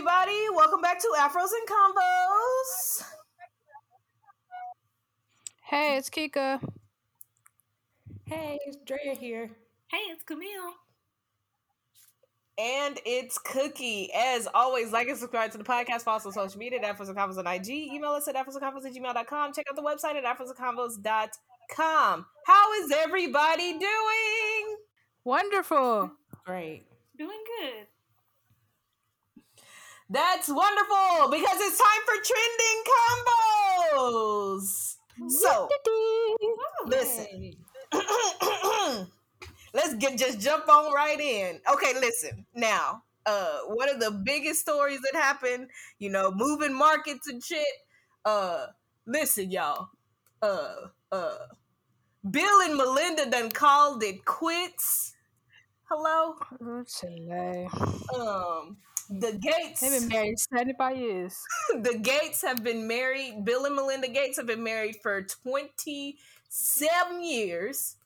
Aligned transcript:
everybody. 0.00 0.46
Welcome 0.56 0.80
back 0.80 0.98
to 0.98 1.06
Afros 1.18 1.50
and 1.52 1.68
Convos. 1.68 3.02
Hey, 5.62 5.98
it's 5.98 6.08
Kika. 6.08 6.58
Hey, 8.24 8.58
it's 8.64 8.78
Drea 8.86 9.14
here. 9.14 9.50
Hey, 9.90 9.98
it's 10.10 10.24
Camille. 10.24 10.72
And 12.56 12.98
it's 13.04 13.36
Cookie. 13.36 14.10
As 14.14 14.48
always, 14.54 14.90
like 14.90 15.08
and 15.08 15.18
subscribe 15.18 15.52
to 15.52 15.58
the 15.58 15.64
podcast. 15.64 16.00
Follow 16.00 16.16
us 16.16 16.24
on 16.24 16.32
social 16.32 16.58
media 16.58 16.80
at 16.82 16.96
Afros 16.96 17.08
and 17.08 17.16
Convos 17.18 17.36
on 17.36 17.46
IG. 17.46 17.68
Email 17.68 18.12
us 18.12 18.26
at 18.26 18.36
afrosandconvos 18.36 18.86
at 18.86 18.94
gmail.com. 18.94 19.52
Check 19.52 19.66
out 19.68 19.76
the 19.76 19.82
website 19.82 20.14
at 20.14 20.24
afrosandconvos.com. 20.24 22.26
How 22.46 22.72
is 22.82 22.90
everybody 22.90 23.72
doing? 23.72 24.76
Wonderful. 25.24 26.12
Great. 26.46 26.86
Doing 27.18 27.44
good. 27.60 27.86
That's 30.10 30.48
wonderful 30.48 31.30
because 31.30 31.56
it's 31.60 31.78
time 31.78 32.02
for 32.04 32.14
trending 32.24 32.82
convos. 33.94 34.96
So, 35.28 35.68
listen. 36.86 37.52
Let's 39.72 39.94
get 39.94 40.18
just 40.18 40.40
jump 40.40 40.68
on 40.68 40.92
right 40.92 41.18
in. 41.20 41.60
Okay, 41.72 41.94
listen. 41.94 42.44
Now, 42.54 43.04
uh 43.26 43.58
one 43.68 43.88
of 43.88 44.00
the 44.00 44.10
biggest 44.10 44.60
stories 44.60 45.00
that 45.02 45.14
happened, 45.20 45.68
you 46.00 46.10
know, 46.10 46.32
moving 46.32 46.76
markets 46.76 47.28
and 47.28 47.42
shit. 47.42 47.64
Uh 48.24 48.66
listen, 49.06 49.50
y'all. 49.52 49.88
Uh 50.42 50.74
uh 51.12 51.36
Bill 52.28 52.60
and 52.62 52.76
Melinda 52.76 53.30
done 53.30 53.50
called 53.50 54.02
it 54.02 54.24
quits. 54.24 55.14
Hello? 55.88 56.34
Um 58.18 58.78
the 59.10 59.32
Gates 59.32 59.80
They've 59.80 60.00
been 60.00 60.08
married 60.08 60.38
75 60.38 60.96
years. 60.96 61.36
the 61.82 61.98
Gates 61.98 62.42
have 62.42 62.62
been 62.62 62.86
married. 62.86 63.44
Bill 63.44 63.64
and 63.64 63.74
Melinda 63.74 64.08
Gates 64.08 64.36
have 64.36 64.46
been 64.46 64.62
married 64.62 64.96
for 65.02 65.22
27 65.22 67.22
years. 67.22 67.96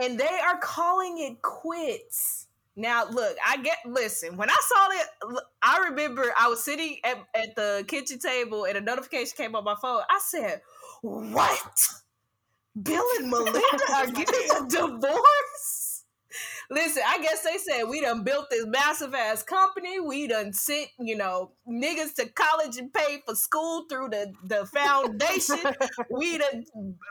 And 0.00 0.20
they 0.20 0.38
are 0.46 0.58
calling 0.58 1.18
it 1.18 1.42
quits. 1.42 2.46
Now, 2.76 3.04
look, 3.10 3.36
I 3.46 3.56
get, 3.58 3.78
listen, 3.86 4.36
when 4.36 4.48
I 4.48 4.56
saw 4.60 4.88
that, 4.88 5.32
look, 5.32 5.44
I 5.62 5.86
remember 5.88 6.32
I 6.38 6.48
was 6.48 6.62
sitting 6.62 6.98
at, 7.04 7.16
at 7.34 7.56
the 7.56 7.84
kitchen 7.88 8.18
table 8.18 8.64
and 8.64 8.76
a 8.76 8.80
notification 8.80 9.32
came 9.36 9.56
on 9.56 9.64
my 9.64 9.74
phone. 9.80 10.02
I 10.08 10.20
said, 10.22 10.62
What? 11.02 11.88
Bill 12.80 13.04
and 13.18 13.26
Melinda 13.30 13.60
are 13.94 14.06
getting 14.06 14.48
a 14.56 14.68
divorce? 14.68 15.79
Listen, 16.70 17.02
I 17.04 17.20
guess 17.20 17.42
they 17.42 17.58
said 17.58 17.84
we 17.88 18.00
done 18.00 18.22
built 18.22 18.48
this 18.48 18.64
massive 18.64 19.12
ass 19.12 19.42
company. 19.42 19.98
We 19.98 20.28
done 20.28 20.52
sent, 20.52 20.88
you 21.00 21.16
know, 21.16 21.50
niggas 21.68 22.14
to 22.14 22.28
college 22.28 22.76
and 22.76 22.92
paid 22.92 23.22
for 23.26 23.34
school 23.34 23.86
through 23.90 24.10
the, 24.10 24.32
the 24.44 24.66
foundation. 24.66 25.58
we 26.10 26.38
done 26.38 26.64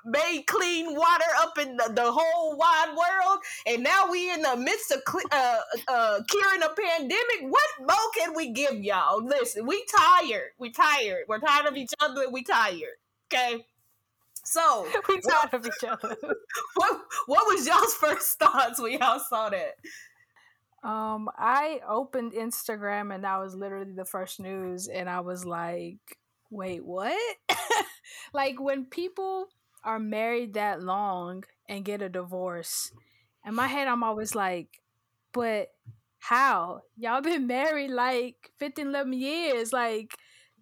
made 0.05 0.43
clean 0.47 0.95
water 0.95 1.25
up 1.39 1.57
in 1.57 1.75
the, 1.75 1.91
the 1.93 2.09
whole 2.09 2.57
wide 2.57 2.95
world. 2.95 3.39
And 3.67 3.83
now 3.83 4.09
we 4.09 4.31
in 4.31 4.41
the 4.41 4.55
midst 4.55 4.91
of 4.91 5.03
cle- 5.03 5.21
uh, 5.31 5.59
uh, 5.89 6.19
curing 6.29 6.63
a 6.63 6.69
pandemic. 6.69 7.51
What 7.51 7.69
more 7.81 8.11
can 8.17 8.33
we 8.35 8.51
give 8.51 8.75
y'all? 8.75 9.21
Listen, 9.25 9.67
we 9.67 9.85
tired. 9.97 10.51
We 10.57 10.71
tired. 10.71 11.25
We're 11.27 11.39
tired 11.39 11.65
of 11.65 11.75
each 11.75 11.91
other. 11.99 12.29
We 12.31 12.43
tired. 12.43 12.97
Okay. 13.33 13.65
So 14.49 14.87
we 15.09 15.21
tired 15.29 15.53
of 15.53 15.65
each 15.65 15.87
other. 15.87 16.17
what 16.75 17.01
what 17.27 17.47
was 17.47 17.67
y'all's 17.67 17.93
first 17.93 18.39
thoughts 18.39 18.81
when 18.81 18.93
y'all 18.93 19.19
saw 19.19 19.49
that? 19.49 19.75
Um, 20.81 21.29
I 21.37 21.81
opened 21.87 22.33
Instagram 22.33 23.13
and 23.13 23.23
that 23.25 23.37
was 23.37 23.53
literally 23.53 23.93
the 23.93 24.05
first 24.05 24.39
news, 24.39 24.87
and 24.87 25.07
I 25.07 25.19
was 25.19 25.45
like, 25.45 25.99
"Wait, 26.49 26.83
what?" 26.83 27.37
like 28.33 28.59
when 28.59 28.85
people 28.85 29.49
are 29.83 29.99
married 29.99 30.55
that 30.55 30.81
long 30.81 31.43
and 31.67 31.85
get 31.85 32.01
a 32.01 32.09
divorce, 32.09 32.91
in 33.45 33.53
my 33.53 33.67
head, 33.67 33.87
I'm 33.87 34.03
always 34.03 34.33
like, 34.33 34.81
"But 35.31 35.67
how? 36.17 36.81
Y'all 36.97 37.21
been 37.21 37.45
married 37.45 37.91
like 37.91 38.51
15, 38.57 38.87
11 38.87 39.13
years, 39.13 39.71
like." 39.71 40.15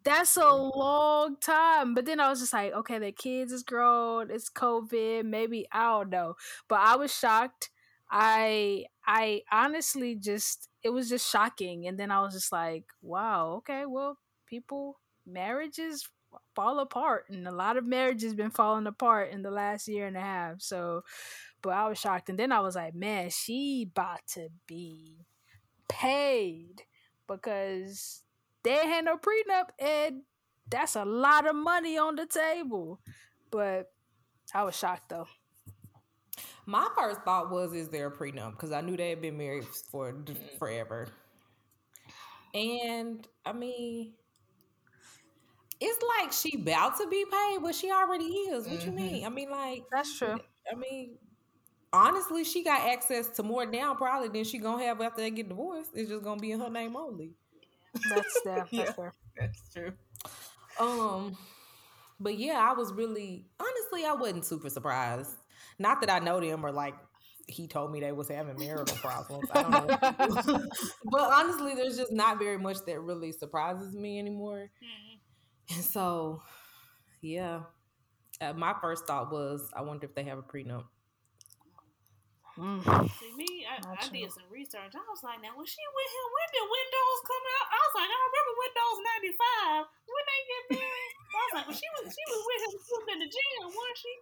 That's 0.08 0.38
a 0.38 0.48
long 0.54 1.36
time. 1.42 1.94
But 1.94 2.06
then 2.06 2.22
I 2.22 2.30
was 2.30 2.40
just 2.40 2.54
like, 2.54 2.72
okay, 2.74 2.98
the 2.98 3.12
kids 3.12 3.52
is 3.52 3.64
grown, 3.64 4.32
it's 4.32 4.50
COVID, 4.50 5.26
maybe 5.26 5.68
I 5.72 5.90
don't 5.92 6.10
know. 6.10 6.36
But 6.70 6.80
I 6.80 6.96
was 6.96 7.14
shocked. 7.14 7.70
I 8.10 8.86
I 9.06 9.42
honestly 9.52 10.16
just 10.16 10.70
it 10.82 10.92
was 10.92 11.10
just 11.10 11.30
shocking. 11.30 11.88
And 11.88 12.00
then 12.00 12.10
I 12.12 12.22
was 12.22 12.34
just 12.34 12.54
like, 12.54 12.86
wow, 13.02 13.56
okay, 13.58 13.86
well, 13.86 14.18
people 14.46 15.00
marriages 15.26 16.08
fall 16.56 16.80
apart 16.80 17.26
and 17.30 17.48
a 17.48 17.52
lot 17.52 17.78
of 17.78 17.86
marriages 17.86 18.34
been 18.34 18.50
falling 18.52 18.88
apart 18.88 19.32
in 19.32 19.42
the 19.42 19.52
last 19.52 19.88
year 19.88 20.08
and 20.08 20.18
a 20.18 20.22
half. 20.22 20.62
So 20.62 21.04
but 21.62 21.72
I 21.72 21.90
was 21.90 22.00
shocked. 22.00 22.30
And 22.30 22.40
then 22.40 22.52
I 22.52 22.62
was 22.62 22.76
like, 22.76 22.96
man, 22.96 23.30
she 23.32 23.88
about 23.92 24.22
to 24.36 24.50
be 24.68 25.26
paid 25.90 26.84
because 27.28 28.24
they 28.68 28.86
had 28.86 29.06
no 29.06 29.18
prenup 29.18 29.70
and 29.80 30.22
that's 30.70 30.96
a 30.96 31.06
lot 31.06 31.48
of 31.48 31.56
money 31.56 31.98
on 31.98 32.16
the 32.16 32.26
table. 32.26 33.00
But 33.50 33.90
I 34.54 34.64
was 34.64 34.76
shocked 34.78 35.10
though. 35.10 35.28
My 36.66 36.88
first 36.98 37.22
thought 37.22 37.50
was, 37.50 37.74
is 37.74 37.88
there 37.88 38.08
a 38.08 38.12
prenup? 38.12 38.52
Because 38.52 38.74
I 38.74 38.82
knew 38.82 38.98
they 38.98 39.12
had 39.12 39.22
been 39.22 39.38
married 39.38 39.64
for 39.90 40.14
forever. 40.60 41.08
And 42.54 43.26
I 43.46 43.54
mean, 43.54 44.12
it's 45.80 46.04
like 46.20 46.34
she 46.34 46.58
about 46.60 46.98
to 46.98 47.08
be 47.08 47.24
paid, 47.24 47.60
but 47.62 47.74
she 47.74 47.90
already 47.90 48.26
is. 48.26 48.68
What 48.68 48.86
you 48.86 48.92
mean? 48.92 49.16
Mm-hmm. 49.18 49.26
I 49.26 49.30
mean, 49.30 49.50
like 49.50 49.84
That's 49.90 50.18
true. 50.18 50.40
I 50.70 50.76
mean, 50.76 51.12
honestly, 51.94 52.44
she 52.44 52.66
got 52.66 52.82
access 52.82 53.30
to 53.30 53.44
more 53.44 53.66
now 53.66 53.96
probably 53.96 54.28
than 54.28 54.44
she 54.44 54.58
gonna 54.58 54.84
have 54.84 55.00
after 55.00 55.22
they 55.22 55.32
get 55.32 55.48
divorced. 55.48 55.92
It's 55.94 56.10
just 56.10 56.24
gonna 56.24 56.42
be 56.42 56.52
in 56.52 56.60
her 56.60 56.70
name 56.70 56.98
only. 56.98 57.32
That's 58.10 58.42
yeah, 58.46 58.66
that's 58.76 58.90
Yeah. 58.90 58.92
fair. 58.94 59.14
That's 59.38 59.74
true. 59.74 59.94
Um, 60.80 61.38
but 62.20 62.38
yeah, 62.38 62.60
I 62.60 62.74
was 62.74 62.94
really 62.94 63.46
honestly, 63.60 64.06
I 64.06 64.14
wasn't 64.14 64.46
super 64.46 64.70
surprised. 64.70 65.36
Not 65.80 66.02
that 66.02 66.10
I 66.10 66.20
know 66.20 66.40
them 66.40 66.66
or 66.66 66.72
like 66.72 66.96
he 67.48 67.68
told 67.68 67.92
me 67.92 68.00
they 68.00 68.12
was 68.12 68.28
having 68.30 68.58
marital 68.60 68.98
problems. 68.98 69.50
I 69.52 69.62
don't 69.62 69.72
know. 69.72 69.96
but 71.06 71.22
honestly, 71.22 71.76
there's 71.76 71.98
just 71.98 72.12
not 72.12 72.40
very 72.40 72.58
much 72.58 72.78
that 72.86 73.00
really 73.00 73.32
surprises 73.32 73.94
me 73.94 74.20
anymore. 74.20 74.70
And 75.74 75.84
so, 75.84 76.42
yeah, 77.22 77.62
uh, 78.42 78.54
my 78.54 78.74
first 78.82 79.06
thought 79.08 79.32
was, 79.32 79.70
I 79.76 79.82
wonder 79.82 80.06
if 80.06 80.16
they 80.16 80.24
have 80.24 80.38
a 80.38 80.44
prenup. 80.44 80.86
Mm. 82.58 82.82
See, 83.22 83.34
me, 83.38 83.66
I, 83.70 83.78
I 83.78 84.02
did 84.10 84.34
some 84.34 84.50
research. 84.50 84.94
I 84.98 85.06
was 85.06 85.22
like, 85.22 85.38
now, 85.46 85.54
when 85.54 85.70
she 85.70 85.78
with 85.78 86.12
him? 86.12 86.28
When 86.34 86.48
did 86.52 86.66
Windows 86.66 87.20
come 87.22 87.46
out? 87.54 87.68
I 87.70 87.80
was 87.86 87.96
like, 88.02 88.10
I 88.10 88.18
remember 88.18 88.54
Windows 88.58 88.98
95. 89.86 89.86
When 90.10 90.26
they 90.26 90.42
get 90.50 90.64
married? 90.82 91.14
I 91.22 91.42
was 91.46 91.54
like, 91.54 91.66
well, 91.70 91.78
she 91.78 91.90
was, 91.94 92.06
she 92.10 92.24
was 92.34 92.42
with 92.42 92.62
him 92.66 92.72
she 92.82 92.94
was 92.98 93.08
in 93.14 93.20
the 93.22 93.30
gym, 93.30 93.62
wasn't 93.70 94.00
she? 94.02 94.14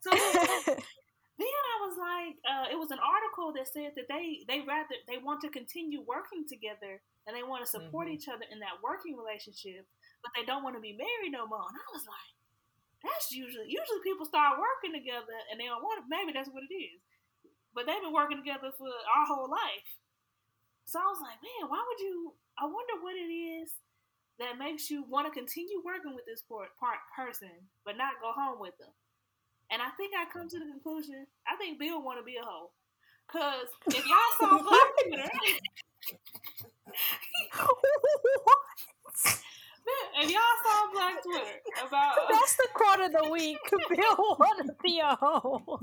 So 0.00 0.10
then 1.38 1.52
I 1.52 1.76
was 1.84 1.94
like, 2.00 2.34
uh, 2.48 2.66
it 2.72 2.78
was 2.78 2.90
an 2.90 3.02
article 3.02 3.52
that 3.54 3.68
said 3.68 3.92
that 3.98 4.08
they 4.08 4.42
they 4.48 4.62
rather 4.64 4.96
they 5.06 5.18
want 5.20 5.42
to 5.44 5.50
continue 5.52 6.00
working 6.06 6.46
together 6.48 7.02
and 7.26 7.36
they 7.36 7.44
want 7.44 7.62
to 7.62 7.68
support 7.68 8.08
Mhm. 8.08 8.14
each 8.16 8.26
other 8.30 8.46
in 8.48 8.58
that 8.64 8.80
working 8.82 9.14
relationship, 9.18 9.84
but 10.24 10.32
they 10.34 10.46
don't 10.46 10.62
want 10.64 10.74
to 10.78 10.82
be 10.82 10.96
married 10.96 11.34
no 11.36 11.44
more. 11.46 11.66
And 11.68 11.76
I 11.76 11.88
was 11.92 12.06
like, 12.08 12.30
that's 13.04 13.30
usually 13.34 13.68
usually 13.68 14.02
people 14.02 14.24
start 14.26 14.56
working 14.58 14.94
together 14.96 15.36
and 15.50 15.60
they 15.60 15.66
don't 15.68 15.82
want 15.84 16.00
to. 16.00 16.08
Maybe 16.08 16.32
that's 16.32 16.48
what 16.50 16.64
it 16.64 16.72
is, 16.72 16.98
but 17.78 17.86
they've 17.86 18.02
been 18.02 18.10
working 18.10 18.42
together 18.42 18.74
for 18.74 18.90
our 18.90 19.22
whole 19.22 19.46
life. 19.46 19.86
So 20.90 20.98
I 20.98 21.06
was 21.06 21.22
like, 21.22 21.38
man, 21.38 21.70
why 21.70 21.78
would 21.78 22.02
you? 22.02 22.34
I 22.58 22.66
wonder 22.66 22.98
what 22.98 23.14
it 23.14 23.30
is 23.30 23.70
that 24.42 24.58
makes 24.58 24.90
you 24.90 25.06
want 25.06 25.30
to 25.30 25.32
continue 25.32 25.78
working 25.86 26.10
with 26.18 26.26
this 26.26 26.42
part, 26.42 26.74
part 26.74 26.98
person, 27.14 27.54
but 27.86 27.94
not 27.94 28.18
go 28.18 28.34
home 28.34 28.58
with 28.58 28.74
them. 28.82 28.90
And 29.70 29.78
I 29.78 29.94
think 29.94 30.10
I 30.18 30.26
come 30.26 30.50
to 30.50 30.58
the 30.58 30.66
conclusion. 30.66 31.22
I 31.46 31.54
think 31.54 31.78
Bill 31.78 32.02
want 32.02 32.18
to 32.18 32.26
be 32.26 32.34
a 32.34 32.42
hoe. 32.42 32.74
Cause 33.30 33.70
if 33.86 34.02
y'all 34.02 34.34
saw 34.42 34.58
Black 34.58 34.90
Twitter, 35.06 35.30
if 40.18 40.30
y'all 40.34 40.58
saw 40.66 40.90
Black 40.94 41.22
Twitter 41.22 41.62
about 41.86 42.16
That's 42.28 42.56
the 42.56 42.68
quote 42.74 43.06
of 43.06 43.12
the 43.12 43.30
week. 43.30 43.58
Bill 43.70 44.36
wanna 44.40 44.74
be 44.82 44.98
a 44.98 45.14
hoe. 45.14 45.78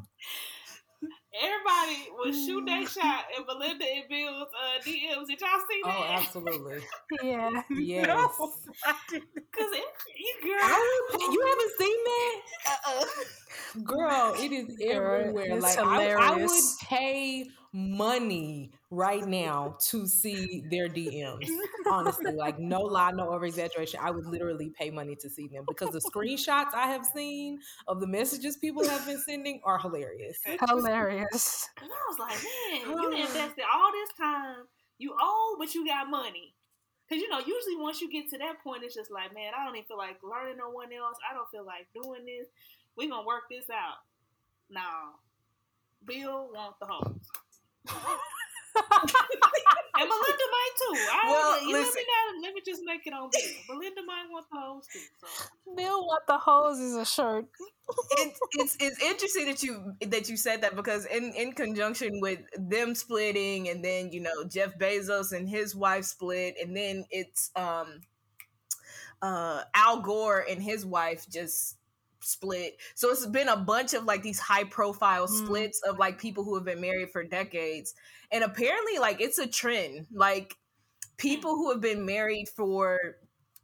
Everybody 1.41 2.09
was 2.17 2.45
shooting 2.45 2.65
their 2.65 2.87
shot 2.87 3.25
at 3.37 3.45
Melinda 3.47 3.85
and 3.85 4.03
Bill's 4.09 4.47
uh, 4.47 4.81
DMs. 4.83 5.27
Did 5.27 5.41
y'all 5.41 5.59
see 5.69 5.81
that? 5.83 5.95
Oh, 5.97 6.05
absolutely. 6.09 6.79
Yeah. 7.23 7.61
Yes. 7.69 8.07
No, 8.07 8.51
I 8.85 8.95
didn't. 9.09 9.29
Cause 9.51 9.69
it, 9.71 9.83
you 10.17 10.33
girl, 10.43 10.59
I 10.61 11.17
you 11.31 11.45
haven't 11.47 11.71
seen 11.79 12.03
that? 12.05 12.41
Uh-uh. 12.69 13.83
Girl, 13.83 14.35
it 14.37 14.51
is 14.51 14.77
everywhere. 14.81 15.45
it's 15.45 15.63
like 15.63 15.79
I, 15.79 16.11
I 16.13 16.35
would 16.35 16.49
pay 16.81 17.49
money 17.75 18.71
right 18.89 19.27
now 19.27 19.75
to 19.89 20.07
see 20.07 20.63
their 20.71 20.87
DMs. 20.87 21.49
Honestly, 21.85 22.31
like 22.31 22.57
no 22.57 22.81
lie, 22.81 23.11
no 23.11 23.29
over 23.29 23.45
exaggeration. 23.45 23.99
I 24.01 24.11
would 24.11 24.25
literally 24.25 24.69
pay 24.69 24.89
money 24.89 25.15
to 25.17 25.29
see 25.29 25.47
them 25.47 25.65
because 25.67 25.89
the 25.89 25.99
screenshots 25.99 26.73
I 26.73 26.87
have 26.87 27.05
seen 27.05 27.59
of 27.87 27.99
the 27.99 28.07
messages 28.07 28.55
people 28.55 28.87
have 28.87 29.05
been 29.05 29.19
sending 29.19 29.59
are 29.65 29.77
hilarious. 29.77 30.37
Hilarious. 30.45 31.69
And 31.81 31.91
I 31.91 32.09
was 32.09 32.17
like, 32.17 32.37
man, 32.41 32.97
you 32.97 33.11
invested 33.25 33.65
all 33.73 33.91
this 33.91 34.09
time. 34.17 34.65
You 34.97 35.13
owe, 35.19 35.57
but 35.59 35.75
you 35.75 35.85
got 35.85 36.09
money. 36.09 36.55
Cause 37.09 37.19
you 37.19 37.29
know, 37.29 37.39
usually 37.39 37.75
once 37.77 38.01
you 38.01 38.09
get 38.09 38.29
to 38.31 38.37
that 38.39 38.63
point, 38.63 38.83
it's 38.83 38.95
just 38.95 39.11
like, 39.11 39.33
man, 39.33 39.51
I 39.55 39.63
don't 39.65 39.75
even 39.75 39.85
feel 39.85 39.97
like 39.97 40.17
learning 40.23 40.57
no 40.57 40.69
one 40.69 40.91
else. 40.93 41.17
I 41.29 41.35
don't 41.35 41.47
feel 41.51 41.65
like 41.65 41.87
doing 41.93 42.25
this. 42.25 42.47
We 42.95 43.09
gonna 43.09 43.27
work 43.27 43.43
this 43.51 43.69
out. 43.69 43.97
Now, 44.71 45.19
Bill 46.05 46.49
want 46.53 46.79
the 46.79 46.87
hoes. 46.87 47.29
and 49.97 50.09
Melinda 50.09 50.47
might 50.51 50.75
too. 50.77 50.95
I 51.11 51.31
Well, 51.31 51.61
you 51.63 51.73
let 51.73 51.79
listen. 51.81 51.95
me 51.95 52.01
know. 52.03 52.41
Let 52.47 52.53
me 52.53 52.61
just 52.65 52.81
make 52.85 53.07
it 53.07 53.13
on 53.13 53.29
Bill. 53.31 53.75
Melinda 53.75 54.01
might 54.05 54.25
want 54.29 54.45
the 54.51 54.59
hoes 54.59 54.87
too. 54.91 54.99
So 55.19 55.27
Bill 55.75 56.05
want 56.05 56.27
the 56.27 56.37
hose 56.37 56.79
is 56.79 56.95
a 56.95 57.05
shirt. 57.05 57.45
it's 58.17 58.39
it's 58.53 58.77
it's 58.79 59.01
interesting 59.01 59.45
that 59.45 59.63
you 59.63 59.93
that 60.07 60.29
you 60.29 60.37
said 60.37 60.61
that 60.61 60.75
because 60.75 61.05
in 61.05 61.31
in 61.35 61.53
conjunction 61.53 62.19
with 62.21 62.39
them 62.57 62.95
splitting 62.95 63.69
and 63.69 63.83
then 63.83 64.11
you 64.11 64.19
know 64.21 64.43
Jeff 64.49 64.77
Bezos 64.77 65.31
and 65.31 65.47
his 65.47 65.75
wife 65.75 66.05
split 66.05 66.55
and 66.61 66.75
then 66.75 67.05
it's 67.11 67.51
um 67.55 68.01
uh 69.21 69.61
Al 69.73 70.01
Gore 70.01 70.45
and 70.49 70.61
his 70.61 70.85
wife 70.85 71.25
just 71.29 71.77
split. 72.25 72.77
So 72.95 73.09
it's 73.11 73.25
been 73.25 73.47
a 73.49 73.57
bunch 73.57 73.93
of 73.93 74.05
like 74.05 74.21
these 74.23 74.39
high 74.39 74.63
profile 74.65 75.27
Mm. 75.27 75.45
splits 75.45 75.81
of 75.87 75.97
like 75.99 76.19
people 76.19 76.43
who 76.43 76.55
have 76.55 76.65
been 76.65 76.81
married 76.81 77.11
for 77.11 77.23
decades. 77.23 77.93
And 78.31 78.43
apparently 78.43 78.97
like 78.99 79.21
it's 79.21 79.37
a 79.39 79.47
trend. 79.47 80.07
Like 80.13 80.55
people 81.17 81.55
who 81.55 81.71
have 81.71 81.81
been 81.81 82.05
married 82.05 82.49
for 82.49 83.17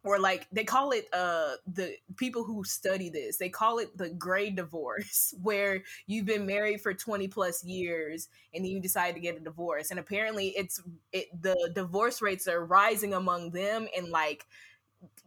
or 0.03 0.17
like 0.17 0.47
they 0.51 0.63
call 0.63 0.91
it 0.91 1.05
uh 1.13 1.51
the 1.67 1.93
people 2.17 2.43
who 2.43 2.63
study 2.63 3.09
this 3.09 3.37
they 3.37 3.49
call 3.49 3.77
it 3.77 3.95
the 3.97 4.09
gray 4.09 4.49
divorce 4.49 5.33
where 5.43 5.83
you've 6.07 6.25
been 6.25 6.45
married 6.45 6.81
for 6.81 6.93
20 6.93 7.27
plus 7.27 7.63
years 7.63 8.27
and 8.53 8.63
then 8.65 8.71
you 8.71 8.81
decide 8.81 9.13
to 9.13 9.19
get 9.21 9.35
a 9.37 9.39
divorce 9.39 9.91
and 9.91 9.99
apparently 9.99 10.49
it's 10.57 10.81
it 11.11 11.27
the 11.41 11.55
divorce 11.75 12.21
rates 12.21 12.47
are 12.47 12.65
rising 12.65 13.13
among 13.13 13.51
them 13.51 13.87
and 13.95 14.07
like 14.09 14.47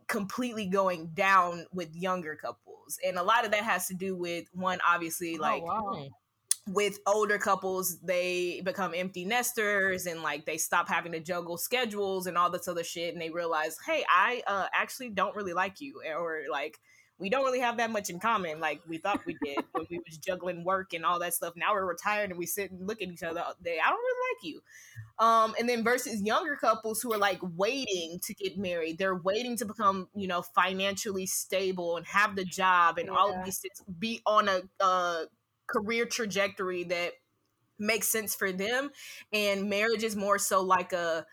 completely 0.09 0.67
going 0.67 1.09
down 1.15 1.67
with 1.73 1.95
younger 1.95 2.37
couples 2.37 2.99
and 3.07 3.19
a 3.19 3.23
lot 3.23 3.45
of 3.45 3.51
that 3.51 3.63
has 3.63 3.87
to 3.87 3.95
do 3.95 4.17
with 4.17 4.47
one 4.53 4.79
obviously 4.87 5.39
like 5.39 5.63
oh, 5.63 5.67
wow. 5.67 6.09
with 6.69 6.99
older 7.07 7.39
couples 7.39 7.99
they 8.01 8.61
become 8.65 8.93
empty 8.95 9.25
nesters 9.25 10.07
and 10.07 10.23
like 10.23 10.45
they 10.45 10.59
stop 10.59 10.89
having 10.89 11.13
to 11.13 11.21
juggle 11.21 11.57
schedules 11.57 12.27
and 12.27 12.37
all 12.37 12.51
this 12.51 12.69
other 12.69 12.85
shit 12.85 13.15
and 13.15 13.23
they 13.23 13.31
realize 13.31 13.77
hey 13.87 14.05
i 14.11 14.43
uh, 14.47 14.67
actually 14.75 15.09
don't 15.09 15.35
really 15.35 15.55
like 15.55 15.81
you 15.81 16.01
or 16.17 16.43
like 16.51 16.79
we 17.19 17.31
don't 17.31 17.45
really 17.45 17.61
have 17.61 17.77
that 17.77 17.91
much 17.91 18.11
in 18.11 18.19
common 18.19 18.59
like 18.59 18.81
we 18.89 18.99
thought 18.99 19.25
we 19.25 19.37
did 19.45 19.59
when 19.73 19.87
we 19.89 19.99
was 19.99 20.19
juggling 20.19 20.65
work 20.65 20.93
and 20.95 21.05
all 21.05 21.21
that 21.21 21.33
stuff. 21.33 21.55
Now 21.57 21.73
we're 21.73 21.87
retired 21.87 22.31
and 22.31 22.39
we 22.39 22.47
sit 22.47 22.71
and 22.71 22.87
look 22.87 23.01
at 23.01 23.09
each 23.09 23.23
other 23.23 23.41
all 23.41 23.55
day. 23.63 23.79
I 23.85 23.89
don't 23.89 23.99
really 23.99 24.35
like 24.35 24.45
you. 24.45 24.61
Um 25.25 25.55
and 25.59 25.69
then 25.69 25.85
versus 25.85 26.23
younger 26.23 26.57
couples 26.57 27.01
who 27.01 27.13
are 27.13 27.19
like 27.19 27.39
waiting 27.57 28.19
to 28.25 28.35
get 28.35 28.59
married. 28.59 28.99
They're 28.99 29.15
waiting 29.15 29.57
to 29.59 29.65
become 29.65 30.09
you 30.15 30.27
know 30.27 30.43
financially 30.43 31.27
stable 31.27 31.97
and 31.97 32.07
have 32.07 32.35
the 32.35 32.45
job 32.45 32.99
and 32.99 33.09
all 33.09 33.33
of 33.33 33.45
these 33.45 33.59
things 33.59 33.83
be 33.99 34.21
on 34.27 34.49
a 34.49 34.63
uh 34.81 35.25
career 35.67 36.07
trajectory 36.07 36.85
that 36.85 37.13
makes 37.79 38.09
sense 38.09 38.35
for 38.35 38.51
them. 38.51 38.91
And 39.33 39.71
marriage 39.71 40.03
is 40.03 40.17
more 40.17 40.39
so 40.39 40.63
like 40.63 40.93
a 40.93 41.27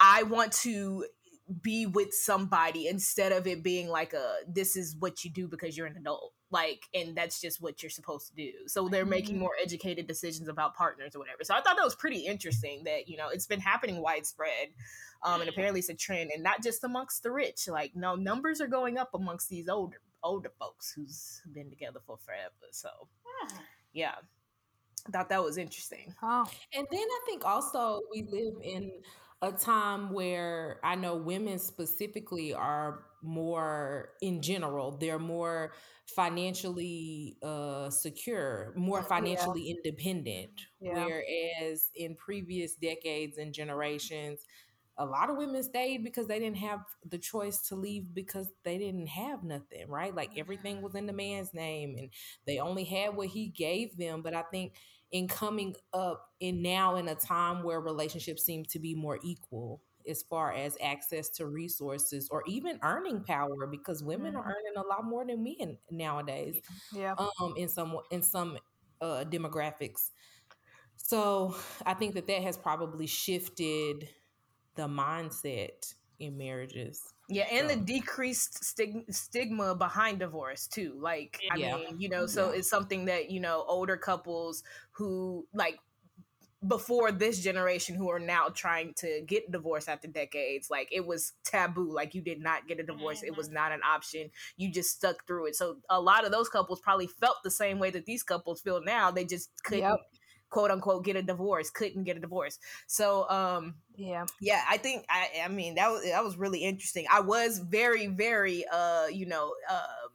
i 0.00 0.24
want 0.24 0.52
to 0.52 1.06
be 1.60 1.84
with 1.86 2.14
somebody 2.14 2.86
instead 2.88 3.30
of 3.32 3.46
it 3.46 3.62
being 3.62 3.88
like 3.88 4.14
a 4.14 4.36
this 4.48 4.76
is 4.76 4.96
what 4.98 5.24
you 5.24 5.30
do 5.30 5.46
because 5.46 5.76
you're 5.76 5.86
an 5.86 5.96
adult 5.96 6.32
like 6.50 6.84
and 6.94 7.14
that's 7.16 7.40
just 7.40 7.60
what 7.60 7.82
you're 7.82 7.90
supposed 7.90 8.28
to 8.28 8.34
do. 8.34 8.50
So 8.66 8.88
they're 8.88 9.04
making 9.04 9.36
Mhm. 9.36 9.40
more 9.40 9.52
educated 9.62 10.06
decisions 10.06 10.48
about 10.48 10.74
partners 10.74 11.14
or 11.14 11.18
whatever. 11.18 11.44
So 11.44 11.52
i 11.54 11.60
thought 11.60 11.76
that 11.76 11.84
was 11.84 11.94
pretty 11.94 12.20
interesting 12.26 12.84
that 12.84 13.08
you 13.08 13.16
know 13.18 13.28
it's 13.28 13.46
been 13.46 13.60
happening 13.60 14.00
widespread 14.00 14.68
um 15.22 15.40
and 15.42 15.50
apparently 15.50 15.80
it's 15.80 15.88
a 15.90 15.94
trend 15.94 16.30
and 16.32 16.42
not 16.42 16.62
just 16.62 16.82
amongst 16.84 17.22
the 17.22 17.30
rich 17.30 17.68
like 17.68 17.94
no 17.94 18.14
numbers 18.14 18.60
are 18.60 18.66
going 18.66 18.96
up 18.98 19.10
amongst 19.14 19.48
these 19.50 19.68
older 19.68 20.00
older 20.22 20.50
folks 20.58 20.92
who's 20.92 21.42
been 21.52 21.68
together 21.68 22.00
for 22.06 22.16
forever 22.16 22.52
so 22.70 22.88
yeah. 23.92 24.14
i 25.06 25.10
thought 25.10 25.28
that 25.28 25.42
was 25.44 25.58
interesting. 25.58 26.14
Oh, 26.22 26.46
And 26.72 26.86
then 26.90 27.00
I 27.00 27.20
think 27.26 27.44
also 27.44 28.00
we 28.10 28.22
live 28.22 28.54
in 28.62 28.90
a 29.44 29.52
time 29.52 30.12
where 30.12 30.80
I 30.84 30.94
know 30.96 31.16
women 31.16 31.58
specifically 31.58 32.54
are 32.54 33.04
more 33.22 34.10
in 34.22 34.42
general, 34.42 34.96
they're 34.98 35.18
more 35.18 35.72
financially 36.14 37.36
uh 37.42 37.90
secure, 37.90 38.72
more 38.76 39.00
Yeah. 39.00 39.08
financially 39.08 39.70
independent. 39.70 40.50
Yeah. 40.80 41.06
Whereas 41.06 41.90
in 41.94 42.14
previous 42.16 42.74
decades 42.76 43.38
and 43.38 43.52
generations, 43.54 44.44
a 44.96 45.04
lot 45.04 45.30
of 45.30 45.36
women 45.36 45.62
stayed 45.62 46.04
because 46.04 46.28
they 46.28 46.38
didn't 46.38 46.58
have 46.58 46.80
the 47.08 47.18
choice 47.18 47.60
to 47.68 47.74
leave 47.74 48.14
because 48.14 48.50
they 48.64 48.78
didn't 48.78 49.08
have 49.08 49.42
nothing, 49.42 49.88
right? 49.88 50.14
Like 50.14 50.32
everything 50.36 50.82
was 50.82 50.94
in 50.94 51.06
the 51.06 51.12
man's 51.12 51.52
name 51.52 51.96
and 51.98 52.10
they 52.46 52.58
only 52.58 52.84
had 52.84 53.16
what 53.16 53.28
he 53.28 53.48
gave 53.48 53.96
them. 53.96 54.22
But 54.22 54.34
I 54.34 54.42
think 54.42 54.74
in 55.14 55.28
coming 55.28 55.76
up 55.94 56.30
in 56.40 56.62
now 56.62 56.96
in 56.96 57.08
a 57.08 57.16
time 57.16 57.64
where 57.64 57.80
relationships 57.80 58.44
seem 58.44 58.66
to 58.66 58.80
be 58.80 58.94
more 58.94 59.20
equal 59.24 59.82
as 60.08 60.22
far 60.22 60.52
as 60.52 60.76
access 60.82 61.30
to 61.30 61.46
resources 61.46 62.28
or 62.30 62.44
even 62.48 62.78
earning 62.82 63.22
power 63.24 63.66
because 63.70 64.04
women 64.04 64.36
are 64.36 64.42
Mhm. 64.42 64.50
earning 64.50 64.74
a 64.76 64.82
lot 64.86 65.04
more 65.06 65.26
than 65.26 65.44
men 65.44 65.78
nowadays 65.90 66.60
yeah. 66.92 67.16
um 67.18 67.54
in 67.56 67.68
some 67.68 67.96
in 68.10 68.22
some 68.22 68.58
uh 69.02 69.24
demographics 69.30 70.10
so 70.96 71.54
i 71.86 71.94
think 71.94 72.14
that 72.14 72.26
that 72.28 72.42
has 72.42 72.58
probably 72.58 73.06
shifted 73.06 74.08
the 74.76 74.88
mindset 74.88 75.94
in 76.20 76.36
marriages 76.38 77.13
Yeah, 77.28 77.44
and 77.50 77.70
the 77.70 77.76
decreased 77.76 78.64
stig- 78.64 79.10
stigma 79.10 79.74
behind 79.74 80.18
divorce 80.18 80.66
too. 80.66 80.94
Like, 81.00 81.40
I 81.50 81.56
Yeah. 81.56 81.76
mean, 81.76 82.00
you 82.00 82.08
know, 82.08 82.26
so 82.26 82.50
Yeah. 82.50 82.58
it's 82.58 82.68
something 82.68 83.06
that 83.06 83.30
you 83.30 83.40
know 83.40 83.64
older 83.66 83.96
couples 83.96 84.62
who 84.92 85.46
like 85.54 85.78
before 86.66 87.12
this 87.12 87.40
generation 87.40 87.94
who 87.94 88.08
are 88.10 88.18
now 88.18 88.48
trying 88.48 88.94
to 88.94 89.22
get 89.26 89.50
divorced 89.50 89.88
after 89.88 90.08
decades 90.08 90.70
like 90.70 90.88
it 90.90 91.04
was 91.04 91.32
taboo 91.44 91.92
like 91.92 92.14
you 92.14 92.22
did 92.22 92.40
not 92.40 92.66
get 92.66 92.80
a 92.80 92.82
divorce 92.82 93.22
it 93.22 93.36
was 93.36 93.48
mm-hmm. 93.48 93.56
not 93.56 93.72
an 93.72 93.80
option 93.82 94.30
you 94.56 94.70
just 94.70 94.90
stuck 94.90 95.26
through 95.26 95.46
it 95.46 95.54
so 95.54 95.76
a 95.90 96.00
lot 96.00 96.24
of 96.24 96.32
those 96.32 96.48
couples 96.48 96.80
probably 96.80 97.06
felt 97.06 97.36
the 97.44 97.50
same 97.50 97.78
way 97.78 97.90
that 97.90 98.06
these 98.06 98.22
couples 98.22 98.62
feel 98.62 98.82
now 98.82 99.10
they 99.10 99.24
just 99.24 99.50
couldn't 99.62 99.82
Yep. 99.82 100.00
Quote 100.54 100.70
unquote 100.70 101.04
get 101.04 101.16
a 101.16 101.22
divorce 101.22 101.68
couldn't 101.70 102.04
get 102.04 102.16
a 102.16 102.20
divorce. 102.20 102.58
So 102.86 103.28
um 103.28 103.74
Yeah. 103.96 104.24
yeah 104.40 104.62
i 104.74 104.76
think 104.78 105.04
i 105.08 105.22
i 105.44 105.48
mean 105.48 105.74
that 105.74 105.90
was 105.90 106.02
that 106.04 106.24
was 106.24 106.36
really 106.36 106.60
interesting. 106.70 107.06
I 107.10 107.20
was 107.20 107.58
very 107.58 108.06
very 108.06 108.64
uh 108.72 109.06
you 109.20 109.26
know 109.26 109.46
um 109.70 110.10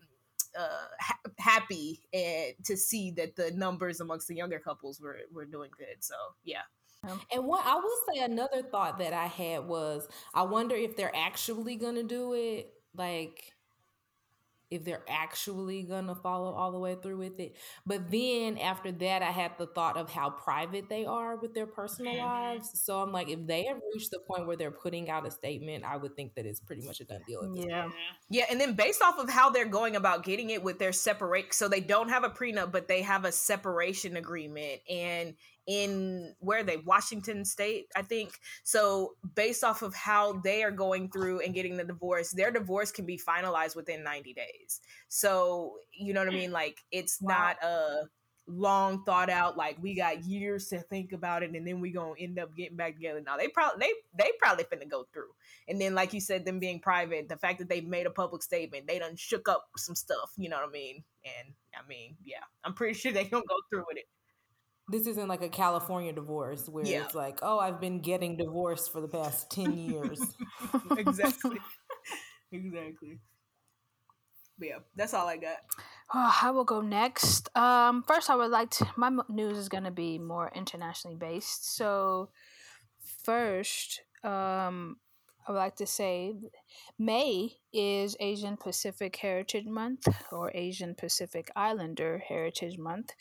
uh 0.58 0.88
ha- 1.08 1.31
happy 1.38 2.01
and 2.13 2.53
to 2.65 2.75
see 2.77 3.12
that 3.12 3.36
the 3.36 3.51
numbers 3.51 4.00
amongst 4.01 4.27
the 4.29 4.36
younger 4.36 4.60
couples 4.60 5.00
were 5.01 5.19
were 5.34 5.46
doing 5.46 5.72
good. 5.77 5.98
So 6.00 6.15
yeah. 6.43 6.63
And 7.34 7.46
what 7.46 7.65
i 7.65 7.75
will 7.75 8.00
say 8.12 8.19
another 8.24 8.62
thought 8.62 9.00
that 9.00 9.13
i 9.13 9.27
had 9.27 9.65
was 9.67 10.08
i 10.34 10.41
wonder 10.43 10.75
if 10.75 10.98
they're 10.98 11.15
actually 11.15 11.75
gonna 11.77 12.03
do 12.03 12.34
it 12.34 12.74
like 12.93 13.53
if 14.72 14.84
they're 14.86 15.04
actually 15.10 15.84
gonna 15.84 16.16
follow 16.16 16.54
all 16.54 16.72
the 16.72 16.80
way 16.80 16.96
through 16.96 17.18
with 17.18 17.40
it. 17.40 17.56
But 17.86 18.12
then 18.12 18.58
after 18.58 18.92
that, 18.92 19.22
I 19.24 19.32
had 19.32 19.58
the 19.58 19.68
thought 19.68 19.98
of 19.98 20.10
how 20.12 20.30
private 20.32 20.90
they 20.90 21.06
are 21.06 21.38
with 21.38 21.54
their 21.54 21.68
personal 21.68 22.16
Mhm. 22.16 22.18
lives. 22.18 22.72
So 22.82 23.02
I'm 23.02 23.12
like, 23.12 23.30
if 23.30 23.46
they 23.48 23.66
have 23.66 23.80
reached 23.94 24.12
the 24.12 24.20
point 24.28 24.46
where 24.48 24.58
they're 24.58 24.72
putting 24.72 25.10
out 25.10 25.26
a 25.28 25.32
statement, 25.32 25.84
I 25.86 25.98
would 25.98 26.16
think 26.16 26.36
that 26.36 26.46
it's 26.46 26.60
pretty 26.60 26.82
much 26.84 27.00
a 27.02 27.06
done 27.06 27.24
deal. 27.24 27.44
At 27.44 27.54
this 27.54 27.66
Yeah. 27.66 27.74
point. 27.74 27.94
Yeah, 28.30 28.46
and 28.50 28.62
then 28.62 28.76
based 28.76 29.02
off 29.02 29.18
of 29.18 29.30
how 29.30 29.50
they're 29.50 29.66
going 29.66 29.96
about 29.96 30.24
getting 30.24 30.52
it 30.52 30.62
with 30.64 30.78
their 30.78 30.92
separate, 30.94 31.54
so 31.54 31.68
they 31.68 31.82
don't 31.82 32.10
have 32.10 32.24
a 32.24 32.30
prenup, 32.30 32.72
but 32.72 32.88
they 32.88 33.02
have 33.02 33.26
a 33.26 33.32
separation 33.32 34.16
agreement, 34.18 34.82
and 34.88 35.36
in 35.68 36.36
where 36.39 36.60
are 36.60 36.63
they 36.63 36.78
Washington 36.78 37.46
State, 37.46 37.88
I 37.96 38.01
think. 38.01 38.34
So 38.63 39.13
based 39.36 39.63
off 39.63 39.82
of 39.82 39.94
how 39.96 40.34
they 40.42 40.63
are 40.63 40.72
going 40.72 41.10
through 41.12 41.42
and 41.42 41.54
getting 41.54 41.78
the 41.78 41.84
divorce, 41.84 42.32
their 42.32 42.51
divorce 42.51 42.92
can 42.92 43.06
be 43.06 43.18
finalized 43.18 43.75
within 43.75 44.04
ninety 44.04 44.34
days. 44.34 44.82
So 45.08 45.78
you 45.92 46.13
know 46.13 46.22
what 46.22 46.30
I 46.34 46.38
mean? 46.38 46.50
Mm. 46.51 46.54
Like 46.54 46.78
it's 46.92 47.20
Wow. 47.22 47.36
not 47.38 47.63
a 47.63 48.04
long 48.48 49.04
thought 49.04 49.30
out 49.30 49.56
like 49.58 49.78
we 49.80 49.94
got 49.94 50.25
years 50.25 50.70
to 50.70 50.80
think 50.80 51.12
about 51.12 51.44
it 51.44 51.51
and 51.56 51.68
then 51.68 51.80
we 51.80 51.92
gonna 51.92 52.13
end 52.20 52.39
up 52.39 52.56
getting 52.56 52.75
back 52.75 52.96
together 52.96 53.22
now 53.22 53.38
they 53.38 53.48
probably 53.48 53.80
they 53.80 54.24
they 54.24 54.32
probably 54.39 54.63
finna 54.63 54.89
go 54.89 55.06
through 55.13 55.30
and 55.68 55.80
then, 55.80 55.94
like 55.94 56.13
you 56.13 56.20
said, 56.20 56.46
them 56.46 56.60
being 56.60 56.80
private, 56.80 57.30
the 57.30 57.38
fact 57.38 57.60
that 57.60 57.70
they 57.70 57.82
made 57.82 58.08
a 58.08 58.12
public 58.12 58.42
statement, 58.42 58.88
they 58.88 58.98
done 58.98 59.16
shook 59.16 59.48
up 59.48 59.66
some 59.78 59.96
stuff. 59.96 60.32
You 60.36 60.50
know 60.50 60.58
what 60.58 60.68
I 60.68 60.72
mean? 60.72 61.04
And 61.24 61.54
I 61.75 61.88
mean, 61.88 62.18
yeah, 62.24 62.44
I'm 62.63 62.74
pretty 62.74 62.96
sure 62.96 63.12
they 63.12 63.25
don't 63.25 63.48
go 63.48 63.58
through 63.70 63.86
with 63.88 63.98
it. 63.98 64.06
This 64.89 65.08
isn't 65.08 65.27
like 65.27 65.41
a 65.43 65.50
California 65.50 66.12
divorce 66.13 66.67
where 66.67 66.86
Yeah. 66.86 67.03
it's 67.03 67.15
like, 67.15 67.39
oh, 67.41 67.60
I've 67.60 67.79
been 67.79 68.00
getting 68.01 68.38
divorced 68.38 68.91
for 68.91 69.01
the 69.01 69.08
past 69.08 69.50
10 69.51 69.77
years. 69.77 70.19
exactly. 70.98 71.58
exactly. 72.51 73.19
But 74.58 74.67
yeah, 74.67 74.79
that's 74.96 75.13
all 75.13 75.27
I 75.27 75.38
got. 75.38 75.58
Oh, 76.13 76.38
I 76.41 76.51
will 76.51 76.65
go 76.65 76.81
next. 76.81 77.55
Um, 77.55 78.03
first, 78.03 78.29
I 78.29 78.36
would 78.36 78.51
like 78.51 78.72
to. 78.72 78.88
My 78.98 79.10
news 79.29 79.58
is 79.58 79.69
going 79.69 79.86
to 79.86 79.91
be 79.91 80.17
more 80.19 80.51
internationally 80.53 81.15
based. 81.15 81.75
So, 81.77 82.29
first, 83.24 84.01
um, 84.24 84.98
I 85.50 85.51
would 85.51 85.58
like 85.58 85.77
to 85.77 85.88
say 85.88 86.36
May 87.00 87.53
is 87.74 88.15
Asian 88.20 88.56
Pacific 88.56 89.15
Heritage 89.15 89.65
Month 89.65 90.08
or 90.32 90.51
Asian 90.53 90.94
Pacific 90.94 91.50
Islander 91.56 92.22
Heritage 92.27 92.77
Month. 92.77 93.13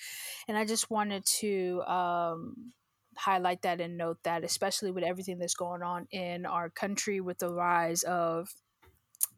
And 0.46 0.58
I 0.58 0.66
just 0.66 0.90
wanted 0.90 1.24
to 1.40 1.82
um, 1.86 2.74
highlight 3.16 3.62
that 3.62 3.80
and 3.80 3.96
note 3.96 4.18
that, 4.24 4.44
especially 4.44 4.90
with 4.90 5.04
everything 5.04 5.38
that's 5.38 5.54
going 5.54 5.82
on 5.82 6.06
in 6.10 6.44
our 6.44 6.68
country 6.68 7.18
with 7.22 7.38
the 7.38 7.48
rise 7.48 8.02
of 8.02 8.50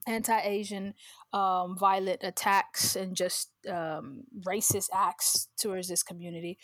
anti 0.06 0.40
Asian 0.40 0.94
um, 1.32 1.76
violent 1.78 2.20
attacks 2.22 2.96
and 2.96 3.14
just 3.14 3.50
um, 3.68 4.24
racist 4.46 4.88
acts 4.92 5.48
towards 5.58 5.88
this 5.88 6.02
community. 6.02 6.58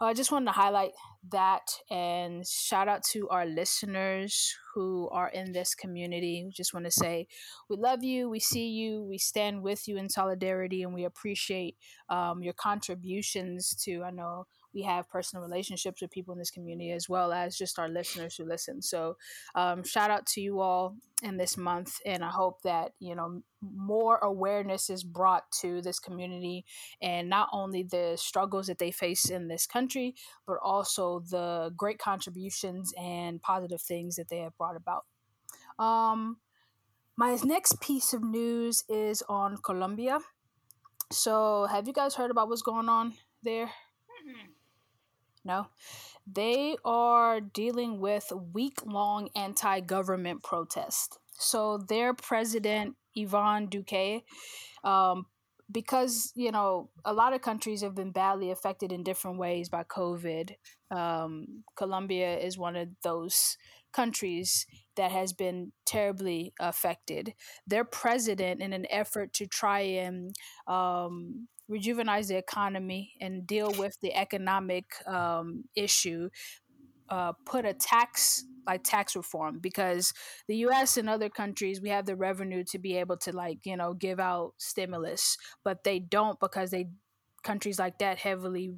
I 0.00 0.12
just 0.12 0.32
wanted 0.32 0.46
to 0.46 0.52
highlight 0.52 0.92
that 1.30 1.70
and 1.90 2.46
shout 2.46 2.88
out 2.88 3.04
to 3.12 3.28
our 3.28 3.46
listeners 3.46 4.54
who 4.74 5.08
are 5.10 5.28
in 5.28 5.52
this 5.52 5.74
community. 5.74 6.48
Just 6.52 6.74
want 6.74 6.84
to 6.86 6.90
say 6.90 7.28
we 7.70 7.76
love 7.76 8.02
you, 8.02 8.28
we 8.28 8.40
see 8.40 8.68
you, 8.68 9.02
we 9.02 9.18
stand 9.18 9.62
with 9.62 9.86
you 9.88 9.96
in 9.96 10.08
solidarity, 10.08 10.82
and 10.82 10.94
we 10.94 11.04
appreciate 11.04 11.76
um, 12.08 12.42
your 12.42 12.54
contributions 12.54 13.74
to. 13.84 14.02
I 14.02 14.10
know 14.10 14.46
we 14.74 14.82
have 14.82 15.08
personal 15.08 15.44
relationships 15.44 16.02
with 16.02 16.10
people 16.10 16.32
in 16.32 16.38
this 16.38 16.50
community 16.50 16.90
as 16.90 17.08
well 17.08 17.32
as 17.32 17.56
just 17.56 17.78
our 17.78 17.88
listeners 17.88 18.36
who 18.36 18.44
listen. 18.44 18.82
So, 18.82 19.16
um, 19.54 19.84
shout 19.84 20.10
out 20.10 20.26
to 20.28 20.40
you 20.40 20.60
all 20.60 20.96
in 21.22 21.36
this 21.36 21.56
month, 21.56 21.98
and 22.04 22.24
I 22.24 22.30
hope 22.30 22.62
that 22.62 22.92
you 22.98 23.14
know 23.14 23.42
more 23.62 24.18
awareness 24.18 24.90
is 24.90 25.04
brought 25.04 25.50
to 25.60 25.80
this 25.80 25.98
community 25.98 26.64
and 27.00 27.28
not 27.28 27.48
only 27.52 27.82
the 27.82 28.16
struggles 28.18 28.66
that 28.66 28.78
they 28.78 28.90
face 28.90 29.30
in 29.30 29.48
this 29.48 29.66
country, 29.66 30.14
but 30.46 30.58
also 30.62 31.20
the 31.30 31.72
great 31.76 31.98
contributions 31.98 32.92
and 32.98 33.40
positive 33.40 33.80
things 33.80 34.16
that 34.16 34.28
they 34.28 34.38
have 34.38 34.56
brought 34.58 34.76
about. 34.76 35.04
Um, 35.78 36.38
my 37.16 37.38
next 37.44 37.80
piece 37.80 38.12
of 38.12 38.22
news 38.22 38.84
is 38.88 39.22
on 39.28 39.56
Colombia. 39.58 40.18
So, 41.12 41.66
have 41.70 41.86
you 41.86 41.92
guys 41.92 42.14
heard 42.14 42.30
about 42.30 42.48
what's 42.48 42.62
going 42.62 42.88
on 42.88 43.14
there? 43.42 43.66
Mm-mm. 43.66 44.53
No. 45.44 45.66
They 46.26 46.76
are 46.84 47.40
dealing 47.40 48.00
with 48.00 48.32
week 48.52 48.84
long 48.86 49.28
anti 49.36 49.80
government 49.80 50.42
protest. 50.42 51.18
So 51.32 51.78
their 51.78 52.14
president, 52.14 52.96
Ivan 53.16 53.66
Duque, 53.66 54.22
um, 54.82 55.26
because, 55.70 56.32
you 56.34 56.52
know, 56.52 56.90
a 57.04 57.12
lot 57.12 57.32
of 57.32 57.42
countries 57.42 57.82
have 57.82 57.94
been 57.94 58.10
badly 58.10 58.50
affected 58.50 58.92
in 58.92 59.02
different 59.02 59.38
ways 59.38 59.68
by 59.68 59.82
COVID. 59.84 60.52
Um, 60.90 61.64
Colombia 61.76 62.38
is 62.38 62.56
one 62.58 62.76
of 62.76 62.88
those 63.02 63.56
countries 63.92 64.66
that 64.96 65.10
has 65.10 65.32
been 65.32 65.72
terribly 65.86 66.52
affected. 66.60 67.34
Their 67.66 67.84
president, 67.84 68.60
in 68.60 68.72
an 68.72 68.86
effort 68.90 69.32
to 69.34 69.46
try 69.46 69.80
and 69.80 70.34
um, 70.66 71.48
rejuvenize 71.70 72.28
the 72.28 72.36
economy 72.36 73.12
and 73.20 73.46
deal 73.46 73.72
with 73.78 73.98
the 74.00 74.14
economic 74.14 74.84
um, 75.06 75.64
issue, 75.74 76.28
uh, 77.08 77.32
put 77.44 77.64
a 77.64 77.74
tax 77.74 78.44
like 78.66 78.82
tax 78.82 79.14
reform 79.14 79.58
because 79.60 80.12
the 80.48 80.56
U.S. 80.56 80.96
and 80.96 81.08
other 81.08 81.28
countries 81.28 81.80
we 81.80 81.90
have 81.90 82.06
the 82.06 82.16
revenue 82.16 82.64
to 82.64 82.78
be 82.78 82.96
able 82.96 83.16
to 83.18 83.32
like 83.36 83.58
you 83.64 83.76
know 83.76 83.94
give 83.94 84.20
out 84.20 84.54
stimulus, 84.58 85.36
but 85.64 85.84
they 85.84 85.98
don't 85.98 86.40
because 86.40 86.70
they 86.70 86.88
countries 87.42 87.78
like 87.78 87.98
that 87.98 88.18
heavily 88.18 88.72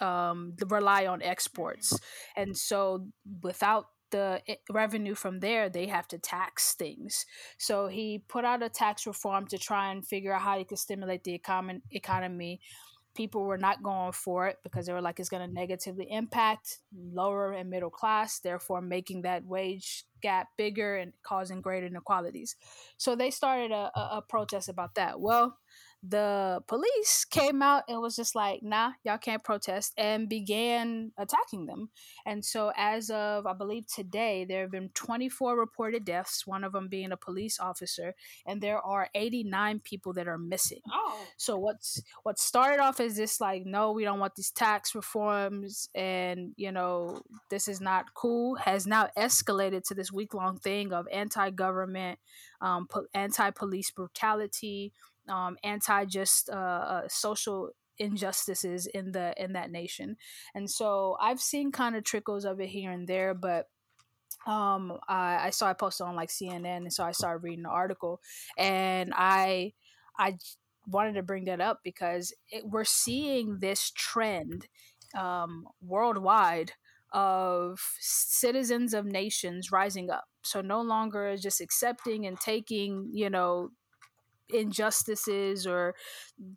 um, 0.00 0.54
rely 0.68 1.06
on 1.06 1.22
exports, 1.22 1.98
and 2.36 2.56
so 2.56 3.06
without 3.42 3.86
the 4.12 4.40
eh, 4.46 4.54
revenue 4.70 5.16
from 5.16 5.40
there, 5.40 5.68
they 5.68 5.86
have 5.88 6.06
to 6.08 6.18
tax 6.18 6.74
things. 6.74 7.26
So 7.58 7.88
he 7.88 8.22
put 8.28 8.44
out 8.44 8.62
a 8.62 8.68
tax 8.68 9.06
reform 9.06 9.48
to 9.48 9.58
try 9.58 9.90
and 9.90 10.06
figure 10.06 10.32
out 10.32 10.42
how 10.42 10.58
he 10.58 10.64
could 10.64 10.78
stimulate 10.78 11.24
the 11.24 11.36
econ- 11.38 11.82
economy. 11.90 12.60
People 13.14 13.44
were 13.44 13.58
not 13.58 13.82
going 13.82 14.12
for 14.12 14.46
it 14.46 14.58
because 14.62 14.86
they 14.86 14.92
were 14.92 15.02
like, 15.02 15.18
it's 15.18 15.28
going 15.28 15.46
to 15.46 15.52
negatively 15.52 16.06
impact 16.10 16.78
lower 16.96 17.52
and 17.52 17.68
middle 17.68 17.90
class, 17.90 18.38
therefore 18.38 18.80
making 18.80 19.22
that 19.22 19.44
wage 19.44 20.04
gap 20.22 20.48
bigger 20.56 20.96
and 20.96 21.12
causing 21.22 21.60
greater 21.60 21.86
inequalities. 21.86 22.56
So 22.96 23.16
they 23.16 23.30
started 23.30 23.72
a, 23.72 23.90
a, 23.94 24.00
a 24.18 24.22
protest 24.26 24.68
about 24.68 24.94
that. 24.94 25.20
Well, 25.20 25.58
the 26.02 26.60
police 26.66 27.24
came 27.30 27.62
out 27.62 27.84
and 27.88 28.00
was 28.00 28.16
just 28.16 28.34
like, 28.34 28.62
nah, 28.62 28.92
y'all 29.04 29.18
can't 29.18 29.44
protest, 29.44 29.92
and 29.96 30.28
began 30.28 31.12
attacking 31.16 31.66
them. 31.66 31.90
And 32.26 32.44
so, 32.44 32.72
as 32.76 33.08
of 33.10 33.46
I 33.46 33.52
believe 33.52 33.86
today, 33.86 34.44
there 34.44 34.62
have 34.62 34.70
been 34.72 34.90
24 34.94 35.56
reported 35.56 36.04
deaths, 36.04 36.46
one 36.46 36.64
of 36.64 36.72
them 36.72 36.88
being 36.88 37.12
a 37.12 37.16
police 37.16 37.60
officer, 37.60 38.14
and 38.46 38.60
there 38.60 38.80
are 38.80 39.08
89 39.14 39.80
people 39.80 40.12
that 40.14 40.26
are 40.26 40.38
missing. 40.38 40.80
Oh, 40.92 41.20
So 41.36 41.56
what's 41.56 42.02
what 42.24 42.38
started 42.38 42.80
off 42.80 42.98
as 43.00 43.16
this 43.16 43.40
like, 43.40 43.64
no, 43.64 43.92
we 43.92 44.04
don't 44.04 44.18
want 44.18 44.34
these 44.34 44.50
tax 44.50 44.94
reforms, 44.94 45.88
and 45.94 46.52
you 46.56 46.72
know 46.72 47.20
this 47.48 47.68
is 47.68 47.80
not 47.80 48.14
cool, 48.14 48.56
has 48.56 48.86
now 48.86 49.08
escalated 49.16 49.84
to 49.84 49.94
this 49.94 50.12
week 50.12 50.34
long 50.34 50.58
thing 50.58 50.92
of 50.92 51.06
anti 51.12 51.50
government, 51.50 52.18
um, 52.60 52.86
po- 52.88 53.06
anti 53.14 53.50
police 53.50 53.90
brutality, 53.90 54.92
um, 55.28 55.56
anti 55.62 56.04
just 56.06 56.48
uh, 56.50 56.52
uh, 56.54 57.08
social 57.08 57.70
injustices 57.98 58.86
in 58.86 59.12
the 59.12 59.34
in 59.36 59.52
that 59.52 59.70
nation. 59.70 60.16
And 60.54 60.70
so 60.70 61.16
I've 61.20 61.40
seen 61.40 61.72
kind 61.72 61.96
of 61.96 62.04
trickles 62.04 62.44
of 62.44 62.60
it 62.60 62.68
here 62.68 62.90
and 62.90 63.06
there, 63.06 63.34
but 63.34 63.66
um 64.46 64.98
I, 65.08 65.46
I 65.46 65.50
saw 65.50 65.68
I 65.68 65.72
posted 65.74 66.06
on 66.06 66.16
like 66.16 66.30
CNN 66.30 66.78
and 66.78 66.92
so 66.92 67.04
I 67.04 67.12
started 67.12 67.44
reading 67.44 67.62
the 67.62 67.68
article 67.70 68.20
and 68.58 69.12
i 69.14 69.72
i 70.18 70.36
wanted 70.86 71.14
to 71.14 71.22
bring 71.22 71.44
that 71.44 71.60
up 71.60 71.80
because 71.84 72.34
it, 72.50 72.64
we're 72.66 72.84
seeing 72.84 73.58
this 73.60 73.90
trend 73.94 74.66
um 75.14 75.66
worldwide 75.80 76.72
of 77.12 77.78
citizens 78.00 78.94
of 78.94 79.04
nations 79.04 79.70
rising 79.70 80.10
up 80.10 80.24
so 80.42 80.60
no 80.60 80.80
longer 80.80 81.36
just 81.36 81.60
accepting 81.60 82.26
and 82.26 82.40
taking 82.40 83.10
you 83.12 83.28
know 83.30 83.70
injustices 84.48 85.66
or 85.66 85.94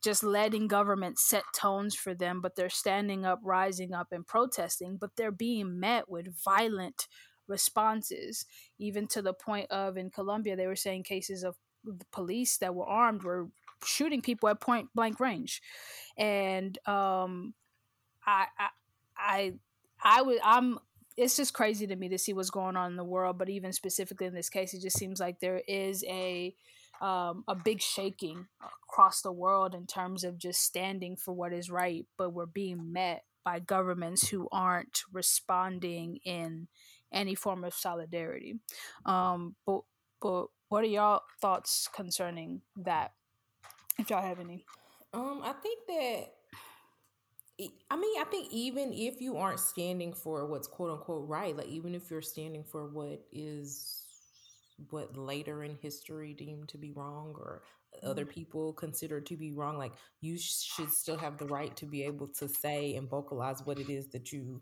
just 0.04 0.24
letting 0.24 0.68
government 0.68 1.18
set 1.18 1.44
tones 1.56 1.96
for 1.96 2.14
them 2.14 2.42
but 2.42 2.56
they're 2.56 2.70
standing 2.70 3.26
up 3.26 3.40
rising 3.44 3.94
up 3.94 4.08
and 4.12 4.28
protesting 4.28 4.98
but 4.98 5.12
they're 5.16 5.32
being 5.32 5.80
met 5.80 6.10
with 6.10 6.28
violent 6.44 7.08
responses, 7.48 8.46
even 8.80 9.08
to 9.08 9.22
the 9.22 9.34
point 9.34 9.70
of 9.72 9.98
in 9.98 10.10
Colombia, 10.10 10.56
they 10.56 10.68
were 10.68 10.76
saying 10.76 11.04
cases 11.04 11.44
of 11.44 11.56
police 12.12 12.58
that 12.58 12.74
were 12.74 12.86
armed 12.86 13.24
were 13.24 13.48
shooting 13.84 14.22
people 14.22 14.50
at 14.50 14.60
point 14.60 14.90
blank 14.96 15.20
range, 15.20 15.62
and 16.18 16.78
um, 16.88 17.54
I, 18.26 18.46
I, 18.58 18.70
I, 19.18 19.54
I 20.04 20.22
would, 20.22 20.40
I'm. 20.44 20.80
It's 21.18 21.38
just 21.38 21.54
crazy 21.54 21.88
to 21.88 21.96
me 21.96 22.10
to 22.10 22.18
see 22.18 22.34
what's 22.34 22.50
going 22.50 22.76
on 22.76 22.92
in 22.92 22.98
the 22.98 23.04
world, 23.06 23.38
but 23.38 23.48
even 23.48 23.72
specifically 23.72 24.28
in 24.28 24.34
this 24.34 24.50
case, 24.50 24.74
it 24.74 24.82
just 24.82 24.98
seems 25.00 25.18
like 25.18 25.40
there 25.40 25.62
is 25.66 26.04
a 26.10 26.54
um, 27.02 27.44
a 27.48 27.56
big 27.56 27.82
shaking 27.82 28.48
across 28.88 29.22
the 29.22 29.32
world 29.32 29.76
in 29.76 29.86
terms 29.86 30.24
of 30.24 30.38
just 30.38 30.62
standing 30.62 31.16
for 31.16 31.34
what 31.34 31.54
is 31.54 31.70
right, 31.70 32.06
but 32.18 32.34
we're 32.34 32.46
being 32.46 32.92
met 32.92 33.24
by 33.44 33.60
governments 33.60 34.30
who 34.30 34.48
aren't 34.52 35.02
responding 35.14 36.20
in 36.26 36.68
any 37.12 37.36
form 37.36 37.64
of 37.64 37.74
solidarity. 37.74 38.56
Um, 39.06 39.56
but 39.66 39.82
but 40.22 40.48
what 40.70 40.84
are 40.84 40.88
y'all 40.88 41.22
thoughts 41.42 41.88
concerning 41.94 42.62
that? 42.78 43.12
If 44.00 44.10
y'all 44.10 44.22
have 44.22 44.40
any. 44.40 44.66
Um, 45.14 45.42
I 45.44 45.54
think 45.54 45.80
that. 45.88 46.32
I 47.90 47.96
mean, 47.96 48.20
I 48.20 48.26
think 48.30 48.52
even 48.52 48.92
if 48.92 49.22
you 49.22 49.38
aren't 49.38 49.62
standing 49.62 50.14
for 50.14 50.46
what's 50.46 50.68
quote 50.68 50.92
unquote 50.92 51.30
right, 51.30 51.56
like 51.56 51.68
even 51.68 51.96
if 51.96 52.12
you're 52.12 52.22
standing 52.22 52.66
for 52.66 52.88
what 52.88 53.22
is 53.32 54.05
what 54.90 55.18
later 55.18 55.64
in 55.64 55.78
history 55.82 56.34
deemed 56.34 56.70
to 56.70 56.78
be 56.78 56.92
wrong 56.92 57.34
or 57.38 57.64
other 58.04 58.26
people 58.26 58.74
consider 58.74 59.22
to 59.22 59.38
be 59.38 59.54
wrong, 59.54 59.78
like 59.78 59.94
you 60.22 60.38
should 60.38 60.92
still 60.92 61.18
have 61.18 61.38
the 61.38 61.46
right 61.46 61.76
to 61.78 61.86
be 61.86 62.04
able 62.04 62.28
to 62.28 62.48
say 62.50 62.96
and 62.96 63.10
vocalize 63.10 63.62
what 63.66 63.80
it 63.80 63.90
is 63.90 64.08
that 64.10 64.32
you 64.32 64.62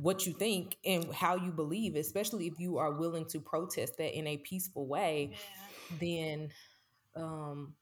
what 0.00 0.26
you 0.26 0.32
think 0.32 0.76
and 0.84 1.12
how 1.14 1.36
you 1.36 1.52
believe, 1.52 1.94
especially 1.94 2.46
if 2.48 2.58
you 2.58 2.78
are 2.78 2.92
willing 2.92 3.24
to 3.26 3.38
protest 3.38 3.96
that 3.98 4.16
in 4.16 4.26
a 4.26 4.36
peaceful 4.38 4.86
way 4.86 5.30
yeah. 5.32 5.96
then 6.00 6.48
um, 7.16 7.74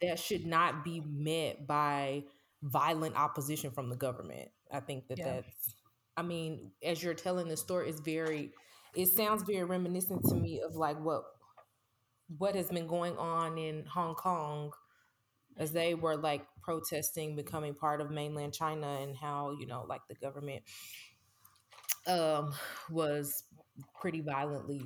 that 0.00 0.18
should 0.18 0.44
not 0.46 0.84
be 0.84 1.00
met 1.06 1.66
by 1.66 2.24
violent 2.62 3.16
opposition 3.16 3.70
from 3.70 3.88
the 3.88 3.96
government. 3.96 4.50
I 4.72 4.80
think 4.80 5.08
that 5.08 5.18
Yeah. 5.18 5.34
that's. 5.34 5.74
I 6.16 6.22
mean, 6.22 6.72
as 6.82 7.02
you're 7.02 7.14
telling 7.14 7.48
the 7.48 7.56
story, 7.56 7.88
it's 7.88 8.00
very. 8.00 8.52
It 8.96 9.06
sounds 9.08 9.42
very 9.42 9.64
reminiscent 9.64 10.24
to 10.28 10.34
me 10.34 10.60
of 10.60 10.74
like 10.76 10.98
what 11.00 11.24
what 12.38 12.54
has 12.54 12.68
been 12.68 12.86
going 12.86 13.16
on 13.18 13.58
in 13.58 13.84
Hong 13.86 14.14
Kong 14.14 14.72
as 15.58 15.72
they 15.72 15.94
were 15.94 16.16
like 16.16 16.46
protesting 16.62 17.36
becoming 17.36 17.74
part 17.74 18.00
of 18.00 18.10
mainland 18.10 18.54
China 18.54 18.98
and 19.02 19.16
how, 19.16 19.56
you 19.60 19.66
know, 19.66 19.84
like 19.88 20.02
the 20.08 20.14
government 20.16 20.62
um 22.06 22.52
was 22.90 23.44
pretty 24.00 24.20
violently 24.20 24.82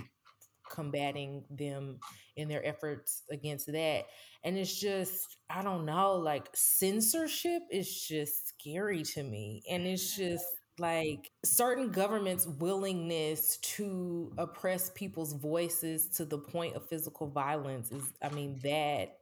combating 0.70 1.44
them 1.50 1.98
in 2.36 2.48
their 2.48 2.64
efforts 2.66 3.24
against 3.30 3.66
that. 3.72 4.04
And 4.44 4.58
it's 4.58 4.78
just 4.80 5.38
I 5.50 5.62
don't 5.62 5.86
know, 5.86 6.14
like 6.16 6.48
censorship 6.54 7.62
is 7.70 8.02
just 8.08 8.48
scary 8.50 9.02
to 9.14 9.22
me. 9.22 9.62
And 9.70 9.86
it's 9.86 10.16
just 10.16 10.44
like 10.78 11.30
certain 11.44 11.90
governments' 11.90 12.46
willingness 12.46 13.58
to 13.58 14.32
oppress 14.38 14.90
people's 14.90 15.32
voices 15.34 16.08
to 16.10 16.24
the 16.24 16.38
point 16.38 16.76
of 16.76 16.88
physical 16.88 17.28
violence 17.28 17.92
is, 17.92 18.12
I 18.22 18.30
mean, 18.30 18.60
that 18.62 19.18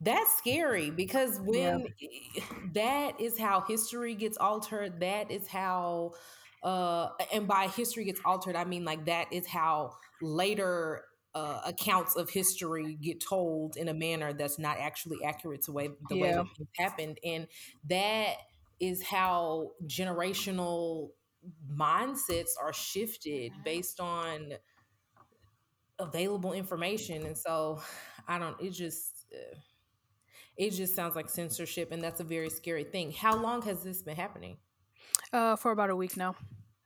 that's 0.00 0.36
scary 0.36 0.90
because 0.90 1.38
when 1.40 1.86
that 2.74 3.20
is 3.20 3.38
how 3.38 3.60
history 3.60 4.14
gets 4.14 4.36
altered, 4.36 5.00
that 5.00 5.30
is 5.30 5.46
how, 5.46 6.12
uh, 6.62 7.10
and 7.32 7.46
by 7.46 7.68
history 7.68 8.04
gets 8.04 8.20
altered, 8.24 8.56
I 8.56 8.64
mean 8.64 8.84
like 8.84 9.06
that 9.06 9.32
is 9.32 9.46
how 9.46 9.94
later 10.20 11.04
uh, 11.34 11.60
accounts 11.64 12.16
of 12.16 12.28
history 12.30 12.94
get 13.00 13.20
told 13.20 13.76
in 13.76 13.88
a 13.88 13.94
manner 13.94 14.32
that's 14.32 14.58
not 14.58 14.76
actually 14.78 15.22
accurate 15.24 15.62
to 15.62 15.72
way 15.72 15.90
the 16.08 16.16
way 16.16 16.30
Yeah. 16.30 16.32
that 16.32 16.46
things 16.56 16.68
happened, 16.76 17.18
and 17.24 17.46
that 17.84 18.34
is 18.82 19.00
how 19.00 19.70
generational 19.86 21.10
mindsets 21.72 22.50
are 22.60 22.72
shifted 22.72 23.52
based 23.64 24.00
on 24.00 24.52
available 26.00 26.52
information. 26.52 27.24
And 27.24 27.38
so 27.38 27.80
i 28.28 28.38
don't 28.38 28.60
it 28.60 28.70
just 28.70 29.26
uh, 29.34 29.56
it 30.56 30.70
just 30.70 30.94
sounds 30.94 31.16
like 31.16 31.28
censorship 31.28 31.90
and 31.92 32.02
that's 32.02 32.20
a 32.20 32.24
very 32.24 32.50
scary 32.50 32.84
thing. 32.84 33.12
How 33.12 33.36
long 33.36 33.62
has 33.62 33.82
this 33.84 34.02
been 34.02 34.16
happening? 34.16 34.56
Uh, 35.32 35.56
for 35.56 35.70
about 35.70 35.90
a 35.90 35.96
week 35.96 36.16
now. 36.16 36.34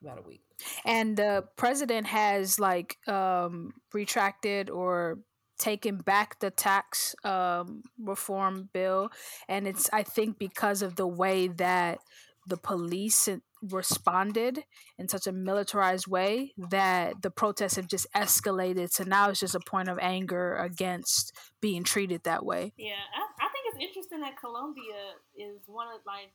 about 0.03 0.19
a 0.19 0.23
week. 0.23 0.43
And 0.85 1.17
the 1.17 1.45
president 1.57 2.07
has 2.07 2.61
like 2.61 2.99
um 3.09 3.73
retracted 3.95 4.69
or 4.71 5.19
taken 5.59 5.99
back 5.99 6.39
the 6.41 6.51
tax 6.51 7.15
um 7.25 7.83
reform 7.99 8.69
bill. 8.73 9.11
And 9.49 9.67
it's 9.67 9.89
i 9.93 10.03
think 10.03 10.39
because 10.39 10.83
of 10.83 10.97
the 10.97 11.07
way 11.07 11.49
that 11.49 11.99
the 12.47 12.57
police 12.57 13.29
responded 13.63 14.65
in 14.99 15.09
such 15.09 15.27
a 15.27 15.33
militarized 15.33 16.07
way 16.07 16.53
that 16.71 17.23
the 17.23 17.31
protests 17.31 17.77
have 17.77 17.89
just 17.89 18.07
escalated. 18.15 18.93
So 18.93 19.05
now 19.05 19.31
it's 19.31 19.41
just 19.41 19.55
a 19.55 19.61
point 19.61 19.89
of 19.89 19.99
anger 20.01 20.57
against 20.57 21.33
being 21.61 21.83
treated 21.83 22.23
that 22.25 22.45
way. 22.45 22.73
Yeah, 22.77 23.03
I, 23.15 23.47
I 23.47 23.49
think 23.51 23.67
it's 23.75 23.83
interesting 23.83 24.21
that 24.21 24.39
Colombia 24.39 25.19
is 25.37 25.59
one 25.67 25.89
of 25.89 26.01
like, 26.07 26.33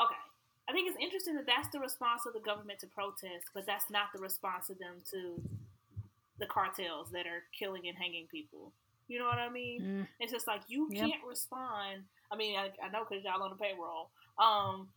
okay, 0.00 0.20
I 0.68 0.72
think 0.72 0.88
it's 0.88 0.98
interesting 1.00 1.36
that 1.36 1.46
that's 1.46 1.68
the 1.72 1.80
response 1.80 2.26
of 2.26 2.34
the 2.34 2.40
government 2.40 2.80
to 2.80 2.88
protest, 2.88 3.48
but 3.54 3.64
that's 3.66 3.88
not 3.90 4.12
the 4.14 4.20
response 4.20 4.68
of 4.68 4.78
them 4.78 5.00
to 5.14 5.40
the 6.38 6.46
cartels 6.46 7.10
that 7.12 7.26
are 7.26 7.42
killing 7.58 7.82
and 7.88 7.96
hanging 7.96 8.26
people. 8.30 8.72
You 9.08 9.18
know 9.18 9.26
what 9.26 9.38
I 9.38 9.48
mean? 9.48 9.82
Mm. 9.82 10.06
It's 10.20 10.32
just 10.32 10.46
like 10.46 10.62
you 10.68 10.88
Yeah. 10.90 11.06
can't 11.06 11.24
respond. 11.28 12.04
I 12.30 12.36
mean, 12.36 12.56
I, 12.58 12.70
I 12.84 12.90
know 12.90 13.04
because 13.08 13.24
y'all 13.24 13.42
on 13.42 13.50
the 13.50 13.56
payroll. 13.56 14.10
Um, 14.38 14.88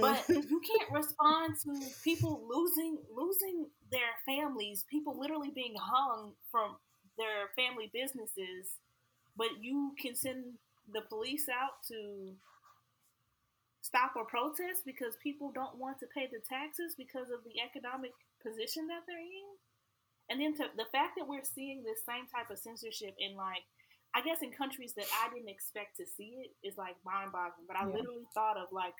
but 0.00 0.24
you 0.48 0.60
can't 0.60 0.90
respond 0.92 1.56
to 1.64 1.72
people 2.04 2.42
losing 2.48 2.98
losing 3.14 3.66
their 3.90 4.14
families, 4.26 4.84
people 4.90 5.18
literally 5.18 5.50
being 5.54 5.74
hung 5.80 6.32
from 6.50 6.76
their 7.18 7.50
family 7.56 7.90
businesses, 7.92 8.78
but 9.36 9.48
you 9.60 9.92
can 10.00 10.14
send 10.14 10.44
the 10.92 11.02
police 11.08 11.46
out 11.48 11.82
to 11.88 12.32
stop 13.82 14.14
a 14.16 14.24
protest 14.24 14.82
because 14.86 15.16
people 15.22 15.52
don't 15.52 15.76
want 15.76 15.98
to 15.98 16.06
pay 16.14 16.26
the 16.26 16.40
taxes 16.48 16.94
because 16.96 17.28
of 17.30 17.44
the 17.44 17.60
economic 17.60 18.12
position 18.42 18.86
that 18.88 19.02
they're 19.06 19.18
in. 19.20 19.52
And 20.30 20.40
then 20.40 20.54
to, 20.56 20.64
the 20.76 20.86
fact 20.92 21.18
that 21.18 21.28
we're 21.28 21.44
seeing 21.44 21.82
this 21.82 22.04
same 22.06 22.26
type 22.26 22.50
of 22.50 22.58
censorship 22.58 23.14
in 23.18 23.36
like 23.36 23.62
I 24.14 24.20
guess 24.20 24.42
in 24.42 24.52
countries 24.52 24.92
that 24.96 25.06
I 25.24 25.32
didn't 25.32 25.48
expect 25.48 25.96
to 25.96 26.04
see 26.04 26.44
it 26.44 26.52
is 26.66 26.76
like 26.76 26.96
mind 27.04 27.32
boggling. 27.32 27.66
But 27.66 27.76
I 27.76 27.88
Yeah. 27.88 27.96
literally 27.96 28.26
thought 28.34 28.58
of 28.58 28.70
like 28.70 28.94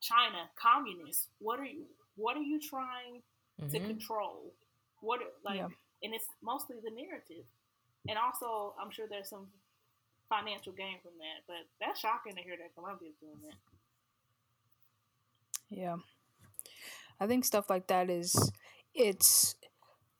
China, 0.00 0.50
communists. 0.56 1.28
What 1.38 1.58
are 1.58 1.64
you? 1.64 1.86
What 2.16 2.36
are 2.36 2.42
you 2.42 2.60
trying 2.60 3.22
to 3.58 3.78
Mhm. 3.80 3.86
control? 3.86 4.54
What 5.00 5.20
like? 5.42 5.56
Yeah. 5.56 5.68
And 6.02 6.14
it's 6.14 6.28
mostly 6.42 6.80
the 6.80 6.90
narrative, 6.90 7.46
and 8.08 8.18
also 8.18 8.74
I'm 8.78 8.90
sure 8.90 9.06
there's 9.08 9.28
some 9.30 9.50
financial 10.28 10.72
gain 10.72 11.00
from 11.00 11.16
that. 11.18 11.46
But 11.46 11.68
that's 11.78 12.00
shocking 12.00 12.34
to 12.36 12.42
hear 12.42 12.56
that 12.56 12.74
Colombia's 12.74 13.16
doing 13.20 13.40
that. 13.42 13.56
Yeah. 15.70 15.96
I 17.20 17.26
think 17.26 17.44
stuff 17.44 17.70
like 17.70 17.86
that 17.86 18.10
is 18.10 18.52
it's 18.94 19.54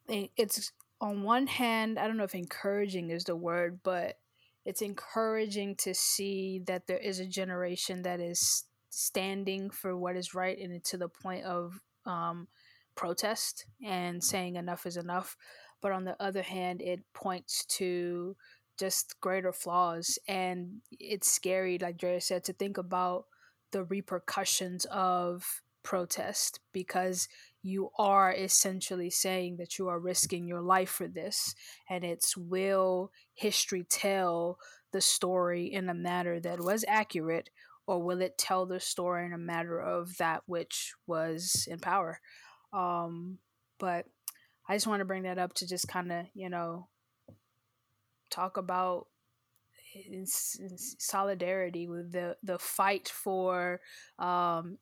it's 0.08 0.72
on 1.00 1.22
one 1.22 1.46
hand, 1.46 1.98
I 1.98 2.06
don't 2.06 2.16
know 2.16 2.24
if 2.24 2.34
encouraging 2.34 3.10
is 3.10 3.24
the 3.24 3.36
word, 3.36 3.80
but 3.82 4.18
it's 4.64 4.82
encouraging 4.82 5.74
to 5.76 5.94
see 5.94 6.62
that 6.66 6.86
there 6.86 6.98
is 6.98 7.18
a 7.18 7.26
generation 7.26 8.02
that 8.02 8.20
is 8.20 8.64
standing 8.90 9.70
for 9.70 9.96
what 9.96 10.16
is 10.16 10.34
right 10.34 10.58
and 10.58 10.82
to 10.84 10.96
the 10.96 11.08
point 11.08 11.44
of 11.44 11.80
um, 12.06 12.46
protest 12.94 13.66
and 13.84 14.22
saying 14.22 14.56
enough 14.56 14.86
is 14.86 14.96
enough. 14.96 15.36
But 15.80 15.92
on 15.92 16.04
the 16.04 16.20
other 16.22 16.42
hand, 16.42 16.80
it 16.80 17.00
points 17.12 17.64
to 17.76 18.36
just 18.78 19.20
greater 19.20 19.52
flaws. 19.52 20.18
And 20.28 20.82
it's 20.92 21.30
scary, 21.30 21.78
like 21.78 21.98
Drea 21.98 22.20
said, 22.20 22.44
to 22.44 22.52
think 22.52 22.78
about 22.78 23.24
the 23.72 23.84
repercussions 23.84 24.84
of 24.84 25.62
protest 25.82 26.60
because 26.72 27.28
you 27.62 27.90
are 27.98 28.32
essentially 28.32 29.10
saying 29.10 29.56
that 29.56 29.78
you 29.78 29.88
are 29.88 29.98
risking 29.98 30.46
your 30.46 30.60
life 30.60 30.90
for 30.90 31.08
this 31.08 31.54
and 31.88 32.04
it's 32.04 32.36
will 32.36 33.10
history 33.34 33.84
tell 33.88 34.58
the 34.92 35.00
story 35.00 35.72
in 35.72 35.88
a 35.88 35.94
manner 35.94 36.40
that 36.40 36.60
was 36.60 36.84
accurate 36.88 37.50
or 37.86 38.02
will 38.02 38.20
it 38.20 38.38
tell 38.38 38.66
the 38.66 38.80
story 38.80 39.26
in 39.26 39.32
a 39.32 39.38
matter 39.38 39.80
of 39.80 40.16
that 40.18 40.42
which 40.46 40.94
was 41.06 41.66
in 41.70 41.78
power? 41.78 42.20
Um 42.72 43.38
but 43.78 44.06
i 44.68 44.76
just 44.76 44.86
want 44.86 45.00
to 45.00 45.04
bring 45.04 45.24
that 45.24 45.38
up 45.38 45.52
to 45.52 45.66
just 45.66 45.88
kind 45.88 46.12
of 46.12 46.24
you 46.34 46.48
know 46.48 46.86
talk 48.30 48.56
about 48.56 49.06
in, 49.94 50.24
solidarity 50.26 51.86
with 51.86 52.12
the 52.12 52.36
the 52.42 52.58
fight 52.58 53.08
for 53.08 53.80
um, 54.18 54.78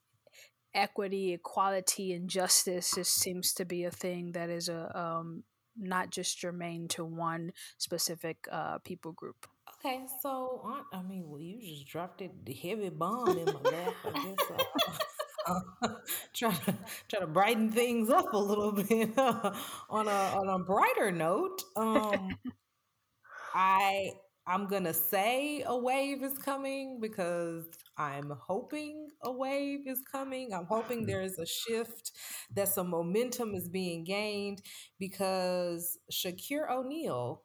equity, 0.75 1.33
equality, 1.33 2.13
and 2.13 2.29
justice. 2.29 2.93
Just 2.95 3.15
seems 3.15 3.53
to 3.55 3.65
be 3.65 3.85
a 3.85 3.91
thing 3.91 4.33
that 4.33 4.51
is 4.51 4.69
a 4.69 4.99
um, 4.99 5.45
not 5.77 6.11
just 6.11 6.39
germane 6.39 6.89
to 6.89 7.05
one 7.05 7.53
specific 7.79 8.47
uh, 8.51 8.79
people 8.79 9.13
group. 9.13 9.47
Okay, 9.79 10.03
so 10.21 10.61
on, 10.65 10.85
I 10.93 11.03
mean, 11.03 11.25
well, 11.27 11.41
you 11.41 11.59
just 11.61 11.87
dropped 11.87 12.21
it 12.21 12.45
the 12.45 12.53
heavy 12.53 12.91
bomb 12.91 13.39
in 13.39 13.47
my 13.47 13.71
lap. 13.71 13.95
I 14.05 14.11
guess 14.11 14.51
uh, 15.47 15.61
uh, 15.83 15.89
try 16.35 16.51
to 16.51 16.75
try 17.09 17.21
to 17.21 17.27
brighten 17.27 17.71
things 17.71 18.11
up 18.11 18.33
a 18.33 18.39
little 18.39 18.73
bit 18.73 19.17
uh, 19.17 19.53
on 19.91 20.07
a 20.07 20.11
on 20.11 20.61
a 20.61 20.65
brighter 20.65 21.11
note. 21.11 21.63
Um, 21.77 22.37
I 23.55 24.13
I'm 24.47 24.67
gonna 24.69 24.95
say 24.95 25.63
a 25.67 25.77
wave 25.77 26.23
is 26.23 26.39
coming 26.39 26.99
because 27.01 27.67
I'm 27.97 28.31
hoping 28.41 29.09
a 29.23 29.31
wave 29.33 29.87
is 29.87 30.01
coming. 30.11 30.53
I'm 30.55 30.67
hoping 30.67 31.07
there's 31.07 31.39
a 31.39 31.47
shift, 31.47 32.13
that 32.55 32.69
some 32.69 32.89
momentum 32.91 33.55
is 33.55 33.69
being 33.69 34.05
gained 34.05 34.63
because 34.99 35.99
Shaqir 36.13 36.71
O'Neal 36.71 37.43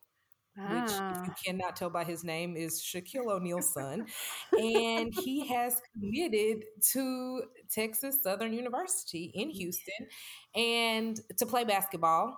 which 0.68 1.02
if 1.10 1.18
you 1.26 1.32
Ah, 1.32 1.36
cannot 1.46 1.76
tell 1.76 1.90
by 1.90 2.04
his 2.04 2.24
name 2.24 2.56
is 2.58 2.82
Shaquille 2.82 3.28
O'Neal's 3.28 3.74
son, 3.74 4.06
and 4.58 5.14
he 5.14 5.48
has 5.48 5.82
committed 5.94 6.66
to 6.94 7.44
Texas 7.72 8.24
Southern 8.24 8.54
University 8.54 9.32
in 9.36 9.50
Houston, 9.50 10.08
and 10.56 11.20
to 11.38 11.46
play 11.46 11.64
basketball. 11.66 12.38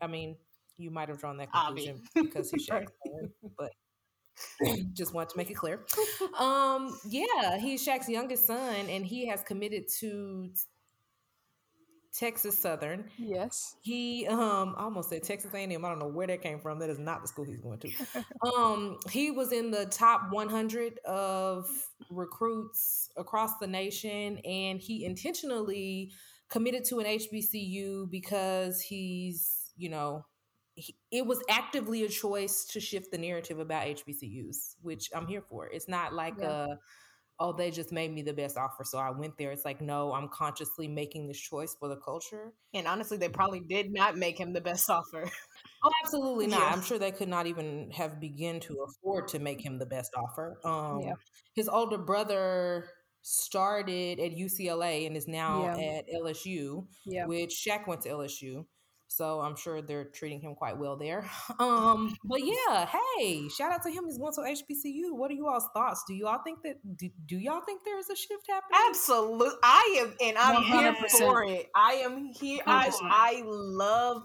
I 0.00 0.06
mean, 0.06 0.36
you 0.76 0.90
might 0.90 1.08
have 1.08 1.18
drawn 1.18 1.36
that 1.38 1.52
conclusion 1.52 2.02
because 2.20 2.50
he's 2.50 2.68
Shaq's 2.68 2.92
son, 3.06 3.30
but 3.56 3.72
just 4.92 5.14
want 5.14 5.30
to 5.30 5.36
make 5.36 5.50
it 5.50 5.54
clear. 5.54 5.80
Um, 6.38 6.98
yeah, 7.08 7.58
he's 7.58 7.86
Shaq's 7.86 8.08
youngest 8.08 8.46
son, 8.46 8.88
and 8.88 9.04
he 9.04 9.26
has 9.28 9.42
committed 9.42 9.84
to 10.00 10.50
Texas 12.12 12.60
Southern. 12.60 13.08
Yes. 13.16 13.76
He 13.82 14.26
um 14.26 14.74
almost 14.76 15.08
said 15.08 15.22
Texas 15.22 15.52
A&M. 15.54 15.84
I 15.84 15.88
don't 15.88 15.98
know 15.98 16.08
where 16.08 16.26
that 16.26 16.42
came 16.42 16.60
from. 16.60 16.78
That 16.78 16.90
is 16.90 16.98
not 16.98 17.22
the 17.22 17.28
school 17.28 17.44
he's 17.46 17.60
going 17.60 17.78
to. 17.80 17.90
um 18.54 18.98
he 19.10 19.30
was 19.30 19.52
in 19.52 19.70
the 19.70 19.86
top 19.86 20.30
100 20.30 20.98
of 21.06 21.66
recruits 22.10 23.10
across 23.16 23.58
the 23.58 23.66
nation 23.66 24.38
and 24.44 24.78
he 24.78 25.04
intentionally 25.06 26.12
committed 26.50 26.84
to 26.84 27.00
an 27.00 27.06
HBCU 27.06 28.10
because 28.10 28.82
he's, 28.82 29.72
you 29.76 29.88
know, 29.88 30.26
he, 30.74 30.96
it 31.10 31.26
was 31.26 31.42
actively 31.48 32.04
a 32.04 32.08
choice 32.08 32.64
to 32.72 32.80
shift 32.80 33.10
the 33.10 33.18
narrative 33.18 33.58
about 33.58 33.84
HBCUs, 33.86 34.76
which 34.80 35.10
I'm 35.14 35.26
here 35.26 35.42
for. 35.42 35.66
It's 35.66 35.88
not 35.88 36.14
like 36.14 36.34
yeah. 36.38 36.64
a 36.64 36.78
oh, 37.42 37.52
they 37.52 37.70
just 37.72 37.90
made 37.92 38.12
me 38.12 38.22
the 38.22 38.32
best 38.32 38.56
offer. 38.56 38.84
So 38.84 38.98
I 38.98 39.10
went 39.10 39.36
there. 39.36 39.50
It's 39.50 39.64
like, 39.64 39.80
no, 39.80 40.12
I'm 40.12 40.28
consciously 40.28 40.86
making 40.86 41.26
this 41.26 41.40
choice 41.40 41.74
for 41.78 41.88
the 41.88 41.96
culture. 41.96 42.52
And 42.72 42.86
honestly, 42.86 43.16
they 43.16 43.28
probably 43.28 43.60
did 43.60 43.92
not 43.92 44.16
make 44.16 44.38
him 44.38 44.52
the 44.52 44.60
best 44.60 44.88
offer. 44.88 45.28
oh, 45.84 45.90
absolutely 46.04 46.46
not. 46.46 46.60
Yeah. 46.60 46.66
I'm 46.66 46.82
sure 46.82 46.98
they 46.98 47.10
could 47.10 47.28
not 47.28 47.46
even 47.48 47.90
have 47.90 48.20
begun 48.20 48.60
to 48.60 48.86
afford 48.86 49.28
to 49.28 49.40
make 49.40 49.60
him 49.60 49.78
the 49.78 49.86
best 49.86 50.12
offer. 50.14 50.58
Um, 50.64 51.00
yeah. 51.00 51.14
His 51.54 51.68
older 51.68 51.98
brother 51.98 52.86
started 53.22 54.20
at 54.20 54.32
UCLA 54.32 55.06
and 55.06 55.16
is 55.16 55.26
now 55.26 55.76
yeah. 55.76 55.98
at 55.98 56.04
LSU, 56.14 56.86
which 57.26 57.64
Shaq 57.66 57.88
went 57.88 58.02
to 58.02 58.10
LSU. 58.10 58.66
So 59.16 59.40
I'm 59.40 59.56
sure 59.56 59.82
they're 59.82 60.04
treating 60.04 60.40
him 60.40 60.54
quite 60.54 60.78
well 60.78 60.96
there. 60.96 61.28
Um, 61.62 62.16
but 62.24 62.40
yeah, 62.44 62.88
hey, 63.16 63.48
shout 63.48 63.72
out 63.72 63.82
to 63.84 63.90
him. 63.90 64.04
He's 64.06 64.18
going 64.18 64.32
to 64.34 64.40
HBCU. 64.40 65.16
What 65.16 65.30
are 65.30 65.34
you 65.34 65.46
all's 65.46 65.68
thoughts? 65.72 66.02
Do 66.06 66.14
you 66.14 66.26
all 66.26 66.40
think 66.42 66.62
that 66.64 66.76
do, 66.96 67.08
do 67.26 67.38
y'all 67.38 67.60
think 67.60 67.82
there 67.84 67.98
is 67.98 68.10
a 68.10 68.16
shift 68.16 68.46
happening? 68.48 68.80
Absolutely. 68.88 69.48
I 69.62 69.98
am 70.00 70.14
and 70.20 70.38
I'm 70.38 70.62
100%. 70.62 70.66
here 70.66 70.94
for 71.18 71.44
it. 71.44 71.70
I 71.74 71.92
am 72.04 72.26
here. 72.26 72.60
I, 72.66 72.90
I 73.02 73.42
love 73.44 74.22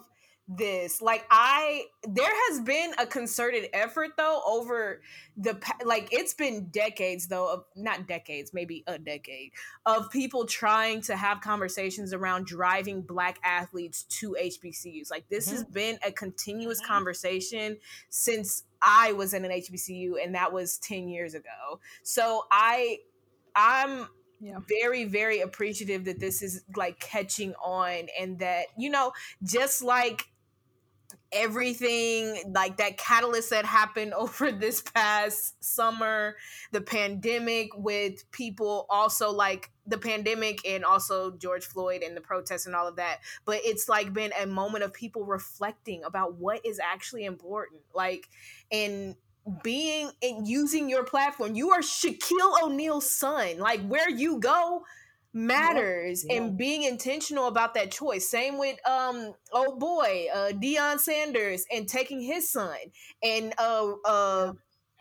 this 0.47 1.01
like 1.01 1.25
i 1.29 1.83
there 2.03 2.31
has 2.47 2.61
been 2.61 2.93
a 2.99 3.05
concerted 3.05 3.67
effort 3.73 4.11
though 4.17 4.41
over 4.47 5.01
the 5.35 5.59
like 5.83 6.07
it's 6.11 6.33
been 6.33 6.67
decades 6.67 7.27
though 7.27 7.53
of 7.53 7.65
not 7.75 8.07
decades 8.07 8.53
maybe 8.53 8.81
a 8.87 8.97
decade 8.97 9.51
of 9.85 10.09
people 10.09 10.45
trying 10.45 11.01
to 11.01 11.17
have 11.17 11.41
conversations 11.41 12.13
around 12.13 12.45
driving 12.45 13.01
black 13.01 13.39
athletes 13.43 14.03
to 14.03 14.37
hbcus 14.41 15.11
like 15.11 15.27
this 15.27 15.47
mm-hmm. 15.47 15.55
has 15.55 15.65
been 15.65 15.99
a 16.05 16.11
continuous 16.13 16.79
mm-hmm. 16.81 16.93
conversation 16.93 17.77
since 18.09 18.63
i 18.81 19.11
was 19.11 19.33
in 19.33 19.43
an 19.43 19.51
hbcu 19.51 20.13
and 20.23 20.33
that 20.33 20.53
was 20.53 20.77
10 20.77 21.09
years 21.09 21.33
ago 21.33 21.81
so 22.03 22.45
i 22.51 22.97
i'm 23.53 24.07
yeah. 24.39 24.59
very 24.69 25.03
very 25.03 25.41
appreciative 25.41 26.05
that 26.05 26.19
this 26.19 26.41
is 26.41 26.63
like 26.77 26.99
catching 26.99 27.53
on 27.55 28.07
and 28.17 28.39
that 28.39 28.67
you 28.77 28.89
know 28.89 29.11
just 29.43 29.83
like 29.83 30.27
everything 31.31 32.53
like 32.53 32.77
that 32.77 32.97
catalyst 32.97 33.49
that 33.49 33.65
happened 33.65 34.13
over 34.17 34.51
this 34.51 34.81
past 34.81 35.63
summer 35.63 36.35
the 36.71 36.81
pandemic 36.81 37.69
with 37.75 38.29
people 38.31 38.85
also 38.89 39.31
like 39.31 39.71
the 39.87 39.97
pandemic 39.97 40.67
and 40.67 40.83
also 40.83 41.31
George 41.31 41.65
Floyd 41.65 42.03
and 42.03 42.15
the 42.15 42.21
protests 42.21 42.65
and 42.65 42.75
all 42.75 42.87
of 42.87 42.97
that. 42.97 43.19
But 43.45 43.61
it's 43.63 43.87
like 43.87 44.13
been 44.13 44.33
a 44.39 44.45
moment 44.45 44.83
of 44.83 44.93
people 44.93 45.23
reflecting 45.23 46.03
about 46.03 46.35
what 46.35 46.65
is 46.65 46.79
actually 46.79 47.23
important 47.23 47.81
like 47.95 48.27
and 48.71 49.15
being 49.63 50.11
and 50.21 50.47
using 50.47 50.89
your 50.89 51.03
platform. 51.03 51.55
You 51.55 51.71
are 51.71 51.79
Shaquille 51.79 52.61
O'Neal's 52.63 53.09
son. 53.09 53.59
Like 53.59 53.81
where 53.87 54.09
you 54.09 54.39
go 54.39 54.83
matters 55.37 56.25
yeah. 56.27 56.37
and 56.37 56.57
being 56.57 56.83
intentional 56.83 57.47
about 57.47 57.75
that 57.75 57.91
choice. 57.91 58.29
Same 58.29 58.57
with 58.57 58.77
um 58.87 59.33
oh 59.53 59.77
boy, 59.77 60.27
uh 60.33 60.51
Deion 60.51 60.99
Sanders 60.99 61.65
and 61.71 61.87
taking 61.87 62.21
his 62.21 62.51
son 62.51 62.75
and 63.21 63.53
uh 63.57 63.91
uh 64.05 64.53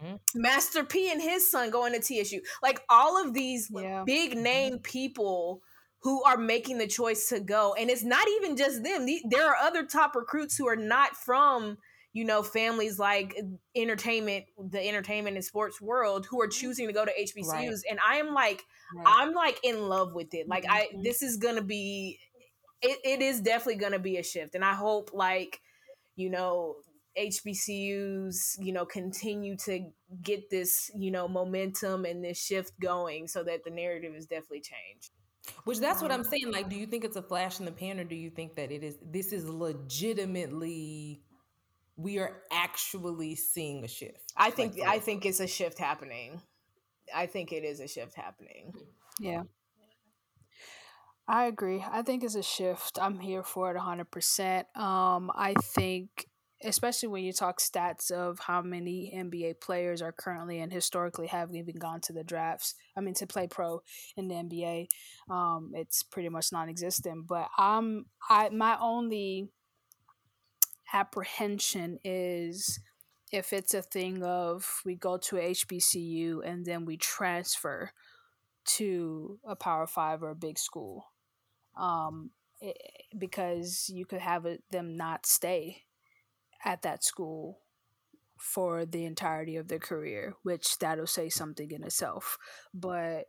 mm-hmm. 0.02 0.14
Master 0.34 0.84
P 0.84 1.10
and 1.10 1.20
his 1.20 1.50
son 1.50 1.70
going 1.70 1.92
to 1.92 2.00
TSU. 2.00 2.40
Like 2.62 2.82
all 2.88 3.22
of 3.22 3.32
these 3.32 3.70
yeah. 3.72 4.04
big 4.04 4.32
mm-hmm. 4.32 4.42
name 4.42 4.78
people 4.78 5.62
who 6.02 6.22
are 6.24 6.36
making 6.36 6.78
the 6.78 6.86
choice 6.86 7.30
to 7.30 7.40
go. 7.40 7.74
And 7.76 7.90
it's 7.90 8.04
not 8.04 8.28
even 8.36 8.56
just 8.56 8.84
them. 8.84 9.06
There 9.28 9.48
are 9.48 9.56
other 9.56 9.84
top 9.84 10.14
recruits 10.14 10.56
who 10.56 10.68
are 10.68 10.76
not 10.76 11.16
from 11.16 11.78
you 12.12 12.24
know 12.24 12.42
families 12.42 12.98
like 12.98 13.36
entertainment 13.74 14.46
the 14.70 14.80
entertainment 14.88 15.36
and 15.36 15.44
sports 15.44 15.82
world 15.82 16.24
who 16.24 16.40
are 16.40 16.46
mm-hmm. 16.46 16.58
choosing 16.58 16.86
to 16.86 16.92
go 16.94 17.04
to 17.04 17.12
hbcus 17.12 17.52
right. 17.52 17.70
and 17.90 17.98
i 18.08 18.16
am 18.16 18.32
like 18.32 18.62
right. 18.94 19.06
i'm 19.06 19.32
like 19.32 19.58
in 19.62 19.88
love 19.88 20.14
with 20.14 20.32
it 20.34 20.48
like 20.48 20.64
mm-hmm. 20.64 20.96
i 20.98 21.02
this 21.02 21.22
is 21.22 21.36
gonna 21.36 21.62
be 21.62 22.18
it, 22.82 22.98
it 23.04 23.22
is 23.22 23.40
definitely 23.40 23.76
gonna 23.76 23.98
be 23.98 24.16
a 24.16 24.22
shift 24.22 24.54
and 24.54 24.64
i 24.64 24.74
hope 24.74 25.10
like 25.12 25.60
you 26.16 26.30
know 26.30 26.76
HBCUs, 27.18 28.58
you 28.58 28.72
know, 28.72 28.84
continue 28.84 29.56
to 29.64 29.90
get 30.22 30.50
this, 30.50 30.90
you 30.94 31.10
know, 31.10 31.26
momentum 31.26 32.04
and 32.04 32.22
this 32.22 32.38
shift 32.38 32.78
going 32.78 33.26
so 33.26 33.42
that 33.42 33.64
the 33.64 33.70
narrative 33.70 34.14
is 34.14 34.26
definitely 34.26 34.60
changed. 34.60 35.12
Which 35.64 35.78
that's 35.78 36.02
what 36.02 36.12
I'm 36.12 36.24
saying. 36.24 36.52
Like, 36.52 36.68
do 36.68 36.76
you 36.76 36.86
think 36.86 37.04
it's 37.04 37.16
a 37.16 37.22
flash 37.22 37.60
in 37.60 37.66
the 37.66 37.72
pan, 37.72 38.00
or 38.00 38.04
do 38.04 38.16
you 38.16 38.30
think 38.30 38.56
that 38.56 38.72
it 38.72 38.82
is? 38.82 38.98
This 39.00 39.32
is 39.32 39.48
legitimately 39.48 41.22
we 41.96 42.18
are 42.18 42.42
actually 42.52 43.34
seeing 43.36 43.84
a 43.84 43.88
shift. 43.88 44.32
I 44.36 44.50
think 44.50 44.76
like, 44.78 44.88
I 44.88 44.98
think 44.98 45.24
it's 45.24 45.40
a 45.40 45.46
shift 45.46 45.78
happening. 45.78 46.42
I 47.14 47.26
think 47.26 47.52
it 47.52 47.64
is 47.64 47.80
a 47.80 47.88
shift 47.88 48.14
happening. 48.14 48.72
Yeah. 49.20 49.42
I 51.28 51.46
agree. 51.46 51.84
I 51.90 52.02
think 52.02 52.22
it's 52.22 52.36
a 52.36 52.42
shift. 52.42 52.98
I'm 53.00 53.18
here 53.18 53.42
for 53.42 53.70
it 53.70 53.76
100%. 53.76 54.64
Um 54.76 55.30
I 55.34 55.54
think 55.74 56.26
especially 56.62 57.08
when 57.08 57.22
you 57.22 57.32
talk 57.32 57.60
stats 57.60 58.10
of 58.10 58.38
how 58.38 58.62
many 58.62 59.12
NBA 59.14 59.60
players 59.60 60.00
are 60.00 60.12
currently 60.12 60.60
and 60.60 60.72
historically 60.72 61.26
have 61.26 61.54
even 61.54 61.76
gone 61.76 62.00
to 62.02 62.12
the 62.12 62.24
drafts. 62.24 62.74
I 62.96 63.00
mean, 63.00 63.14
to 63.14 63.26
play 63.26 63.46
pro 63.46 63.82
in 64.16 64.28
the 64.28 64.34
NBA, 64.34 64.88
um, 65.30 65.72
it's 65.74 66.02
pretty 66.02 66.28
much 66.28 66.52
non-existent. 66.52 67.26
But 67.26 67.48
I'm 67.58 68.06
I 68.28 68.48
my 68.50 68.78
only 68.80 69.50
apprehension 70.92 71.98
is 72.04 72.80
if 73.32 73.52
it's 73.52 73.74
a 73.74 73.82
thing 73.82 74.22
of 74.22 74.80
we 74.84 74.94
go 74.94 75.16
to 75.18 75.38
HBCU 75.38 76.40
and 76.44 76.64
then 76.64 76.84
we 76.84 76.96
transfer 76.96 77.90
to 78.66 79.38
a 79.46 79.56
Power 79.56 79.86
Five 79.86 80.22
or 80.22 80.30
a 80.30 80.34
big 80.36 80.58
school, 80.58 81.12
um, 81.76 82.30
it, 82.60 82.76
because 83.16 83.90
you 83.92 84.06
could 84.06 84.20
have 84.20 84.46
them 84.70 84.96
not 84.96 85.26
stay 85.26 85.84
at 86.64 86.82
that 86.82 87.04
school 87.04 87.60
for 88.38 88.84
the 88.84 89.04
entirety 89.04 89.56
of 89.56 89.68
their 89.68 89.78
career, 89.78 90.34
which 90.42 90.78
that'll 90.78 91.06
say 91.06 91.28
something 91.28 91.70
in 91.70 91.82
itself. 91.84 92.38
But 92.74 93.26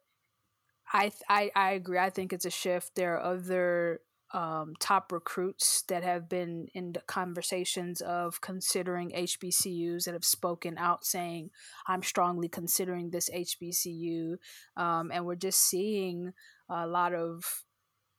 I 0.92 1.12
I 1.30 1.52
I 1.56 1.72
agree. 1.72 2.00
I 2.00 2.10
think 2.10 2.34
it's 2.34 2.46
a 2.46 2.50
shift. 2.50 2.96
There 2.96 3.16
are 3.18 3.34
other 3.34 4.02
um, 4.34 4.74
top 4.80 5.12
recruits 5.12 5.84
that 5.84 6.04
have 6.04 6.28
been 6.28 6.68
in 6.74 6.92
the 6.94 7.02
conversations 7.02 8.02
of 8.02 8.42
considering 8.42 9.12
HBCUs 9.12 10.04
that 10.04 10.14
have 10.14 10.26
spoken 10.26 10.78
out 10.78 11.06
saying, 11.06 11.50
I'm 11.88 12.04
strongly 12.04 12.50
considering 12.50 13.10
this 13.10 13.30
HBCU. 13.30 14.38
Um, 14.76 15.12
and 15.14 15.26
we're 15.26 15.36
just 15.36 15.62
seeing 15.62 16.34
a 16.70 16.86
lot 16.86 17.14
of 17.14 17.64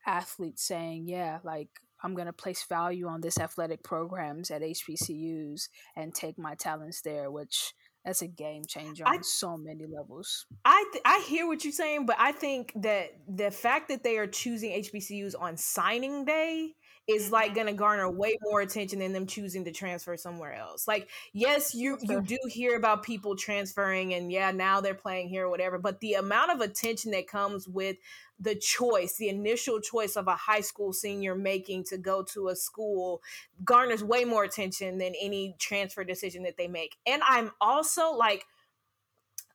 athletes 0.07 0.67
saying, 0.67 1.09
yeah, 1.09 1.39
like 1.45 1.69
I'm 2.03 2.15
going 2.15 2.27
to 2.27 2.33
place 2.33 2.65
value 2.69 3.07
on 3.07 3.21
this 3.21 3.39
athletic 3.39 3.83
programs 3.83 4.51
at 4.51 4.63
HBCUs 4.63 5.69
and 5.97 6.15
take 6.15 6.39
my 6.39 6.55
talents 6.55 7.03
there, 7.03 7.31
which 7.31 7.75
that's 8.05 8.23
a 8.23 8.27
game 8.27 8.63
changer 8.67 9.05
on 9.07 9.19
I, 9.19 9.21
so 9.23 9.57
many 9.57 9.85
levels. 9.87 10.47
I 10.65 10.85
th- 10.93 11.03
I 11.05 11.25
hear 11.29 11.47
what 11.47 11.65
you're 11.65 11.73
saying, 11.73 12.07
but 12.07 12.17
I 12.19 12.33
think 12.33 12.73
that 12.77 13.11
the 13.29 13.51
fact 13.51 13.89
that 13.89 14.03
they 14.03 14.17
are 14.19 14.27
choosing 14.27 14.71
HBCUs 14.71 15.35
on 15.39 15.57
signing 15.57 16.25
day 16.25 16.75
is 17.09 17.33
like 17.33 17.55
going 17.55 17.67
to 17.67 17.73
garner 17.73 18.07
mm-hmm. 18.07 18.19
way 18.19 18.37
more 18.43 18.61
attention 18.61 18.99
than 18.99 19.13
them 19.13 19.27
choosing 19.27 19.65
to 19.65 19.73
transfer 19.73 20.17
somewhere 20.17 20.55
else. 20.55 20.87
Like, 20.87 21.09
yes, 21.33 21.75
you 21.75 21.99
you 22.03 22.21
do 22.21 22.39
hear 22.49 22.77
about 22.77 23.03
people 23.03 23.35
transferring, 23.35 24.13
and 24.15 24.31
yeah, 24.31 24.51
now 24.51 24.81
they're 24.81 24.95
playing 24.95 25.29
here 25.29 25.47
or 25.47 25.51
whatever. 25.51 25.79
But 25.79 26.01
the 26.01 26.15
amount 26.15 26.53
of 26.53 26.61
attention 26.61 27.11
that 27.13 27.27
comes 27.27 27.67
with 27.67 27.97
the 28.39 28.55
choice, 28.55 29.17
the 29.17 29.29
initial 29.29 29.81
choice 29.81 30.15
of 30.15 30.29
a 30.29 30.37
high 30.37 30.61
school 30.61 30.93
senior 30.93 31.35
making 31.35 31.85
to 31.85 31.99
go 31.99 32.23
to 32.23 32.49
a 32.49 32.57
school 32.57 33.21
garners 33.65 34.05
way 34.05 34.25
more 34.25 34.45
attention 34.45 34.99
than 34.99 35.15
any 35.21 35.57
transfer 35.59 36.05
decision 36.05 36.45
that 36.45 36.57
they 36.57 36.69
make. 36.69 36.97
And 37.07 37.23
I'm 37.27 37.51
also 37.61 38.13
like 38.13 38.47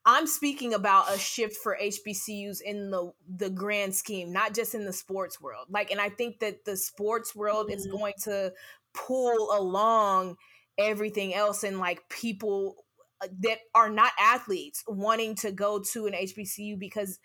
I'm 0.05 0.27
speaking 0.27 0.73
about 0.73 1.13
a 1.13 1.17
shift 1.17 1.57
for 1.57 1.77
HBCUs 1.81 2.61
in 2.61 2.91
the 2.91 3.13
the 3.27 3.49
grand 3.49 3.95
scheme, 3.95 4.33
not 4.33 4.53
just 4.53 4.75
in 4.75 4.85
the 4.85 4.93
sports 4.93 5.39
world. 5.39 5.67
Like 5.69 5.91
and 5.91 6.01
I 6.01 6.09
think 6.09 6.39
that 6.39 6.65
the 6.65 6.75
sports 6.75 7.35
world 7.35 7.67
mm-hmm. 7.67 7.77
is 7.77 7.87
going 7.87 8.13
to 8.23 8.51
pull 8.93 9.57
along 9.57 10.37
everything 10.77 11.33
else 11.33 11.63
and 11.63 11.79
like 11.79 12.01
people 12.09 12.75
uh, 13.21 13.27
that 13.41 13.59
are 13.73 13.89
not 13.89 14.11
athletes 14.19 14.83
wanting 14.87 15.35
to 15.35 15.51
go 15.51 15.79
to 15.93 16.07
an 16.07 16.13
HBCU 16.13 16.77
because 16.77 17.19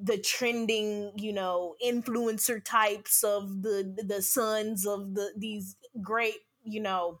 the 0.00 0.18
trending, 0.18 1.12
you 1.16 1.32
know, 1.32 1.74
influencer 1.84 2.64
types 2.64 3.24
of 3.24 3.62
the 3.62 3.96
the 4.06 4.22
sons 4.22 4.86
of 4.86 5.14
the 5.14 5.32
these 5.36 5.76
great, 6.00 6.36
you 6.62 6.80
know, 6.80 7.18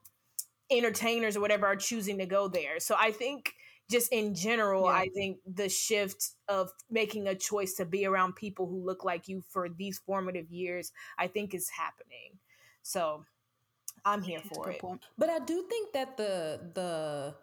entertainers 0.70 1.36
or 1.36 1.40
whatever 1.40 1.66
are 1.66 1.76
choosing 1.76 2.18
to 2.18 2.26
go 2.26 2.46
there. 2.46 2.78
So 2.78 2.94
I 2.98 3.10
think 3.10 3.54
just 3.90 4.12
in 4.12 4.34
general, 4.34 4.84
yeah. 4.84 4.92
I 4.92 5.08
think 5.08 5.38
the 5.46 5.68
shift 5.68 6.30
of 6.48 6.70
making 6.90 7.26
a 7.26 7.34
choice 7.34 7.74
to 7.74 7.84
be 7.84 8.06
around 8.06 8.36
people 8.36 8.66
who 8.66 8.84
look 8.84 9.04
like 9.04 9.28
you 9.28 9.42
for 9.48 9.68
these 9.68 9.98
formative 9.98 10.50
years, 10.50 10.92
I 11.18 11.26
think 11.26 11.54
is 11.54 11.68
happening. 11.68 12.38
So 12.82 13.24
I'm 14.04 14.22
here 14.22 14.40
for 14.54 14.70
it. 14.70 14.78
Point. 14.80 15.02
But 15.18 15.28
I 15.28 15.40
do 15.40 15.64
think 15.68 15.92
that 15.92 16.16
the 16.16 16.60
the 16.74 17.34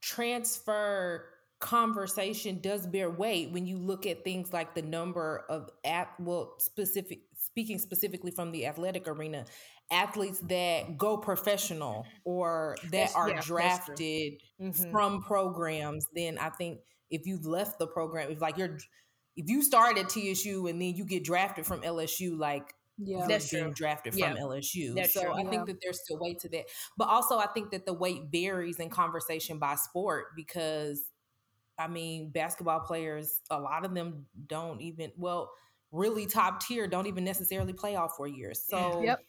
transfer 0.00 1.24
conversation 1.58 2.58
does 2.60 2.86
bear 2.86 3.10
weight 3.10 3.50
when 3.50 3.66
you 3.66 3.76
look 3.76 4.06
at 4.06 4.24
things 4.24 4.52
like 4.52 4.74
the 4.74 4.82
number 4.82 5.44
of 5.50 5.70
at 5.84 6.08
well 6.18 6.54
specific 6.58 7.20
speaking 7.36 7.78
specifically 7.78 8.30
from 8.30 8.50
the 8.50 8.64
athletic 8.64 9.06
arena 9.06 9.44
athletes 9.90 10.38
that 10.40 10.96
go 10.96 11.16
professional 11.16 12.06
or 12.24 12.76
that 12.90 13.10
are 13.16 13.30
yeah, 13.30 13.40
drafted 13.40 14.34
mm-hmm. 14.60 14.90
from 14.90 15.22
programs 15.22 16.06
then 16.14 16.38
i 16.38 16.48
think 16.48 16.78
if 17.10 17.26
you've 17.26 17.46
left 17.46 17.78
the 17.78 17.86
program 17.86 18.30
if 18.30 18.40
like 18.40 18.56
you're 18.56 18.78
if 19.36 19.48
you 19.48 19.62
start 19.62 19.98
at 19.98 20.08
tsu 20.08 20.66
and 20.68 20.80
then 20.80 20.94
you 20.94 21.04
get 21.04 21.24
drafted 21.24 21.66
from 21.66 21.80
lsu 21.82 22.38
like 22.38 22.72
yeah, 23.02 23.24
that's 23.26 23.50
being 23.50 23.64
true. 23.64 23.72
drafted 23.72 24.12
from. 24.12 24.36
LSU. 24.36 24.94
That's 24.94 25.14
so 25.14 25.22
true. 25.22 25.32
I 25.32 25.44
think 25.44 25.66
that 25.68 25.78
there's 25.82 26.02
still 26.02 26.18
weight 26.18 26.38
to 26.40 26.50
that. 26.50 26.66
But 26.98 27.08
also 27.08 27.38
I 27.38 27.46
think 27.46 27.70
that 27.70 27.86
the 27.86 27.94
weight 27.94 28.24
varies 28.30 28.78
in 28.78 28.90
conversation 28.90 29.58
by 29.58 29.76
sport 29.76 30.36
because 30.36 31.02
I 31.80 31.88
mean, 31.88 32.30
basketball 32.30 32.80
players, 32.80 33.40
a 33.48 33.58
lot 33.58 33.86
of 33.86 33.94
them 33.94 34.26
don't 34.46 34.82
even, 34.82 35.12
well, 35.16 35.50
really 35.92 36.26
top 36.26 36.60
tier 36.60 36.86
don't 36.86 37.06
even 37.06 37.24
necessarily 37.24 37.72
play 37.72 37.96
all 37.96 38.08
four 38.08 38.28
years. 38.28 38.62
So 38.68 39.02
yep. 39.02 39.20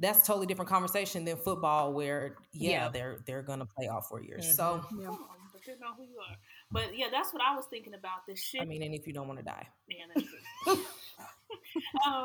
That's 0.00 0.26
totally 0.26 0.46
different 0.46 0.70
conversation 0.70 1.24
than 1.24 1.36
football 1.36 1.92
where 1.92 2.36
yeah, 2.52 2.70
yeah. 2.70 2.88
they're 2.88 3.18
they're 3.26 3.42
gonna 3.42 3.66
play 3.66 3.86
all 3.86 4.00
four 4.00 4.22
years. 4.22 4.44
Mm-hmm. 4.44 4.54
So 4.54 4.84
yeah. 4.98 5.14
depending 5.52 5.84
on 5.84 5.94
who 5.96 6.04
you 6.04 6.18
are. 6.18 6.36
But 6.72 6.96
yeah, 6.96 7.06
that's 7.10 7.32
what 7.32 7.42
I 7.42 7.54
was 7.54 7.66
thinking 7.66 7.94
about 7.94 8.26
the 8.26 8.34
shift. 8.34 8.62
I 8.62 8.66
mean, 8.66 8.82
and 8.82 8.94
if 8.94 9.06
you 9.06 9.12
don't 9.12 9.28
want 9.28 9.40
to 9.40 9.44
die. 9.44 9.66
Yeah, 9.88 10.04
that's 10.14 10.26
um, 12.06 12.24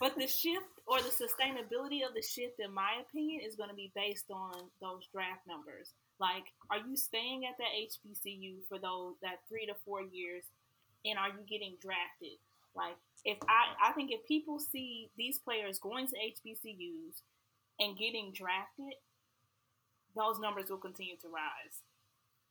but 0.00 0.16
the 0.16 0.26
shift 0.26 0.68
or 0.86 1.00
the 1.00 1.10
sustainability 1.10 2.06
of 2.06 2.14
the 2.14 2.22
shift, 2.22 2.60
in 2.60 2.72
my 2.72 3.00
opinion, 3.00 3.40
is 3.44 3.56
going 3.56 3.70
to 3.70 3.74
be 3.74 3.90
based 3.94 4.30
on 4.30 4.52
those 4.80 5.08
draft 5.12 5.40
numbers. 5.48 5.94
Like, 6.20 6.44
are 6.70 6.78
you 6.78 6.96
staying 6.96 7.44
at 7.46 7.56
that 7.58 7.72
HBCU 7.72 8.68
for 8.68 8.78
those 8.78 9.14
that 9.22 9.42
three 9.48 9.66
to 9.66 9.74
four 9.84 10.02
years, 10.02 10.44
and 11.04 11.18
are 11.18 11.28
you 11.28 11.42
getting 11.48 11.76
drafted? 11.80 12.38
Like, 12.76 12.96
if 13.24 13.38
I, 13.48 13.90
I 13.90 13.92
think 13.92 14.10
if 14.12 14.26
people 14.28 14.58
see 14.58 15.10
these 15.16 15.38
players 15.38 15.78
going 15.78 16.06
to 16.08 16.14
HBCUs 16.14 17.22
and 17.80 17.96
getting 17.96 18.32
drafted, 18.34 18.94
those 20.14 20.38
numbers 20.38 20.70
will 20.70 20.78
continue 20.78 21.16
to 21.22 21.28
rise. 21.28 21.82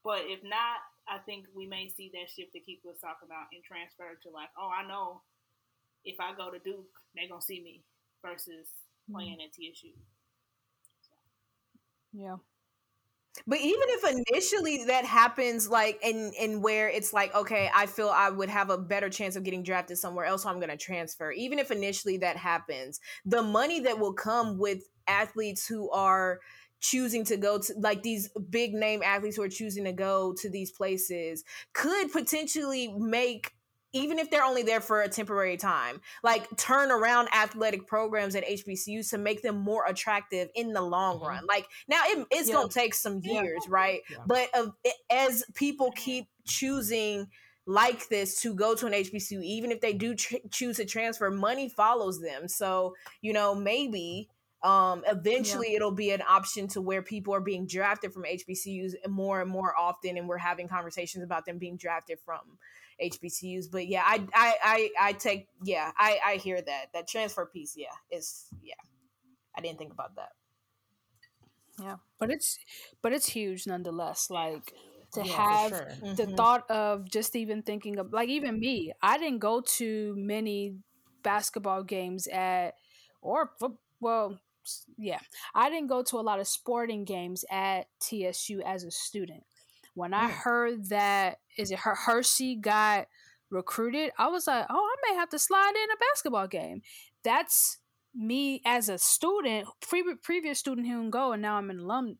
But 0.03 0.21
if 0.25 0.43
not, 0.43 0.83
I 1.07 1.19
think 1.19 1.45
we 1.55 1.67
may 1.67 1.87
see 1.89 2.11
that 2.13 2.29
shift 2.29 2.53
that 2.53 2.65
Keith 2.65 2.81
was 2.83 2.99
talking 2.99 3.27
about 3.27 3.47
and 3.53 3.63
transfer 3.63 4.19
to 4.23 4.29
like, 4.29 4.49
oh, 4.57 4.69
I 4.69 4.85
know 4.87 5.21
if 6.03 6.19
I 6.19 6.35
go 6.35 6.51
to 6.51 6.59
Duke, 6.59 6.91
they're 7.15 7.29
gonna 7.29 7.41
see 7.41 7.61
me 7.61 7.83
versus 8.25 8.67
mm-hmm. 9.07 9.15
playing 9.15 9.37
at 9.41 9.53
TSU. 9.53 9.95
So. 11.01 11.13
Yeah. 12.11 12.37
But 13.45 13.59
even 13.59 13.83
if 13.89 14.23
initially 14.29 14.85
that 14.85 15.05
happens, 15.05 15.67
like, 15.67 15.99
and 16.03 16.33
and 16.39 16.63
where 16.63 16.89
it's 16.89 17.11
like, 17.11 17.35
okay, 17.35 17.69
I 17.75 17.87
feel 17.87 18.09
I 18.09 18.29
would 18.29 18.49
have 18.49 18.69
a 18.69 18.77
better 18.77 19.09
chance 19.09 19.35
of 19.35 19.43
getting 19.43 19.63
drafted 19.63 19.97
somewhere 19.97 20.25
else, 20.25 20.43
so 20.43 20.49
I'm 20.49 20.57
going 20.57 20.69
to 20.69 20.77
transfer. 20.77 21.31
Even 21.31 21.59
if 21.59 21.69
initially 21.69 22.17
that 22.17 22.37
happens, 22.37 22.99
the 23.25 23.41
money 23.43 23.81
that 23.81 23.99
will 23.99 24.13
come 24.13 24.57
with 24.57 24.83
athletes 25.07 25.67
who 25.67 25.91
are 25.91 26.39
choosing 26.79 27.23
to 27.25 27.37
go 27.37 27.59
to 27.59 27.73
like 27.79 28.03
these 28.03 28.29
big 28.49 28.73
name 28.73 29.01
athletes 29.03 29.37
who 29.37 29.43
are 29.43 29.49
choosing 29.49 29.85
to 29.85 29.93
go 29.93 30.33
to 30.33 30.49
these 30.49 30.71
places 30.71 31.43
could 31.73 32.11
potentially 32.11 32.93
make 32.97 33.53
even 33.93 34.17
if 34.17 34.29
they're 34.29 34.43
only 34.43 34.63
there 34.63 34.81
for 34.81 35.01
a 35.01 35.07
temporary 35.07 35.55
time, 35.55 36.01
like 36.23 36.45
turn 36.57 36.91
around 36.91 37.29
athletic 37.33 37.87
programs 37.87 38.35
at 38.35 38.45
HBCUs 38.45 39.11
to 39.11 39.19
make 39.19 39.41
them 39.43 39.57
more 39.57 39.85
attractive 39.87 40.49
in 40.55 40.73
the 40.73 40.81
long 40.81 41.17
mm-hmm. 41.17 41.27
run. 41.27 41.45
Like 41.47 41.67
now, 41.87 42.01
it, 42.05 42.27
it's 42.31 42.49
yeah. 42.49 42.55
gonna 42.55 42.69
take 42.69 42.95
some 42.95 43.21
years, 43.23 43.61
yeah. 43.65 43.69
right? 43.69 44.01
Yeah. 44.09 44.17
But 44.25 44.49
uh, 44.53 44.67
as 45.11 45.43
people 45.53 45.91
keep 45.95 46.25
choosing 46.45 47.27
like 47.65 48.09
this 48.09 48.41
to 48.41 48.53
go 48.53 48.75
to 48.75 48.87
an 48.87 48.93
HBCU, 48.93 49.41
even 49.43 49.71
if 49.71 49.79
they 49.79 49.93
do 49.93 50.15
tr- 50.15 50.35
choose 50.51 50.77
to 50.77 50.85
transfer, 50.85 51.29
money 51.29 51.69
follows 51.69 52.19
them. 52.19 52.47
So 52.47 52.95
you 53.21 53.31
know, 53.31 53.53
maybe 53.53 54.27
um, 54.63 55.03
eventually 55.05 55.71
yeah. 55.71 55.75
it'll 55.75 55.91
be 55.91 56.11
an 56.11 56.23
option 56.27 56.67
to 56.69 56.81
where 56.81 57.01
people 57.01 57.35
are 57.35 57.41
being 57.41 57.67
drafted 57.67 58.13
from 58.13 58.23
HBCUs 58.23 58.93
more 59.07 59.41
and 59.41 59.49
more 59.49 59.77
often, 59.77 60.17
and 60.17 60.27
we're 60.27 60.37
having 60.37 60.67
conversations 60.67 61.23
about 61.23 61.45
them 61.45 61.59
being 61.59 61.77
drafted 61.77 62.17
from 62.25 62.39
HBCUs. 63.01 63.65
But 63.71 63.87
yeah, 63.87 64.03
I 64.05 64.25
I 64.33 64.55
I, 64.63 64.89
I 64.99 65.13
take 65.13 65.47
yeah, 65.63 65.91
I 65.97 66.19
I 66.25 66.35
hear 66.35 66.61
that 66.61 66.87
that 66.93 67.07
transfer 67.07 67.45
piece. 67.45 67.75
Yeah, 67.77 67.87
is 68.11 68.47
yeah. 68.61 68.73
I 69.55 69.61
didn't 69.61 69.77
think 69.77 69.93
about 69.93 70.15
that. 70.15 70.31
Yeah, 71.79 71.95
but 72.19 72.31
it's 72.31 72.59
but 73.01 73.13
it's 73.13 73.29
huge 73.29 73.67
nonetheless. 73.67 74.29
Like 74.29 74.73
to 75.13 75.25
yeah, 75.25 75.33
have 75.33 75.69
sure. 75.69 76.15
the 76.15 76.23
mm-hmm. 76.23 76.35
thought 76.35 76.69
of 76.69 77.09
just 77.09 77.35
even 77.35 77.61
thinking 77.61 77.99
of 77.99 78.13
like 78.13 78.29
even 78.29 78.59
me, 78.59 78.93
I 79.01 79.17
didn't 79.17 79.39
go 79.39 79.61
to 79.77 80.15
many 80.17 80.77
basketball 81.23 81.83
games 81.83 82.27
at 82.27 82.75
or 83.21 83.51
well 84.01 84.37
yeah 84.97 85.19
i 85.55 85.69
didn't 85.69 85.87
go 85.87 86.03
to 86.03 86.17
a 86.17 86.21
lot 86.21 86.39
of 86.41 86.47
sporting 86.47 87.05
games 87.05 87.45
at 87.49 87.85
tsu 88.01 88.61
as 88.65 88.83
a 88.83 88.91
student 88.91 89.43
when 89.93 90.13
I 90.13 90.27
heard 90.29 90.89
that 90.89 91.39
is 91.57 91.71
it 91.71 91.79
her 91.79 91.95
Hershey 91.95 92.55
got 92.55 93.07
recruited, 93.49 94.11
I 94.17 94.27
was 94.27 94.47
like, 94.47 94.65
oh, 94.69 94.75
I 94.75 95.11
may 95.11 95.15
have 95.15 95.29
to 95.29 95.39
slide 95.39 95.73
in 95.75 95.89
a 95.91 96.11
basketball 96.11 96.47
game. 96.47 96.81
That's 97.23 97.77
me 98.15 98.61
as 98.65 98.89
a 98.89 98.97
student, 98.97 99.67
pre- 99.81 100.15
previous 100.21 100.59
student 100.59 100.87
who 100.87 100.93
can 100.93 101.09
go, 101.09 101.31
and 101.31 101.41
now 101.41 101.55
I'm 101.55 101.69
an 101.69 101.79
alum. 101.79 102.17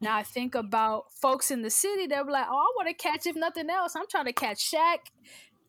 Now 0.00 0.16
I 0.16 0.22
think 0.22 0.54
about 0.54 1.12
folks 1.12 1.50
in 1.50 1.62
the 1.62 1.70
city 1.70 2.06
that 2.08 2.24
were 2.24 2.32
like, 2.32 2.46
oh, 2.48 2.56
I 2.56 2.72
want 2.76 2.88
to 2.88 2.94
catch, 2.94 3.26
if 3.26 3.36
nothing 3.36 3.70
else, 3.70 3.94
I'm 3.94 4.08
trying 4.08 4.26
to 4.26 4.32
catch 4.32 4.72
Shaq 4.72 4.98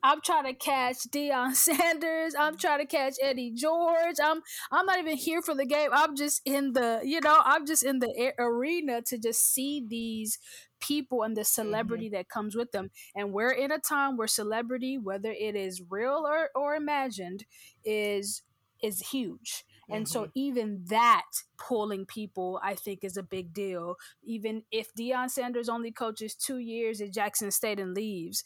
I'm 0.08 0.22
trying 0.22 0.44
to 0.44 0.54
catch 0.54 0.96
Deion 1.10 1.54
Sanders. 1.54 2.34
I'm 2.38 2.56
trying 2.56 2.78
to 2.78 2.86
catch 2.86 3.16
Eddie 3.22 3.52
George. 3.54 4.16
I'm 4.22 4.40
I'm 4.72 4.86
not 4.86 4.98
even 4.98 5.18
here 5.18 5.42
for 5.42 5.54
the 5.54 5.66
game. 5.66 5.90
I'm 5.92 6.16
just 6.16 6.40
in 6.46 6.72
the 6.72 7.00
you 7.04 7.20
know 7.20 7.40
I'm 7.44 7.66
just 7.66 7.84
in 7.84 7.98
the 7.98 8.32
arena 8.38 9.02
to 9.02 9.18
just 9.18 9.52
see 9.52 9.84
these 9.86 10.38
people 10.80 11.24
and 11.24 11.36
the 11.36 11.44
celebrity 11.44 12.06
mm-hmm. 12.06 12.14
that 12.14 12.30
comes 12.30 12.56
with 12.56 12.72
them. 12.72 12.90
And 13.14 13.32
we're 13.34 13.50
in 13.50 13.70
a 13.70 13.78
time 13.78 14.16
where 14.16 14.28
celebrity, 14.28 14.96
whether 14.96 15.30
it 15.30 15.54
is 15.54 15.82
real 15.90 16.24
or, 16.26 16.48
or 16.54 16.74
imagined, 16.74 17.44
is 17.84 18.42
is 18.82 19.10
huge. 19.10 19.64
And 19.90 20.04
mm-hmm. 20.04 20.12
so 20.12 20.30
even 20.34 20.84
that 20.88 21.24
pulling 21.58 22.06
people, 22.06 22.60
I 22.62 22.74
think, 22.74 23.00
is 23.02 23.16
a 23.16 23.22
big 23.22 23.52
deal. 23.52 23.96
Even 24.22 24.62
if 24.70 24.94
Deion 24.94 25.30
Sanders 25.30 25.68
only 25.68 25.90
coaches 25.90 26.34
two 26.34 26.58
years 26.58 27.00
at 27.00 27.12
Jackson 27.12 27.50
State 27.50 27.80
and 27.80 27.94
leaves, 27.94 28.44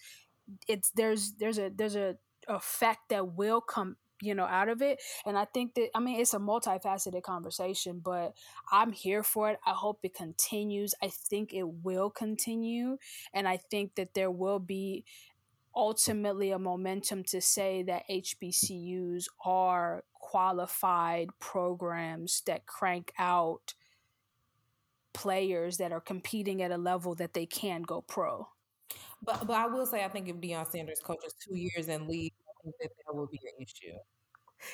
it's 0.68 0.90
there's 0.90 1.32
there's 1.38 1.58
a 1.58 1.70
there's 1.74 1.96
a 1.96 2.16
effect 2.48 3.08
that 3.10 3.34
will 3.34 3.60
come 3.60 3.96
you 4.22 4.34
know 4.34 4.44
out 4.44 4.68
of 4.68 4.80
it. 4.80 5.00
And 5.26 5.36
i 5.36 5.44
think 5.44 5.74
that 5.74 5.88
i 5.94 6.00
mean 6.00 6.20
it's 6.20 6.32
a 6.32 6.38
multifaceted 6.38 7.22
conversation 7.22 8.00
but 8.02 8.32
i'm 8.70 8.92
here 8.92 9.22
for 9.22 9.50
it. 9.50 9.58
I 9.66 9.72
hope 9.72 10.00
it 10.02 10.14
continues. 10.14 10.94
I 11.02 11.08
think 11.08 11.52
it 11.52 11.66
will 11.66 12.10
continue. 12.10 12.98
And 13.34 13.46
i 13.46 13.56
think 13.56 13.96
that 13.96 14.14
there 14.14 14.30
will 14.30 14.60
be 14.60 15.04
ultimately 15.74 16.50
a 16.50 16.58
momentum 16.58 17.24
to 17.24 17.40
say 17.40 17.82
that 17.82 18.02
hbcus 18.10 19.24
are 19.44 20.04
qualified 20.12 21.28
programs 21.40 22.42
that 22.46 22.66
crank 22.66 23.10
out 23.18 23.72
players 25.14 25.78
that 25.78 25.90
are 25.90 26.00
competing 26.00 26.62
at 26.62 26.70
a 26.70 26.76
level 26.76 27.14
that 27.14 27.32
they 27.32 27.46
can 27.46 27.82
go 27.82 28.02
pro 28.02 28.46
but 29.22 29.46
but 29.46 29.54
I 29.54 29.66
will 29.66 29.86
say 29.86 30.04
I 30.04 30.08
think 30.08 30.28
if 30.28 30.36
Deion 30.36 30.70
Sanders 30.70 31.00
coaches 31.02 31.34
two 31.34 31.56
years 31.56 31.88
and 31.88 32.08
leaves, 32.08 32.34
I 32.48 32.52
think 32.62 32.74
that 32.80 32.90
that 33.06 33.14
will 33.14 33.28
be 33.28 33.40
an 33.42 33.62
issue. 33.62 33.96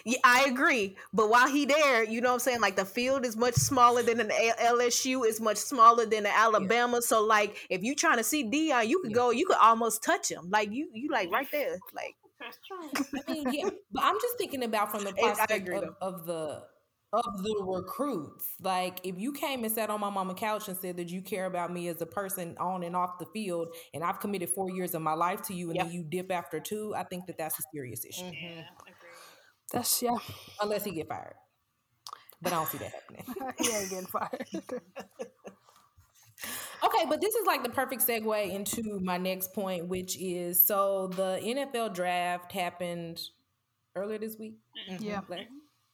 Yeah, 0.05 0.19
I 0.25 0.45
agree. 0.45 0.97
But 1.13 1.31
while 1.31 1.49
he 1.49 1.65
there, 1.65 2.05
you 2.05 2.21
know 2.21 2.29
what 2.29 2.35
I'm 2.35 2.41
saying? 2.41 2.61
Like 2.61 2.77
the 2.77 2.85
field 2.85 3.25
is 3.25 3.37
much 3.37 3.55
smaller 3.55 4.03
than 4.03 4.21
an 4.21 4.31
LSU, 4.31 5.27
is 5.27 5.41
much 5.41 5.57
smaller 5.57 6.05
than 6.05 6.27
an 6.27 6.33
Alabama. 6.35 6.99
Yeah. 6.99 7.01
So 7.01 7.25
like 7.25 7.67
if 7.71 7.83
you 7.83 7.95
trying 7.95 8.19
to 8.19 8.25
see 8.25 8.45
Deion, 8.45 8.87
you 8.87 9.01
could 9.01 9.13
yeah. 9.13 9.17
go, 9.17 9.31
you 9.31 9.47
could 9.47 9.57
almost 9.61 10.03
touch 10.03 10.31
him. 10.31 10.49
Like 10.51 10.71
you 10.73 10.89
you 10.93 11.11
like 11.11 11.31
right 11.31 11.49
there. 11.51 11.79
Like 11.95 12.15
that's 12.39 12.59
true. 12.67 13.23
I 13.27 13.33
mean, 13.33 13.53
yeah. 13.53 13.71
But 13.93 14.05
I'm 14.05 14.17
just 14.21 14.37
thinking 14.39 14.63
about 14.63 14.91
from 14.91 15.05
the 15.05 15.13
perspective 15.13 15.83
of, 15.83 15.97
of 16.01 16.27
the 16.27 16.63
of 17.13 17.43
the 17.43 17.63
recruits. 17.67 18.47
Like 18.61 19.01
if 19.05 19.19
you 19.19 19.33
came 19.33 19.65
and 19.65 19.73
sat 19.73 19.89
on 19.91 20.01
my 20.01 20.11
mama 20.11 20.35
couch 20.35 20.69
and 20.69 20.77
said 20.77 20.97
that 20.99 21.09
you 21.09 21.23
care 21.23 21.47
about 21.47 21.73
me 21.73 21.89
as 21.89 22.01
a 22.03 22.07
person 22.07 22.57
on 22.59 22.83
and 22.83 22.95
off 22.95 23.19
the 23.19 23.27
field, 23.27 23.75
and 23.95 24.05
I've 24.05 24.21
committed 24.21 24.51
four 24.51 24.71
years 24.71 24.95
of 24.95 25.03
my 25.03 25.15
life 25.15 25.43
to 25.43 25.55
you, 25.55 25.69
and 25.69 25.77
Yep. 25.77 25.87
then 25.87 25.95
you 25.95 26.03
dip 26.05 26.31
after 26.33 26.61
two, 26.61 26.95
I 26.95 27.05
think 27.05 27.27
that 27.27 27.39
that's 27.39 27.59
a 27.59 27.63
serious 27.73 28.05
issue. 28.05 28.25
Mhm. 28.25 28.43
Yeah. 28.43 28.65
That's 29.73 30.03
yeah. 30.03 30.17
Unless 30.63 30.85
he 30.85 30.93
get 30.93 31.09
fired, 31.09 31.35
but 32.41 32.53
I 32.53 32.57
don't 32.57 32.69
see 32.69 32.79
that 32.79 32.93
happening. 32.93 33.25
he 33.59 33.71
ain't 33.77 33.91
getting 33.91 34.07
fired. 34.07 34.47
Okay, 36.85 37.05
but 37.09 37.21
this 37.21 37.35
is 37.35 37.45
like 37.45 37.65
the 37.65 37.69
perfect 37.71 38.07
segue 38.07 38.51
into 38.55 39.01
my 39.01 39.19
next 39.19 39.53
point, 39.53 39.89
which 39.89 40.17
is 40.21 40.65
so 40.65 41.09
the 41.09 41.41
NFL 41.43 41.93
draft 41.93 42.53
happened 42.53 43.21
earlier 43.97 44.19
this 44.19 44.37
week. 44.39 44.55
yeah. 45.01 45.23
like, 45.29 45.49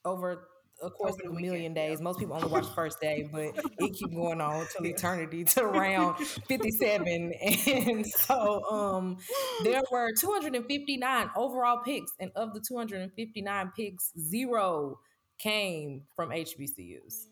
over 0.05 0.48
a 0.82 0.90
course 0.90 1.16
a 1.24 1.30
million 1.30 1.72
weekend, 1.72 1.74
days. 1.74 2.00
Most 2.00 2.18
people 2.18 2.34
only 2.37 2.48
watch 2.48 2.66
the 2.66 2.72
first 2.72 3.00
day, 3.00 3.28
but 3.30 3.54
it 3.78 3.94
keep 3.94 4.14
going 4.14 4.40
on 4.40 4.66
till 4.76 4.87
eternity 4.87 5.44
to 5.44 5.66
round 5.66 6.18
57. 6.18 7.32
And 7.66 8.06
so 8.06 8.64
um 8.70 9.16
there 9.62 9.82
were 9.90 10.12
259 10.18 11.30
overall 11.37 11.80
picks, 11.84 12.12
and 12.20 12.30
of 12.37 12.52
the 12.54 12.60
259 12.60 13.72
picks, 13.76 14.12
zero 14.18 14.98
came 15.38 16.02
from 16.16 16.30
HBCUs. 16.30 17.26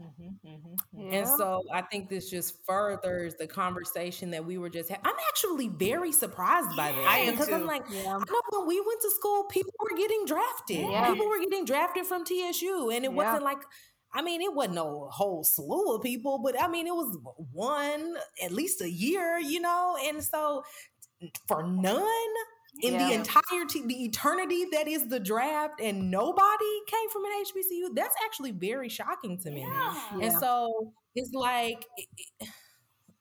Yeah. 0.00 0.52
And 0.94 1.12
mm-hmm. 1.12 1.36
so 1.36 1.64
I 1.72 1.82
think 1.82 2.08
this 2.08 2.30
just 2.30 2.54
furthers 2.66 3.34
the 3.38 3.46
conversation 3.46 4.30
that 4.30 4.44
we 4.44 4.58
were 4.58 4.70
just 4.70 4.88
having. 4.88 5.04
I'm 5.04 5.16
actually 5.28 5.68
very 5.68 6.12
surprised 6.12 6.76
by 6.76 6.92
this. 6.92 7.06
I 7.06 7.18
am 7.18 7.32
because 7.32 7.50
I'm 7.50 7.66
like, 7.66 7.84
Yeah. 7.90 8.16
I 8.16 8.18
know 8.18 8.40
when 8.58 8.66
we 8.66 8.80
went 8.80 9.00
to 9.02 9.10
school, 9.10 9.44
people 9.44 9.72
were 9.80 9.96
getting 9.96 10.24
drafted. 10.26 10.78
Yeah. 10.90 11.10
People 11.10 11.28
were 11.28 11.40
getting 11.40 11.64
drafted 11.64 12.06
from 12.06 12.24
TSU. 12.24 12.90
And 12.90 13.04
it 13.04 13.10
Yeah. 13.10 13.16
wasn't 13.16 13.44
like, 13.44 13.62
I 14.12 14.22
mean, 14.22 14.42
it 14.42 14.54
wasn't 14.54 14.78
a 14.78 14.82
whole 14.82 15.44
slew 15.44 15.94
of 15.94 16.02
people, 16.02 16.38
but 16.38 16.60
I 16.60 16.68
mean, 16.68 16.86
it 16.86 16.94
was 16.94 17.16
one 17.52 18.16
at 18.42 18.52
least 18.52 18.80
a 18.80 18.90
year, 18.90 19.38
you 19.38 19.60
know? 19.60 19.96
And 20.02 20.22
so 20.22 20.64
for 21.46 21.62
none 21.62 22.34
in 22.82 22.98
the 22.98 23.12
entirety, 23.12 23.82
the 23.86 24.04
eternity 24.04 24.66
that 24.72 24.88
is 24.88 25.08
the 25.08 25.20
draft, 25.20 25.80
and 25.80 26.10
nobody 26.10 26.80
came 26.86 27.08
from 27.10 27.24
an 27.24 27.32
HBCU, 27.44 27.94
that's 27.94 28.14
actually 28.24 28.52
very 28.52 28.88
shocking 28.88 29.38
to 29.40 29.50
me. 29.50 29.60
Yeah. 29.60 30.08
And 30.12 30.22
Yeah. 30.22 30.38
so 30.38 30.92
it's 31.14 31.32
like 31.32 31.86
it- 31.96 32.08
it- 32.40 32.48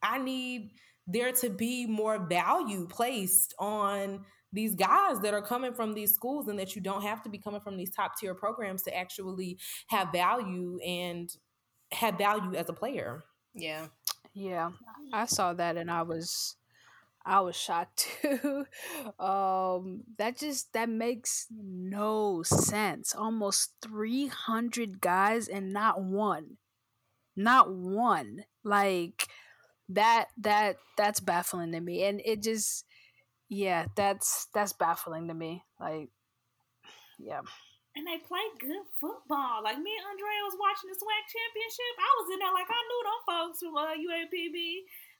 I 0.02 0.18
need 0.18 0.72
there 1.08 1.32
to 1.32 1.50
be 1.50 1.86
more 1.86 2.20
value 2.20 2.88
placed 2.88 3.54
on 3.60 4.26
these 4.52 4.76
guys 4.76 5.20
that 5.22 5.34
are 5.34 5.42
coming 5.42 5.74
from 5.74 5.94
these 5.94 6.14
schools 6.14 6.48
and 6.48 6.58
that 6.58 6.76
you 6.76 6.82
don't 6.82 7.02
have 7.04 7.22
to 7.24 7.30
be 7.30 7.38
coming 7.38 7.62
from 7.62 7.78
these 7.78 7.92
top 7.92 8.18
tier 8.18 8.34
programs 8.34 8.84
to 8.84 8.96
actually 8.96 9.60
have 9.88 10.12
value 10.12 10.80
and 10.80 11.36
have 11.92 12.18
value 12.18 12.56
as 12.56 12.70
a 12.70 12.74
player. 12.74 13.24
Yeah. 13.54 13.88
Yeah, 14.34 14.72
I 15.12 15.26
saw 15.26 15.54
that 15.54 15.76
and 15.76 15.90
I 15.92 16.04
was 16.04 16.56
I 17.30 17.42
was 17.42 17.56
shocked 17.56 18.08
too. 18.22 18.66
um 19.20 20.02
that 20.18 20.36
just 20.36 20.74
that 20.74 20.90
makes 20.90 21.46
no 21.52 22.42
sense. 22.42 23.14
Almost 23.14 23.76
300 23.84 25.00
guys 25.00 25.48
and 25.48 25.72
not 25.72 26.02
one. 26.02 26.58
Not 27.36 27.72
one. 27.72 28.46
Like 28.64 29.28
that 29.90 30.30
that 30.42 30.78
that's 30.98 31.20
baffling 31.20 31.72
to 31.74 31.80
me 31.80 32.04
and 32.04 32.20
it 32.26 32.42
just 32.42 32.84
yeah, 33.48 33.86
that's 33.96 34.48
that's 34.54 34.74
baffling 34.74 35.28
to 35.28 35.36
me. 35.36 35.64
Like 35.80 36.10
yeah. 37.20 37.46
And 37.96 38.08
they 38.08 38.18
play 38.26 38.42
good 38.58 38.90
football. 39.00 39.62
Like 39.62 39.78
me 39.78 39.94
and 39.94 40.08
Andrea 40.18 40.42
was 40.50 40.58
watching 40.58 40.90
the 40.90 40.98
SWAC 40.98 41.24
championship. 41.30 41.94
I 42.00 42.10
was 42.22 42.28
in 42.34 42.40
there 42.42 42.54
like 42.58 42.70
I 42.74 42.82
knew 42.90 43.02
them 43.06 43.22
folks 43.30 43.60
from 43.62 43.78
uh, 43.78 43.94
UAPB. 43.94 44.58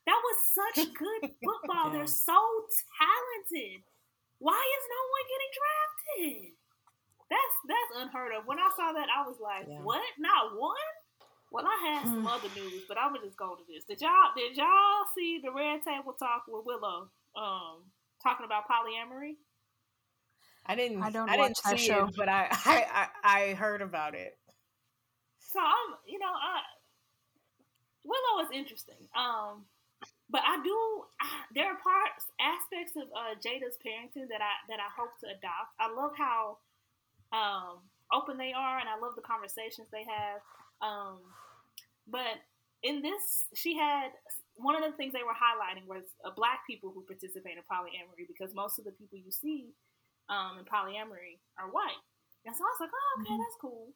That 0.10 0.22
was 0.26 0.38
such 0.58 0.90
good 0.98 1.22
football. 1.46 1.94
Yeah. 1.94 2.02
They're 2.02 2.10
so 2.10 2.34
talented. 2.98 3.86
Why 4.42 4.58
is 4.58 4.84
no 4.90 5.02
one 5.14 5.26
getting 5.30 5.54
drafted? 5.54 6.58
That's 7.30 7.56
that's 7.70 7.92
unheard 8.02 8.34
of. 8.34 8.48
When 8.50 8.58
I 8.58 8.74
saw 8.74 8.90
that, 8.94 9.06
I 9.14 9.22
was 9.28 9.38
like, 9.38 9.70
Yeah. 9.70 9.86
"What? 9.86 10.02
Not 10.18 10.58
one?" 10.58 10.90
Well, 11.52 11.66
I 11.70 11.78
had 11.94 12.10
some 12.10 12.26
other 12.34 12.50
news, 12.56 12.90
but 12.90 12.98
I'm 12.98 13.14
gonna 13.14 13.26
just 13.26 13.38
go 13.38 13.54
to 13.54 13.62
this. 13.70 13.86
Did 13.86 14.02
y'all 14.02 14.34
did 14.36 14.58
y'all 14.58 15.06
see 15.14 15.42
the 15.44 15.52
red 15.52 15.86
table 15.86 16.14
talk 16.18 16.46
with 16.50 16.66
Willow? 16.66 17.14
Um, 17.38 17.86
talking 18.24 18.48
about 18.50 18.64
polyamory. 18.66 19.38
I 20.66 20.74
didn't. 20.76 21.04
I 21.04 21.08
I, 21.08 21.12
don't 21.12 21.30
I 21.30 21.38
didn't 21.38 21.58
see 21.58 21.78
show. 21.78 22.08
it, 22.08 22.16
but 22.18 22.30
I, 22.30 22.48
I 22.66 22.86
I 22.90 23.08
I 23.24 23.54
heard 23.54 23.84
about 23.84 24.16
it. 24.16 24.38
So 25.38 25.60
I'm, 25.60 25.98
you 26.08 26.18
know, 26.18 26.34
I, 26.34 26.62
Willow 28.04 28.44
is 28.46 28.50
interesting. 28.54 29.08
Um, 29.16 29.66
but 30.30 30.42
I 30.46 30.62
do. 30.64 30.78
I, 31.22 31.28
there 31.56 31.68
are 31.72 31.78
parts, 31.82 32.30
aspects 32.40 32.94
of 32.96 33.10
uh, 33.16 33.34
Jada's 33.42 33.78
parenting 33.82 34.30
that 34.30 34.42
I 34.42 34.54
that 34.70 34.80
I 34.80 34.90
hope 34.96 35.14
to 35.22 35.28
adopt. 35.28 35.74
I 35.80 35.90
love 35.92 36.14
how 36.18 36.58
um, 37.34 37.80
open 38.14 38.38
they 38.38 38.54
are, 38.54 38.80
and 38.80 38.90
I 38.90 38.98
love 39.00 39.16
the 39.16 39.26
conversations 39.26 39.88
they 39.92 40.06
have. 40.06 40.42
Um, 40.82 41.20
but 42.08 42.42
in 42.84 43.02
this, 43.02 43.46
she 43.54 43.76
had 43.78 44.12
one 44.56 44.76
of 44.76 44.84
the 44.84 44.96
things 44.98 45.14
they 45.14 45.24
were 45.26 45.36
highlighting 45.36 45.86
was 45.88 46.04
uh, 46.26 46.32
black 46.36 46.66
people 46.68 46.92
who 46.94 47.02
participate 47.04 47.58
in 47.58 47.64
polyamory 47.70 48.28
because 48.28 48.54
most 48.56 48.80
of 48.80 48.86
the 48.86 48.92
people 48.92 49.18
you 49.18 49.32
see 49.32 49.72
um, 50.30 50.60
in 50.60 50.66
polyamory 50.66 51.40
are 51.58 51.70
white. 51.72 52.00
And 52.46 52.56
so 52.56 52.64
I 52.64 52.72
was 52.72 52.80
like, 52.82 52.92
oh, 52.94 53.22
okay, 53.22 53.34
Mhm. 53.36 53.40
that's 53.40 53.60
cool. 53.62 53.94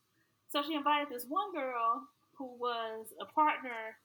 So 0.50 0.62
she 0.64 0.76
invited 0.76 1.10
this 1.10 1.26
one 1.28 1.52
girl 1.54 2.08
who 2.38 2.56
was 2.60 3.08
a 3.20 3.26
partner 3.26 3.98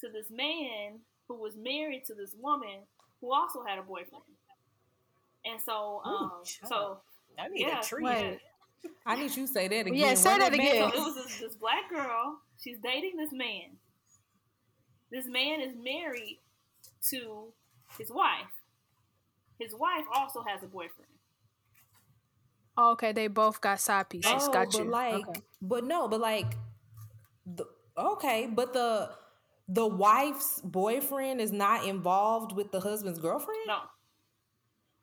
to 0.00 0.08
this 0.08 0.30
man 0.30 1.00
who 1.30 1.36
was 1.40 1.56
married 1.56 2.04
to 2.04 2.12
this 2.12 2.34
woman 2.40 2.80
who 3.20 3.32
also 3.32 3.62
had 3.62 3.78
a 3.78 3.82
boyfriend. 3.82 4.24
And 5.44 5.60
so, 5.60 6.02
um, 6.04 6.32
so 6.66 6.98
I 7.38 7.46
need 7.46 7.60
Yeah, 7.60 7.78
a 7.78 7.84
tree. 7.84 8.02
wait. 8.02 8.40
I 9.06 9.14
need 9.14 9.36
you 9.36 9.46
to 9.46 9.52
say 9.52 9.68
that 9.68 9.86
again. 9.86 9.94
Yeah, 9.94 10.14
say 10.14 10.30
Run 10.30 10.40
that 10.40 10.54
again. 10.54 10.90
So 10.90 10.98
it 10.98 11.04
was 11.04 11.14
this, 11.14 11.38
this 11.38 11.54
black 11.54 11.88
girl. 11.88 12.38
She's 12.60 12.78
dating 12.82 13.16
this 13.16 13.30
man. 13.30 13.76
This 15.12 15.26
man 15.26 15.60
is 15.60 15.74
married 15.76 16.40
to 17.10 17.52
his 17.96 18.10
wife. 18.10 18.50
His 19.60 19.72
wife 19.72 20.06
also 20.12 20.42
has 20.42 20.64
a 20.64 20.66
boyfriend. 20.66 21.12
Oh, 22.76 22.92
okay, 22.92 23.12
they 23.12 23.28
both 23.28 23.60
got 23.60 23.78
side 23.78 24.08
pieces. 24.08 24.32
Oh, 24.34 24.52
got 24.52 24.72
but 24.72 24.84
you. 24.84 24.90
like, 24.90 25.28
okay. 25.28 25.40
but 25.62 25.84
no, 25.84 26.08
but 26.08 26.20
like, 26.20 26.56
the, 27.46 27.66
okay, 27.96 28.48
but 28.52 28.72
the 28.72 29.10
the 29.72 29.86
wife's 29.86 30.60
boyfriend 30.64 31.40
is 31.40 31.52
not 31.52 31.86
involved 31.86 32.52
with 32.52 32.72
the 32.72 32.80
husband's 32.80 33.18
girlfriend. 33.18 33.60
No. 33.66 33.78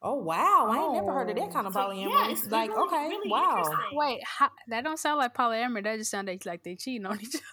Oh 0.02 0.16
wow, 0.16 0.68
I 0.70 0.84
ain't 0.84 0.94
never 0.94 1.12
heard 1.12 1.30
of 1.30 1.36
that 1.38 1.42
oh. 1.50 1.52
kind 1.52 1.66
of 1.66 1.74
So, 1.74 1.80
polyamory. 1.80 2.12
yeah, 2.12 2.30
it's 2.30 2.46
like, 2.46 2.70
really- 2.70 2.88
okay, 2.88 3.08
really 3.10 3.32
wow. 3.32 3.64
Wait, 3.94 4.20
how, 4.24 4.50
that 4.68 4.84
don't 4.84 5.00
sound 5.00 5.18
like 5.18 5.34
polyamory. 5.34 5.84
That 5.84 5.98
just 5.98 6.12
sounds 6.12 6.46
like 6.46 6.64
they 6.64 6.76
cheating 6.76 7.06
on 7.08 7.20
each 7.20 7.36
other. 7.36 7.44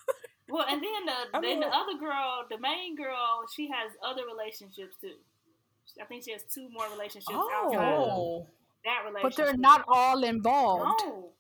Well, 0.50 0.66
and 0.68 0.82
then 0.82 1.06
the 1.06 1.38
I 1.38 1.40
then 1.40 1.60
the 1.60 1.66
other 1.66 1.98
girl, 1.98 2.44
the 2.50 2.58
main 2.58 2.96
girl, 2.96 3.44
she 3.56 3.68
has 3.68 3.92
other 4.04 4.22
relationships 4.26 4.94
too. 5.00 5.14
I 6.00 6.04
think 6.04 6.24
she 6.24 6.32
has 6.32 6.42
two 6.52 6.68
more 6.70 6.84
relationships 6.92 7.30
outside 7.32 7.92
of 7.94 8.08
Oh, 8.10 8.46
that 8.84 9.04
relationship. 9.06 9.36
But 9.36 9.36
they're 9.36 9.56
not 9.56 9.84
all 9.88 10.22
involved. 10.22 11.02
No. 11.04 11.30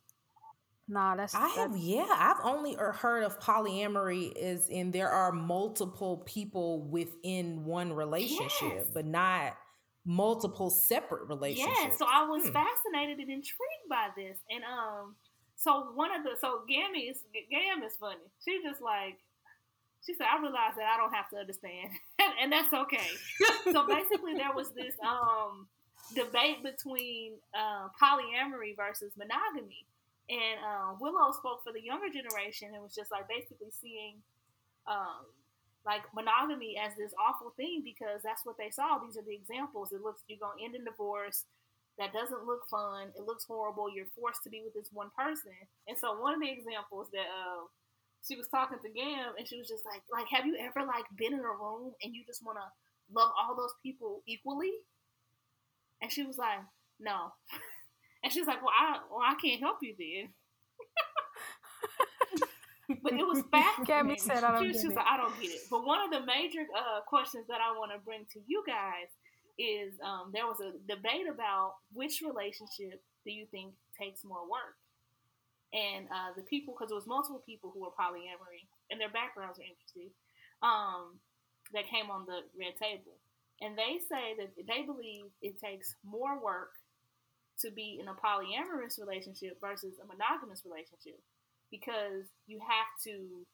Nah, 0.86 1.16
that's, 1.16 1.34
I 1.34 1.48
have, 1.48 1.72
that's 1.72 1.82
yeah, 1.82 2.06
I've 2.10 2.44
only 2.44 2.76
er- 2.78 2.92
heard 2.92 3.24
of 3.24 3.40
polyamory 3.40 4.32
is 4.36 4.68
in 4.68 4.90
there 4.90 5.08
are 5.08 5.32
multiple 5.32 6.18
people 6.26 6.82
within 6.82 7.64
one 7.64 7.92
relationship, 7.92 8.72
Yes. 8.76 8.90
but 8.92 9.06
not 9.06 9.56
multiple 10.04 10.68
separate 10.68 11.26
relationships. 11.28 11.78
Yeah, 11.82 11.96
so 11.96 12.06
I 12.06 12.24
was 12.26 12.46
Hmm. 12.46 12.52
fascinated 12.52 13.18
and 13.20 13.30
intrigued 13.30 13.88
by 13.88 14.10
this, 14.14 14.38
and 14.50 14.62
um, 14.64 15.16
so 15.56 15.92
one 15.94 16.14
of 16.14 16.22
the 16.22 16.36
so 16.38 16.60
Gammy 16.68 17.08
is 17.08 17.22
Gam 17.50 17.82
is 17.82 17.96
funny. 17.96 18.20
She 18.44 18.60
just 18.62 18.82
like 18.82 19.18
she 20.04 20.12
said, 20.12 20.26
I 20.30 20.38
realized 20.38 20.76
that 20.76 20.84
I 20.92 20.98
don't 20.98 21.14
have 21.14 21.30
to 21.30 21.38
understand, 21.38 21.88
and, 22.18 22.32
and 22.42 22.52
that's 22.52 22.72
okay. 22.74 23.08
so 23.72 23.86
basically, 23.86 24.34
there 24.34 24.52
was 24.54 24.70
this 24.74 24.94
um 25.02 25.66
debate 26.14 26.62
between 26.62 27.36
uh, 27.56 27.88
polyamory 27.98 28.76
versus 28.76 29.14
monogamy, 29.16 29.86
and 30.28 30.56
uh, 30.64 30.90
Willow 31.00 31.32
spoke 31.32 31.62
for 31.64 31.72
the 31.72 31.82
younger 31.82 32.08
generation 32.08 32.72
and 32.72 32.82
was 32.82 32.94
just 32.94 33.10
like 33.10 33.28
basically 33.28 33.70
seeing 33.70 34.22
um 34.86 35.24
like 35.86 36.02
monogamy 36.14 36.76
as 36.80 36.96
this 36.96 37.12
awful 37.20 37.52
thing 37.56 37.82
because 37.84 38.22
that's 38.24 38.44
what 38.44 38.56
they 38.56 38.70
saw. 38.70 38.98
These 38.98 39.16
are 39.18 39.26
the 39.26 39.36
examples. 39.36 39.92
It 39.92 40.00
looks 40.02 40.22
you're 40.28 40.40
gonna 40.40 40.62
end 40.64 40.74
in 40.74 40.84
divorce. 40.84 41.44
That 41.98 42.12
doesn't 42.12 42.46
look 42.46 42.66
fun. 42.70 43.12
It 43.16 43.22
looks 43.22 43.44
horrible. 43.44 43.86
You're 43.92 44.10
forced 44.18 44.42
to 44.44 44.50
be 44.50 44.62
with 44.64 44.74
this 44.74 44.90
one 44.92 45.10
person. 45.16 45.54
And 45.86 45.96
so 45.96 46.18
one 46.20 46.34
of 46.34 46.40
the 46.40 46.50
examples 46.50 47.08
that 47.12 47.28
uh, 47.30 47.68
she 48.26 48.36
was 48.36 48.48
talking 48.48 48.78
to 48.82 48.90
Gam, 48.90 49.34
and 49.38 49.46
she 49.46 49.58
was 49.58 49.68
just 49.68 49.84
like, 49.86 50.02
like, 50.10 50.26
have 50.30 50.46
you 50.46 50.56
ever 50.58 50.86
like 50.86 51.04
been 51.16 51.34
in 51.34 51.40
a 51.40 51.54
room 51.54 51.92
and 52.02 52.14
you 52.14 52.24
just 52.26 52.44
want 52.44 52.58
to 52.58 52.66
love 53.14 53.30
all 53.38 53.54
those 53.54 53.74
people 53.82 54.22
equally? 54.26 54.72
And 56.00 56.12
she 56.12 56.22
was 56.22 56.38
like, 56.38 56.60
no. 57.00 57.32
And 58.24 58.32
she's 58.32 58.46
like, 58.46 58.62
well, 58.62 58.72
I 58.72 58.98
well 59.10 59.20
I 59.20 59.36
can't 59.36 59.60
help 59.60 59.78
you 59.82 59.94
then. 60.00 60.32
but 63.02 63.12
it 63.12 63.26
was 63.26 63.44
fascinating. 63.52 64.18
said, 64.18 64.42
"I 64.44 64.52
don't 64.52 64.64
she, 64.64 64.72
get 64.72 64.80
she 64.80 64.88
was 64.88 64.96
it." 64.96 64.96
like, 64.96 65.06
I 65.06 65.16
don't 65.18 65.38
get 65.40 65.52
it. 65.52 65.62
But 65.70 65.84
one 65.84 66.00
of 66.00 66.10
the 66.10 66.24
major 66.24 66.64
uh, 66.72 67.00
questions 67.06 67.44
that 67.48 67.60
I 67.60 67.76
want 67.76 67.92
to 67.92 68.00
bring 68.00 68.24
to 68.32 68.40
you 68.48 68.64
guys 68.66 69.12
is 69.58 69.94
um, 70.02 70.32
there 70.32 70.46
was 70.46 70.58
a 70.64 70.72
debate 70.88 71.28
about 71.30 71.74
which 71.92 72.22
relationship 72.24 73.04
do 73.24 73.30
you 73.30 73.46
think 73.52 73.74
takes 74.00 74.24
more 74.24 74.48
work, 74.48 74.80
and 75.76 76.08
uh, 76.08 76.32
the 76.34 76.42
people 76.48 76.74
because 76.74 76.90
it 76.90 76.96
was 76.96 77.06
multiple 77.06 77.44
people 77.44 77.70
who 77.72 77.84
were 77.84 77.92
polyamory 77.92 78.64
and 78.90 79.00
their 79.00 79.12
backgrounds 79.12 79.60
are 79.60 79.68
interesting. 79.68 80.10
Um, 80.64 81.20
that 81.72 81.88
came 81.90 82.10
on 82.10 82.24
the 82.24 82.40
red 82.56 82.76
table, 82.80 83.18
and 83.60 83.76
they 83.76 84.00
say 84.08 84.36
that 84.38 84.52
they 84.56 84.82
believe 84.86 85.26
it 85.42 85.60
takes 85.60 85.96
more 86.04 86.40
work 86.42 86.72
to 87.60 87.70
be 87.70 87.98
in 88.00 88.08
a 88.08 88.14
polyamorous 88.14 88.98
relationship 88.98 89.60
versus 89.60 89.94
a 90.02 90.06
monogamous 90.06 90.62
relationship 90.64 91.20
because 91.70 92.26
you 92.46 92.58
have 92.60 92.90
to 93.04 93.46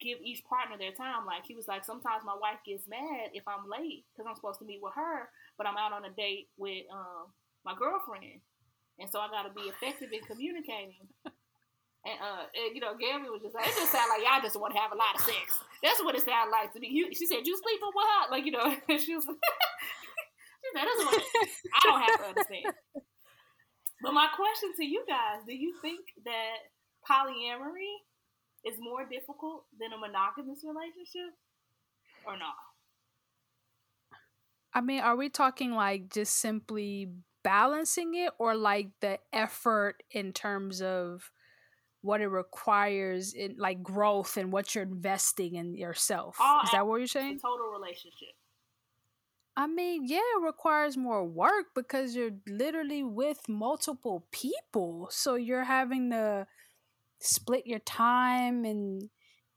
give 0.00 0.18
each 0.24 0.42
partner 0.44 0.76
their 0.76 0.92
time. 0.92 1.24
Like 1.26 1.46
he 1.46 1.54
was 1.54 1.68
like, 1.68 1.84
sometimes 1.84 2.24
my 2.24 2.34
wife 2.34 2.58
gets 2.66 2.88
mad 2.88 3.30
if 3.34 3.46
I'm 3.46 3.68
late 3.70 4.04
because 4.12 4.26
I'm 4.28 4.34
supposed 4.34 4.58
to 4.60 4.66
meet 4.66 4.82
with 4.82 4.94
her, 4.94 5.28
but 5.56 5.66
I'm 5.66 5.76
out 5.76 5.92
on 5.92 6.04
a 6.04 6.10
date 6.10 6.48
with 6.56 6.84
um, 6.92 7.30
my 7.64 7.74
girlfriend, 7.78 8.42
and 8.98 9.08
so 9.10 9.20
I 9.20 9.28
got 9.28 9.44
to 9.46 9.54
be 9.54 9.70
effective 9.70 10.12
in 10.12 10.20
communicating. 10.26 11.08
And, 12.02 12.18
uh, 12.18 12.44
and, 12.50 12.74
you 12.74 12.80
know, 12.82 12.98
Gammy 12.98 13.30
was 13.30 13.42
just 13.42 13.54
like, 13.54 13.62
it 13.62 13.78
just 13.78 13.92
sounds 13.94 14.10
like 14.10 14.26
y'all 14.26 14.42
just 14.42 14.58
want 14.58 14.74
to 14.74 14.80
have 14.80 14.90
a 14.90 14.98
lot 14.98 15.14
of 15.14 15.22
sex. 15.22 15.62
That's 15.86 16.02
what 16.02 16.16
it 16.18 16.26
sounded 16.26 16.50
like 16.50 16.72
to 16.74 16.80
me. 16.80 16.90
She 17.14 17.26
said, 17.26 17.46
you 17.46 17.54
sleeping 17.54 17.94
with 17.94 18.06
her? 18.10 18.22
Like, 18.26 18.44
you 18.44 18.50
know, 18.50 18.74
she 18.98 19.14
was, 19.14 19.22
said, 20.74 20.84
that's 20.84 21.04
what 21.04 21.22
I 21.74 21.80
don't 21.82 22.00
have 22.00 22.18
to 22.18 22.28
understand. 22.28 22.74
But 24.02 24.14
my 24.14 24.28
question 24.34 24.70
to 24.76 24.84
you 24.84 25.04
guys, 25.06 25.46
do 25.46 25.54
you 25.54 25.74
think 25.80 26.00
that 26.24 26.56
polyamory 27.08 28.02
is 28.64 28.76
more 28.80 29.06
difficult 29.08 29.64
than 29.78 29.92
a 29.92 29.98
monogamous 29.98 30.64
relationship 30.64 31.34
or 32.26 32.32
not? 32.36 32.54
I 34.74 34.80
mean, 34.80 35.00
are 35.00 35.16
we 35.16 35.28
talking 35.28 35.72
like 35.72 36.08
just 36.08 36.36
simply 36.38 37.10
balancing 37.44 38.14
it 38.14 38.32
or 38.38 38.54
like 38.54 38.88
the 39.00 39.18
effort 39.32 40.02
in 40.10 40.32
terms 40.32 40.80
of 40.80 41.30
what 42.00 42.20
it 42.20 42.28
requires 42.28 43.32
in 43.34 43.56
like 43.58 43.82
growth 43.82 44.36
and 44.36 44.52
what 44.52 44.74
you're 44.74 44.84
investing 44.84 45.56
in 45.56 45.76
yourself? 45.76 46.36
All 46.40 46.62
Is 46.64 46.70
that 46.72 46.86
what 46.86 46.96
you're 46.96 47.06
saying? 47.06 47.38
total 47.40 47.68
relationship. 47.70 48.34
I 49.56 49.66
mean, 49.66 50.06
yeah, 50.06 50.18
it 50.18 50.44
requires 50.44 50.96
more 50.96 51.24
work 51.24 51.66
because 51.74 52.16
you're 52.16 52.30
literally 52.48 53.02
with 53.02 53.40
multiple 53.48 54.26
people. 54.32 55.08
So 55.10 55.34
you're 55.34 55.64
having 55.64 56.10
to 56.10 56.46
split 57.20 57.66
your 57.66 57.80
time 57.80 58.64
and 58.64 59.10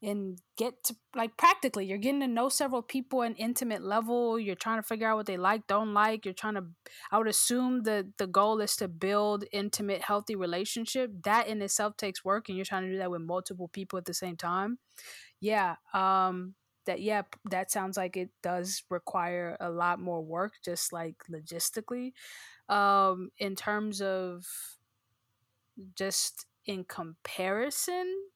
and 0.03 0.39
get 0.57 0.83
to 0.83 0.95
like 1.15 1.37
practically 1.37 1.85
you're 1.85 1.97
getting 1.97 2.19
to 2.19 2.27
know 2.27 2.49
several 2.49 2.81
people 2.81 3.23
at 3.23 3.31
an 3.31 3.35
intimate 3.37 3.81
level 3.81 4.39
you're 4.39 4.53
trying 4.55 4.77
to 4.77 4.83
figure 4.87 5.07
out 5.07 5.17
what 5.17 5.25
they 5.25 5.37
like 5.37 5.65
don't 5.67 5.93
like 5.93 6.25
you're 6.25 6.33
trying 6.33 6.53
to 6.55 6.63
i 7.11 7.17
would 7.17 7.27
assume 7.27 7.83
the 7.83 8.07
the 8.17 8.27
goal 8.27 8.59
is 8.61 8.75
to 8.75 8.87
build 8.87 9.45
intimate 9.51 10.01
healthy 10.01 10.35
relationship 10.35 11.11
that 11.23 11.47
in 11.47 11.61
itself 11.61 11.97
takes 11.97 12.23
work 12.25 12.49
and 12.49 12.57
you're 12.57 12.65
trying 12.65 12.83
to 12.83 12.91
do 12.91 12.97
that 12.97 13.09
with 13.09 13.21
multiple 13.21 13.69
people 13.69 13.97
at 13.97 14.05
the 14.05 14.13
same 14.13 14.35
time 14.35 14.77
yeah 15.39 15.75
um 15.93 16.53
that 16.85 17.01
yeah 17.01 17.23
that 17.49 17.71
sounds 17.71 17.97
like 17.97 18.17
it 18.17 18.29
does 18.43 18.83
require 18.89 19.57
a 19.59 19.69
lot 19.69 19.99
more 19.99 20.21
work 20.21 20.53
just 20.63 20.93
like 20.93 21.15
logistically. 21.31 22.13
Um 22.69 23.29
in 23.37 23.55
terms 23.55 24.01
of 24.01 24.45
just 25.95 26.45
in 26.65 26.83
comparison 26.83 28.29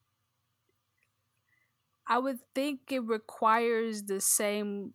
i 2.06 2.18
would 2.18 2.38
think 2.54 2.80
it 2.90 3.00
requires 3.00 4.04
the 4.04 4.20
same 4.20 4.94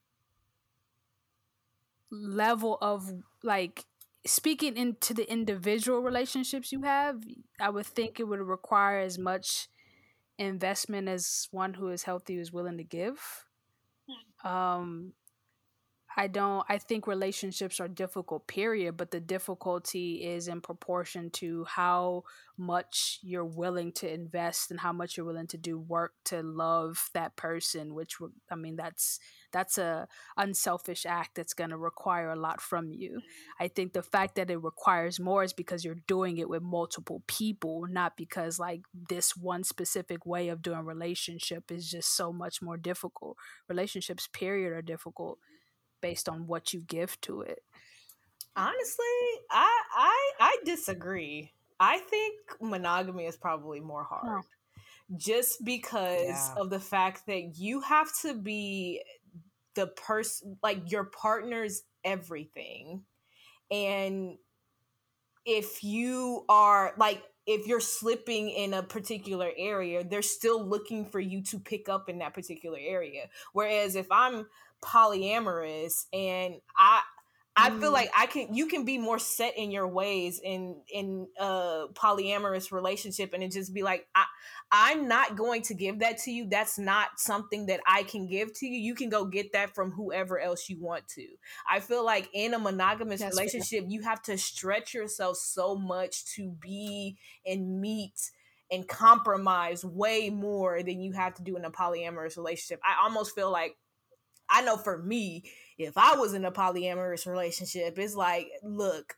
level 2.11 2.77
of 2.81 3.11
like 3.43 3.85
speaking 4.25 4.77
into 4.77 5.13
the 5.13 5.29
individual 5.31 5.99
relationships 5.99 6.71
you 6.71 6.81
have 6.81 7.21
i 7.59 7.69
would 7.69 7.85
think 7.85 8.19
it 8.19 8.23
would 8.23 8.39
require 8.39 8.99
as 8.99 9.17
much 9.17 9.67
investment 10.37 11.07
as 11.07 11.47
one 11.51 11.73
who 11.75 11.89
is 11.89 12.03
healthy 12.03 12.37
is 12.37 12.51
willing 12.51 12.77
to 12.77 12.83
give. 12.83 13.45
Um 14.43 15.13
i 16.15 16.27
don't 16.27 16.65
i 16.69 16.77
think 16.77 17.07
relationships 17.07 17.79
are 17.79 17.87
difficult 17.87 18.47
period 18.47 18.97
but 18.97 19.11
the 19.11 19.19
difficulty 19.19 20.23
is 20.23 20.47
in 20.47 20.61
proportion 20.61 21.29
to 21.29 21.65
how 21.65 22.23
much 22.57 23.19
you're 23.21 23.45
willing 23.45 23.91
to 23.91 24.11
invest 24.11 24.71
and 24.71 24.79
how 24.79 24.93
much 24.93 25.17
you're 25.17 25.25
willing 25.25 25.47
to 25.47 25.57
do 25.57 25.77
work 25.77 26.13
to 26.23 26.41
love 26.41 27.09
that 27.13 27.35
person 27.35 27.93
which 27.93 28.17
i 28.51 28.55
mean 28.55 28.75
that's 28.75 29.19
that's 29.55 29.77
a 29.77 30.05
unselfish 30.35 31.05
act 31.05 31.35
that's 31.35 31.53
going 31.53 31.69
to 31.69 31.77
require 31.77 32.29
a 32.29 32.35
lot 32.35 32.59
from 32.59 32.91
you. 32.91 33.11
Mm-hmm. 33.11 33.63
I 33.63 33.69
think 33.69 33.93
the 33.93 34.03
fact 34.03 34.35
that 34.35 34.51
it 34.51 34.57
requires 34.57 35.17
more 35.17 35.45
is 35.45 35.53
because 35.53 35.85
you're 35.85 36.03
doing 36.07 36.37
it 36.39 36.49
with 36.49 36.61
multiple 36.61 37.23
people 37.25 37.85
not 37.89 38.17
because 38.17 38.59
like 38.59 38.81
this 39.09 39.33
one 39.33 39.63
specific 39.63 40.25
way 40.25 40.49
of 40.49 40.61
doing 40.61 40.81
relationship 40.81 41.71
is 41.71 41.89
just 41.89 42.17
so 42.17 42.33
much 42.33 42.61
more 42.61 42.75
difficult. 42.75 43.37
Relationships 43.69 44.27
period 44.27 44.73
are 44.73 44.81
difficult 44.81 45.39
based 46.01 46.29
on 46.29 46.47
what 46.47 46.73
you 46.73 46.81
give 46.81 47.19
to 47.21 47.41
it 47.41 47.59
Honestly, 48.55 49.05
I 49.51 49.81
I 49.93 50.31
I 50.39 50.57
disagree. 50.65 51.51
I 51.79 51.97
think 51.99 52.35
monogamy 52.61 53.25
is 53.25 53.35
probably 53.35 53.81
more 53.81 54.03
hard. 54.03 54.43
Just 55.17 55.65
because 55.65 56.51
Yeah. 56.51 56.55
of 56.55 56.69
the 56.69 56.79
fact 56.79 57.27
that 57.27 57.57
you 57.57 57.81
have 57.81 58.09
to 58.21 58.33
be 58.35 59.03
the 59.75 59.87
person 59.87 60.57
like 60.63 60.91
your 60.91 61.05
partner's 61.05 61.83
everything. 62.03 63.05
And 63.71 64.37
if 65.45 65.83
you 65.83 66.45
are 66.49 66.93
like 66.97 67.23
if 67.47 67.67
you're 67.67 67.79
slipping 67.79 68.49
in 68.49 68.73
a 68.73 68.81
particular 68.81 69.51
area, 69.55 70.03
they're 70.03 70.23
still 70.23 70.63
looking 70.65 71.05
for 71.05 71.19
you 71.19 71.43
to 71.43 71.59
pick 71.59 71.87
up 71.87 72.09
in 72.09 72.17
that 72.17 72.33
particular 72.33 72.79
area. 72.81 73.29
Whereas 73.53 73.95
if 73.95 74.07
I'm 74.11 74.47
polyamorous 74.83 76.05
and 76.13 76.55
I 76.77 77.01
I 77.57 77.69
feel 77.69 77.89
Mm. 77.89 77.93
like 77.93 78.11
I 78.17 78.25
can 78.25 78.53
you 78.53 78.67
can 78.67 78.83
be 78.83 78.97
more 78.97 79.17
set 79.17 79.57
in 79.57 79.71
your 79.71 79.87
ways 79.87 80.41
in 80.43 80.81
in 80.93 81.27
a 81.39 81.85
polyamorous 81.93 82.71
relationship 82.71 83.33
and 83.33 83.41
it 83.41 83.51
just 83.51 83.73
be 83.73 83.81
like 83.81 84.07
I 84.13 84.25
I'm 84.71 85.07
not 85.07 85.37
going 85.37 85.61
to 85.63 85.73
give 85.73 85.99
that 85.99 86.17
to 86.19 86.31
you. 86.31 86.47
That's 86.49 86.77
not 86.77 87.17
something 87.19 87.67
that 87.67 87.79
I 87.87 88.03
can 88.03 88.27
give 88.27 88.53
to 88.59 88.65
you. 88.65 88.79
You 88.79 88.93
can 88.95 89.09
go 89.09 89.25
get 89.25 89.53
that 89.53 89.73
from 89.73 89.91
whoever 89.91 90.37
else 90.39 90.69
you 90.69 90.81
want 90.81 91.07
to. 91.09 91.25
I 91.69 91.79
feel 91.79 92.03
like 92.03 92.29
in 92.33 92.53
a 92.53 92.59
monogamous 92.59 93.21
That's 93.21 93.39
fair. 93.39 93.39
relationship, 93.39 93.85
you 93.87 94.01
have 94.01 94.21
to 94.23 94.37
stretch 94.37 94.93
yourself 94.93 95.37
so 95.37 95.75
much 95.75 96.25
to 96.35 96.49
be 96.51 97.17
and 97.45 97.79
meet 97.79 98.31
and 98.71 98.87
compromise 98.87 99.85
way 99.85 100.29
more 100.29 100.81
than 100.81 100.99
you 100.99 101.13
have 101.13 101.35
to 101.35 101.43
do 101.43 101.55
in 101.55 101.65
a 101.65 101.71
polyamorous 101.71 102.35
relationship. 102.37 102.79
I 102.83 103.03
almost 103.03 103.35
feel 103.35 103.51
like 103.51 103.77
I 104.49 104.61
know 104.61 104.77
for 104.77 104.97
me, 104.97 105.43
if 105.77 105.97
I 105.97 106.15
was 106.15 106.33
in 106.33 106.45
a 106.45 106.51
polyamorous 106.51 107.25
relationship, 107.25 107.97
it's 107.99 108.15
like, 108.15 108.47
look, 108.63 109.17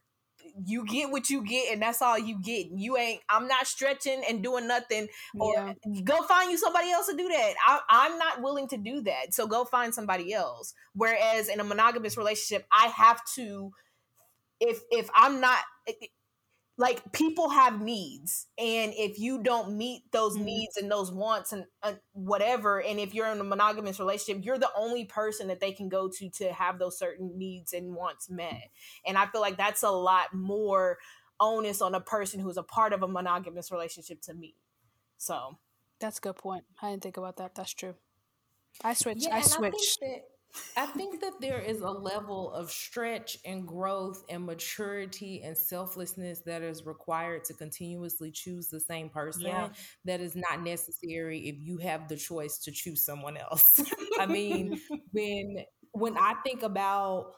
you 0.65 0.85
get 0.85 1.11
what 1.11 1.29
you 1.29 1.43
get, 1.43 1.71
and 1.73 1.81
that's 1.81 2.01
all 2.01 2.17
you 2.17 2.39
get. 2.41 2.67
You 2.71 2.97
ain't. 2.97 3.21
I'm 3.29 3.47
not 3.47 3.67
stretching 3.67 4.23
and 4.27 4.41
doing 4.41 4.67
nothing. 4.67 5.07
Or 5.37 5.53
yeah 5.55 5.73
go 6.03 6.23
find 6.23 6.51
you 6.51 6.57
somebody 6.57 6.91
else 6.91 7.07
to 7.07 7.15
do 7.15 7.27
that. 7.27 7.53
I, 7.65 7.79
I'm 7.89 8.17
not 8.17 8.41
willing 8.41 8.67
to 8.69 8.77
do 8.77 9.01
that. 9.01 9.33
So 9.33 9.47
go 9.47 9.65
find 9.65 9.93
somebody 9.93 10.33
else. 10.33 10.73
Whereas 10.93 11.49
in 11.49 11.59
a 11.59 11.63
monogamous 11.63 12.17
relationship, 12.17 12.65
I 12.71 12.87
have 12.87 13.21
to. 13.35 13.71
If 14.59 14.79
if 14.89 15.09
I'm 15.13 15.39
not 15.39 15.59
like 16.79 17.11
people 17.11 17.49
have 17.49 17.81
needs 17.81 18.47
and 18.57 18.93
if 18.95 19.17
you 19.19 19.41
don't 19.41 19.75
meet 19.77 20.03
those 20.11 20.37
Mhm. 20.37 20.45
needs 20.45 20.77
and 20.77 20.91
those 20.91 21.11
wants 21.11 21.51
and 21.51 21.65
uh, 21.81 21.95
whatever 22.13 22.81
and 22.81 22.99
if 22.99 23.13
you're 23.15 23.27
in 23.27 23.39
a 23.39 23.43
monogamous 23.43 23.99
relationship 23.99 24.45
you're 24.45 24.59
the 24.59 24.71
only 24.75 25.05
person 25.05 25.47
that 25.47 25.59
they 25.59 25.71
can 25.71 25.89
go 25.89 26.07
to 26.07 26.29
to 26.29 26.53
have 26.53 26.77
those 26.79 26.97
certain 26.99 27.37
needs 27.37 27.73
and 27.73 27.95
wants 27.95 28.29
met. 28.29 28.69
And 29.05 29.17
i 29.17 29.25
feel 29.27 29.41
like 29.41 29.57
that's 29.57 29.83
a 29.83 29.89
lot 29.91 30.33
more 30.33 30.99
onus 31.39 31.81
on 31.81 31.95
a 31.95 32.01
person 32.01 32.39
who's 32.39 32.57
a 32.57 32.63
part 32.63 32.93
of 32.93 33.01
a 33.03 33.07
monogamous 33.07 33.71
relationship 33.71 34.21
to 34.21 34.33
meet 34.33 34.55
so 35.17 35.57
that's 35.99 36.19
a 36.19 36.21
good 36.21 36.35
point. 36.35 36.63
I 36.79 36.91
didn't 36.91 37.01
think 37.03 37.17
about 37.17 37.37
that. 37.37 37.55
That's 37.55 37.73
true. 37.73 37.95
I 38.83 38.93
switched 38.93 39.23
Yeah, 39.23 39.35
i 39.35 39.39
and 39.39 39.45
switched 39.45 39.97
I 40.01 40.05
think 40.05 40.21
that 40.23 40.36
I 40.75 40.85
think 40.85 41.21
that 41.21 41.33
there 41.41 41.59
is 41.59 41.81
a 41.81 41.89
level 41.89 42.51
of 42.53 42.71
stretch 42.71 43.37
and 43.45 43.67
growth 43.67 44.23
and 44.29 44.45
maturity 44.45 45.41
and 45.43 45.57
selflessness 45.57 46.41
that 46.41 46.61
is 46.61 46.85
required 46.85 47.45
to 47.45 47.53
continuously 47.53 48.31
choose 48.31 48.67
the 48.67 48.79
same 48.79 49.09
person 49.09 49.43
Yeah. 49.47 49.69
that 50.05 50.21
is 50.21 50.35
not 50.35 50.61
necessary 50.61 51.47
if 51.49 51.55
you 51.59 51.77
have 51.79 52.07
the 52.07 52.15
choice 52.17 52.59
to 52.59 52.71
choose 52.71 53.03
someone 53.03 53.37
else. 53.37 53.79
I 54.19 54.25
mean, 54.27 54.79
when 55.11 55.65
when 55.93 56.15
I 56.17 56.35
think 56.45 56.61
about 56.63 57.33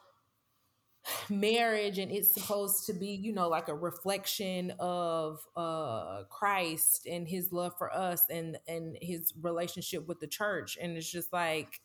marriage 1.30 1.98
and 1.98 2.12
it's 2.12 2.34
supposed 2.34 2.86
to 2.86 2.94
be 2.94 3.08
you 3.10 3.32
know 3.32 3.48
like 3.48 3.68
a 3.70 3.74
reflection 3.74 4.74
of 4.80 5.40
uh 5.56 6.24
christ 6.30 7.08
and 7.10 7.28
his 7.28 7.52
love 7.54 7.74
for 7.78 7.92
us 7.94 8.24
and 8.30 8.58
and 8.68 8.98
his 9.02 9.34
relationship 9.42 10.08
with 10.08 10.20
the 10.20 10.28
church 10.28 10.78
and 10.82 10.98
it's 10.98 11.10
just 11.10 11.32
like 11.32 11.80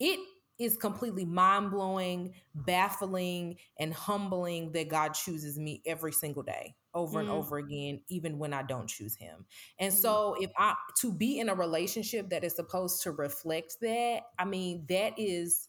it 0.00 0.20
is 0.60 0.76
completely 0.76 1.24
mind-blowing 1.24 2.32
baffling 2.54 3.56
and 3.78 3.92
humbling 3.92 4.70
that 4.72 4.88
god 4.88 5.14
chooses 5.14 5.58
me 5.58 5.82
every 5.86 6.12
single 6.12 6.42
day 6.42 6.74
over 6.94 7.18
mm. 7.18 7.22
and 7.22 7.30
over 7.30 7.58
again 7.58 8.00
even 8.08 8.38
when 8.38 8.52
i 8.52 8.62
don't 8.62 8.88
choose 8.88 9.16
him 9.16 9.44
and 9.78 9.92
mm. 9.92 9.96
so 9.96 10.36
if 10.40 10.50
i 10.56 10.74
to 10.96 11.12
be 11.12 11.40
in 11.40 11.48
a 11.48 11.54
relationship 11.54 12.28
that 12.30 12.44
is 12.44 12.54
supposed 12.54 13.02
to 13.02 13.10
reflect 13.10 13.76
that 13.80 14.20
i 14.38 14.44
mean 14.44 14.84
that 14.88 15.14
is 15.18 15.68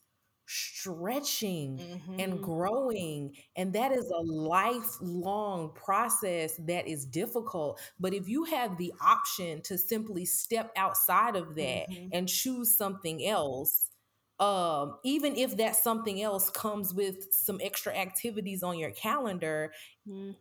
stretching 0.54 1.78
mm-hmm. 1.78 2.20
and 2.20 2.42
growing. 2.42 3.34
And 3.56 3.74
that 3.74 3.92
is 3.92 4.10
a 4.10 4.22
lifelong 4.22 5.72
process 5.74 6.56
that 6.68 6.88
is 6.88 7.06
difficult. 7.06 7.80
But 8.00 8.14
if 8.14 8.28
you 8.28 8.44
have 8.46 8.78
the 8.78 8.94
option 9.02 9.62
to 9.64 9.78
simply 9.78 10.26
step 10.26 10.72
outside 10.76 11.36
of 11.36 11.56
that 11.56 11.90
mm-hmm. 11.90 12.10
and 12.12 12.28
choose 12.28 12.76
something 12.76 13.26
else, 13.26 13.91
um, 14.42 14.98
even 15.04 15.36
if 15.38 15.58
that 15.58 15.76
something 15.76 16.20
else 16.20 16.50
comes 16.50 16.96
with 16.96 17.32
some 17.32 17.60
extra 17.64 17.96
activities 17.96 18.64
on 18.64 18.80
your 18.80 18.90
calendar, 18.90 19.72
mm. 20.10 20.36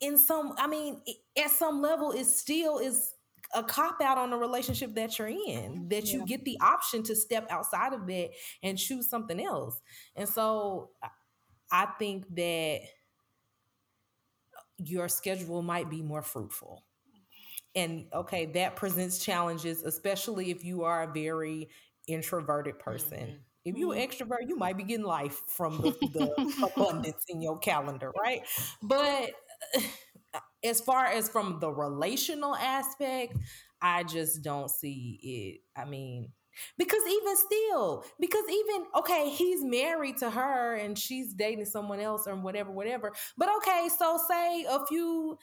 in 0.00 0.16
some, 0.16 0.54
I 0.56 0.66
mean, 0.66 1.02
at 1.36 1.50
some 1.50 1.82
level, 1.82 2.12
it 2.12 2.24
still 2.24 2.78
is 2.78 3.12
a 3.54 3.62
cop 3.62 4.00
out 4.00 4.16
on 4.16 4.30
the 4.30 4.36
relationship 4.36 4.94
that 4.94 5.18
you're 5.18 5.28
in 5.28 5.88
that 5.90 6.06
yeah. 6.06 6.18
you 6.18 6.26
get 6.26 6.44
the 6.44 6.58
option 6.62 7.02
to 7.02 7.14
step 7.14 7.46
outside 7.50 7.92
of 7.92 8.08
it 8.08 8.32
and 8.62 8.78
choose 8.78 9.08
something 9.08 9.42
else 9.42 9.80
and 10.14 10.28
so 10.28 10.90
i 11.72 11.86
think 11.98 12.24
that 12.36 12.80
your 14.78 15.08
schedule 15.08 15.62
might 15.62 15.90
be 15.90 16.00
more 16.00 16.22
fruitful 16.22 16.84
and 17.74 18.06
okay 18.14 18.46
that 18.46 18.76
presents 18.76 19.18
challenges 19.18 19.82
especially 19.82 20.50
if 20.50 20.64
you 20.64 20.84
are 20.84 21.02
a 21.02 21.12
very 21.12 21.68
introverted 22.06 22.78
person 22.78 23.18
mm-hmm. 23.18 23.36
If 23.62 23.76
you're 23.76 23.92
an 23.92 24.00
mm-hmm. 24.00 24.10
extrovert, 24.10 24.48
you 24.48 24.56
might 24.56 24.78
be 24.78 24.84
getting 24.84 25.04
life 25.04 25.42
from 25.46 25.82
the, 25.82 25.90
the 26.14 26.72
abundance 26.74 27.24
in 27.28 27.42
your 27.42 27.58
calendar, 27.58 28.10
right? 28.18 28.40
But 28.82 29.32
as 30.64 30.80
far 30.80 31.06
as 31.06 31.28
from 31.28 31.58
the 31.60 31.70
relational 31.70 32.54
aspect, 32.54 33.36
I 33.82 34.04
just 34.04 34.42
don't 34.42 34.70
see 34.70 35.20
it. 35.22 35.80
I 35.80 35.84
mean, 35.84 36.30
because 36.78 37.02
even 37.06 37.36
still, 37.36 38.04
because 38.18 38.44
even 38.50 38.86
okay, 38.96 39.30
he's 39.30 39.64
married 39.64 40.18
to 40.18 40.30
her 40.30 40.74
and 40.76 40.98
she's 40.98 41.34
dating 41.34 41.66
someone 41.66 42.00
else 42.00 42.26
or 42.26 42.36
whatever, 42.36 42.70
whatever. 42.70 43.12
But 43.36 43.48
okay, 43.58 43.88
so 43.96 44.18
say 44.28 44.64
a 44.68 44.84
few 44.86 45.38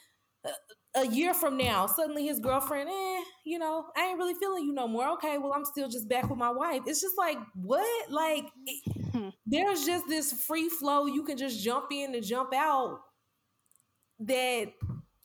a 0.97 1.07
year 1.07 1.33
from 1.33 1.57
now, 1.57 1.87
suddenly 1.87 2.25
his 2.25 2.39
girlfriend, 2.39 2.89
eh, 2.89 3.23
you 3.45 3.59
know, 3.59 3.85
I 3.95 4.07
ain't 4.07 4.17
really 4.17 4.33
feeling 4.33 4.65
you 4.65 4.73
no 4.73 4.87
more. 4.87 5.09
Okay, 5.13 5.37
well, 5.37 5.53
I'm 5.53 5.65
still 5.65 5.87
just 5.87 6.09
back 6.09 6.29
with 6.29 6.39
my 6.39 6.49
wife. 6.49 6.81
It's 6.87 7.01
just 7.01 7.17
like, 7.17 7.37
what? 7.55 8.11
Like, 8.11 8.45
it, 8.65 9.33
there's 9.45 9.85
just 9.85 10.07
this 10.07 10.33
free 10.33 10.69
flow. 10.69 11.05
You 11.05 11.23
can 11.23 11.37
just 11.37 11.63
jump 11.63 11.87
in 11.91 12.15
and 12.15 12.23
jump 12.23 12.53
out 12.53 12.99
that 14.19 14.71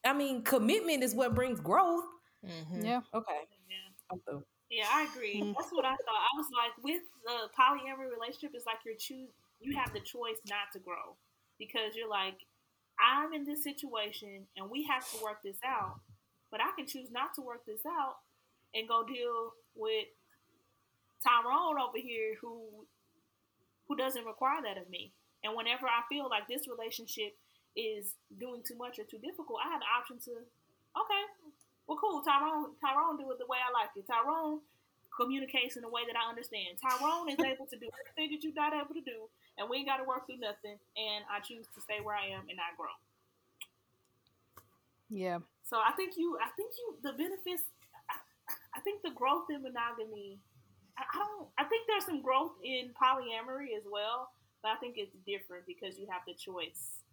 I 0.04 0.12
mean, 0.12 0.42
commitment 0.42 1.02
is 1.02 1.14
what 1.14 1.34
brings 1.34 1.60
growth. 1.60 2.04
Mm-hmm. 2.44 2.84
Yeah. 2.84 3.00
Okay. 3.14 3.40
Yeah. 3.68 4.38
Yeah, 4.70 4.86
I 4.90 5.04
agree. 5.04 5.40
Mm-hmm. 5.40 5.52
That's 5.52 5.70
what 5.70 5.84
I 5.84 5.92
thought. 5.92 6.22
I 6.32 6.36
was 6.36 6.46
like, 6.56 6.72
with 6.82 7.02
the 7.24 7.48
polyamory 7.52 8.10
relationship, 8.10 8.52
it's 8.54 8.66
like 8.66 8.78
you're 8.84 8.96
choose. 8.98 9.28
You 9.60 9.76
have 9.76 9.92
the 9.92 10.00
choice 10.00 10.40
not 10.48 10.72
to 10.72 10.80
grow 10.80 11.16
because 11.58 11.94
you're 11.94 12.08
like, 12.08 12.34
I'm 13.02 13.32
in 13.32 13.44
this 13.44 13.64
situation 13.64 14.46
and 14.56 14.70
we 14.70 14.84
have 14.84 15.02
to 15.10 15.22
work 15.22 15.42
this 15.42 15.58
out, 15.66 15.98
but 16.50 16.60
I 16.60 16.70
can 16.76 16.86
choose 16.86 17.10
not 17.10 17.34
to 17.34 17.42
work 17.42 17.66
this 17.66 17.84
out 17.84 18.16
and 18.74 18.88
go 18.88 19.04
deal 19.04 19.52
with 19.74 20.06
Tyrone 21.22 21.80
over 21.80 21.98
here 21.98 22.36
who 22.40 22.86
who 23.88 23.96
doesn't 23.96 24.24
require 24.24 24.62
that 24.62 24.78
of 24.78 24.88
me. 24.88 25.12
And 25.44 25.56
whenever 25.56 25.86
I 25.86 26.06
feel 26.08 26.30
like 26.30 26.46
this 26.46 26.68
relationship 26.68 27.36
is 27.74 28.14
doing 28.38 28.62
too 28.62 28.76
much 28.78 28.98
or 28.98 29.04
too 29.04 29.18
difficult, 29.18 29.58
I 29.58 29.70
have 29.74 29.82
the 29.82 29.90
option 29.90 30.18
to, 30.30 30.38
okay, 30.94 31.24
well, 31.86 31.98
cool. 31.98 32.22
Tyrone, 32.22 32.78
Tyrone, 32.78 33.18
do 33.18 33.28
it 33.32 33.38
the 33.42 33.50
way 33.50 33.58
I 33.58 33.74
like 33.74 33.90
it. 33.96 34.06
Tyrone 34.06 34.62
communicates 35.14 35.76
in 35.76 35.84
a 35.84 35.88
way 35.88 36.02
that 36.08 36.16
I 36.16 36.28
understand. 36.28 36.80
Tyrone 36.80 37.28
is 37.28 37.40
able 37.40 37.66
to 37.68 37.76
do 37.76 37.88
everything 37.92 38.32
that 38.32 38.40
you're 38.42 38.56
not 38.56 38.72
able 38.72 38.94
to 38.96 39.04
do, 39.04 39.28
and 39.58 39.68
we 39.68 39.84
ain't 39.84 39.88
got 39.88 39.98
to 39.98 40.08
work 40.08 40.26
through 40.26 40.40
nothing. 40.40 40.80
And 40.96 41.24
I 41.28 41.40
choose 41.40 41.68
to 41.74 41.80
stay 41.80 42.00
where 42.00 42.16
I 42.16 42.32
am 42.32 42.48
and 42.48 42.56
not 42.56 42.76
grow. 42.76 42.92
Yeah. 45.12 45.44
So 45.68 45.76
I 45.76 45.92
think 45.92 46.16
you, 46.16 46.38
I 46.40 46.48
think 46.56 46.72
you, 46.72 46.96
the 47.04 47.12
benefits. 47.12 47.68
I, 48.08 48.16
I 48.76 48.80
think 48.80 49.02
the 49.04 49.12
growth 49.12 49.52
in 49.52 49.62
monogamy. 49.62 50.40
I, 50.96 51.04
I 51.04 51.16
don't. 51.20 51.48
I 51.60 51.64
think 51.68 51.84
there's 51.86 52.08
some 52.08 52.24
growth 52.24 52.56
in 52.64 52.96
polyamory 52.96 53.76
as 53.76 53.84
well, 53.84 54.32
but 54.62 54.72
I 54.72 54.76
think 54.76 54.96
it's 54.96 55.12
different 55.28 55.68
because 55.68 55.98
you 55.98 56.08
have 56.08 56.22
the 56.26 56.34
choice 56.34 57.04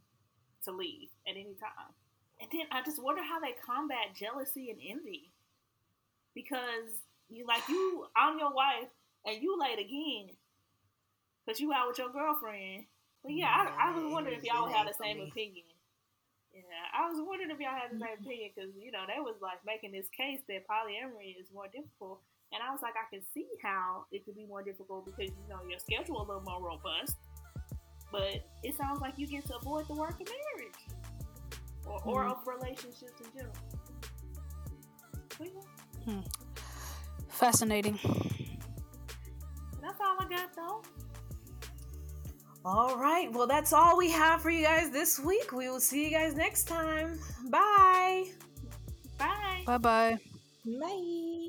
to 0.64 0.72
leave 0.72 1.12
at 1.28 1.36
any 1.36 1.56
time. 1.60 1.92
And 2.40 2.48
then 2.52 2.72
I 2.72 2.82
just 2.84 3.04
wonder 3.04 3.22
how 3.22 3.40
they 3.40 3.56
combat 3.60 4.16
jealousy 4.16 4.72
and 4.72 4.80
envy. 4.80 5.32
Because 6.34 7.04
you 7.30 7.46
like 7.46 7.68
you 7.70 8.06
I'm 8.16 8.38
your 8.40 8.54
wife 8.54 8.90
and 9.26 9.42
you 9.42 9.60
late 9.60 9.80
again. 9.80 10.36
Cause 11.46 11.60
you 11.60 11.74
out 11.74 11.88
with 11.88 11.98
your 11.98 12.10
girlfriend. 12.10 12.86
But 13.24 13.34
yeah, 13.34 13.48
I, 13.50 13.90
I 13.90 13.96
was 13.96 14.12
wondering 14.12 14.38
if 14.38 14.44
y'all 14.44 14.68
would 14.68 14.76
have 14.76 14.88
the 14.88 14.94
same 14.94 15.20
opinion. 15.22 15.66
Yeah, 16.54 16.62
I 16.94 17.10
was 17.10 17.18
wondering 17.22 17.52
if 17.52 17.60
y'all 17.60 17.74
had 17.74 17.92
the 17.92 18.00
same 18.00 18.18
opinion 18.22 18.50
because 18.54 18.72
you 18.78 18.92
know 18.92 19.06
they 19.08 19.20
was 19.20 19.36
like 19.42 19.60
making 19.66 19.92
this 19.92 20.08
case 20.16 20.40
that 20.48 20.68
polyamory 20.68 21.40
is 21.40 21.48
more 21.54 21.68
difficult, 21.68 22.22
and 22.54 22.62
I 22.62 22.72
was 22.72 22.82
like, 22.82 22.94
I 22.94 23.06
can 23.14 23.24
see 23.34 23.48
how 23.62 24.06
it 24.12 24.26
could 24.26 24.36
be 24.36 24.46
more 24.46 24.64
difficult 24.64 25.06
because 25.06 25.30
you 25.30 25.46
know 25.50 25.60
your 25.70 25.80
schedule 25.80 26.22
a 26.22 26.26
little 26.26 26.44
more 26.46 26.62
robust, 26.62 27.18
but 28.12 28.46
it 28.64 28.76
sounds 28.78 29.02
like 29.02 29.14
you 29.18 29.28
get 29.28 29.46
to 29.48 29.58
avoid 29.58 29.88
the 29.88 29.96
work 29.96 30.22
of 30.22 30.28
marriage 30.28 30.82
or, 31.86 32.02
or 32.06 32.26
mm. 32.26 32.32
of 32.32 32.48
relationships 32.48 33.20
in 33.22 33.30
general. 33.36 33.56
Hmm. 36.06 36.49
Fascinating. 37.40 37.98
That's 39.82 39.98
all 40.02 40.18
I 40.20 40.28
got, 40.30 40.54
though. 40.54 40.82
All 42.66 42.98
right. 42.98 43.32
Well, 43.32 43.48
that's 43.48 43.72
all 43.72 43.98
we 43.98 44.10
have 44.12 44.42
for 44.42 44.50
you 44.50 44.62
guys 44.66 44.90
this 44.92 45.22
week. 45.22 45.54
We 45.54 45.70
will 45.70 45.80
see 45.80 46.04
you 46.04 46.12
guys 46.12 46.36
next 46.36 46.66
time. 46.66 47.18
Bye. 47.50 48.26
Bye. 49.18 49.64
Bye-bye. 49.66 50.18
Bye. 50.82 51.48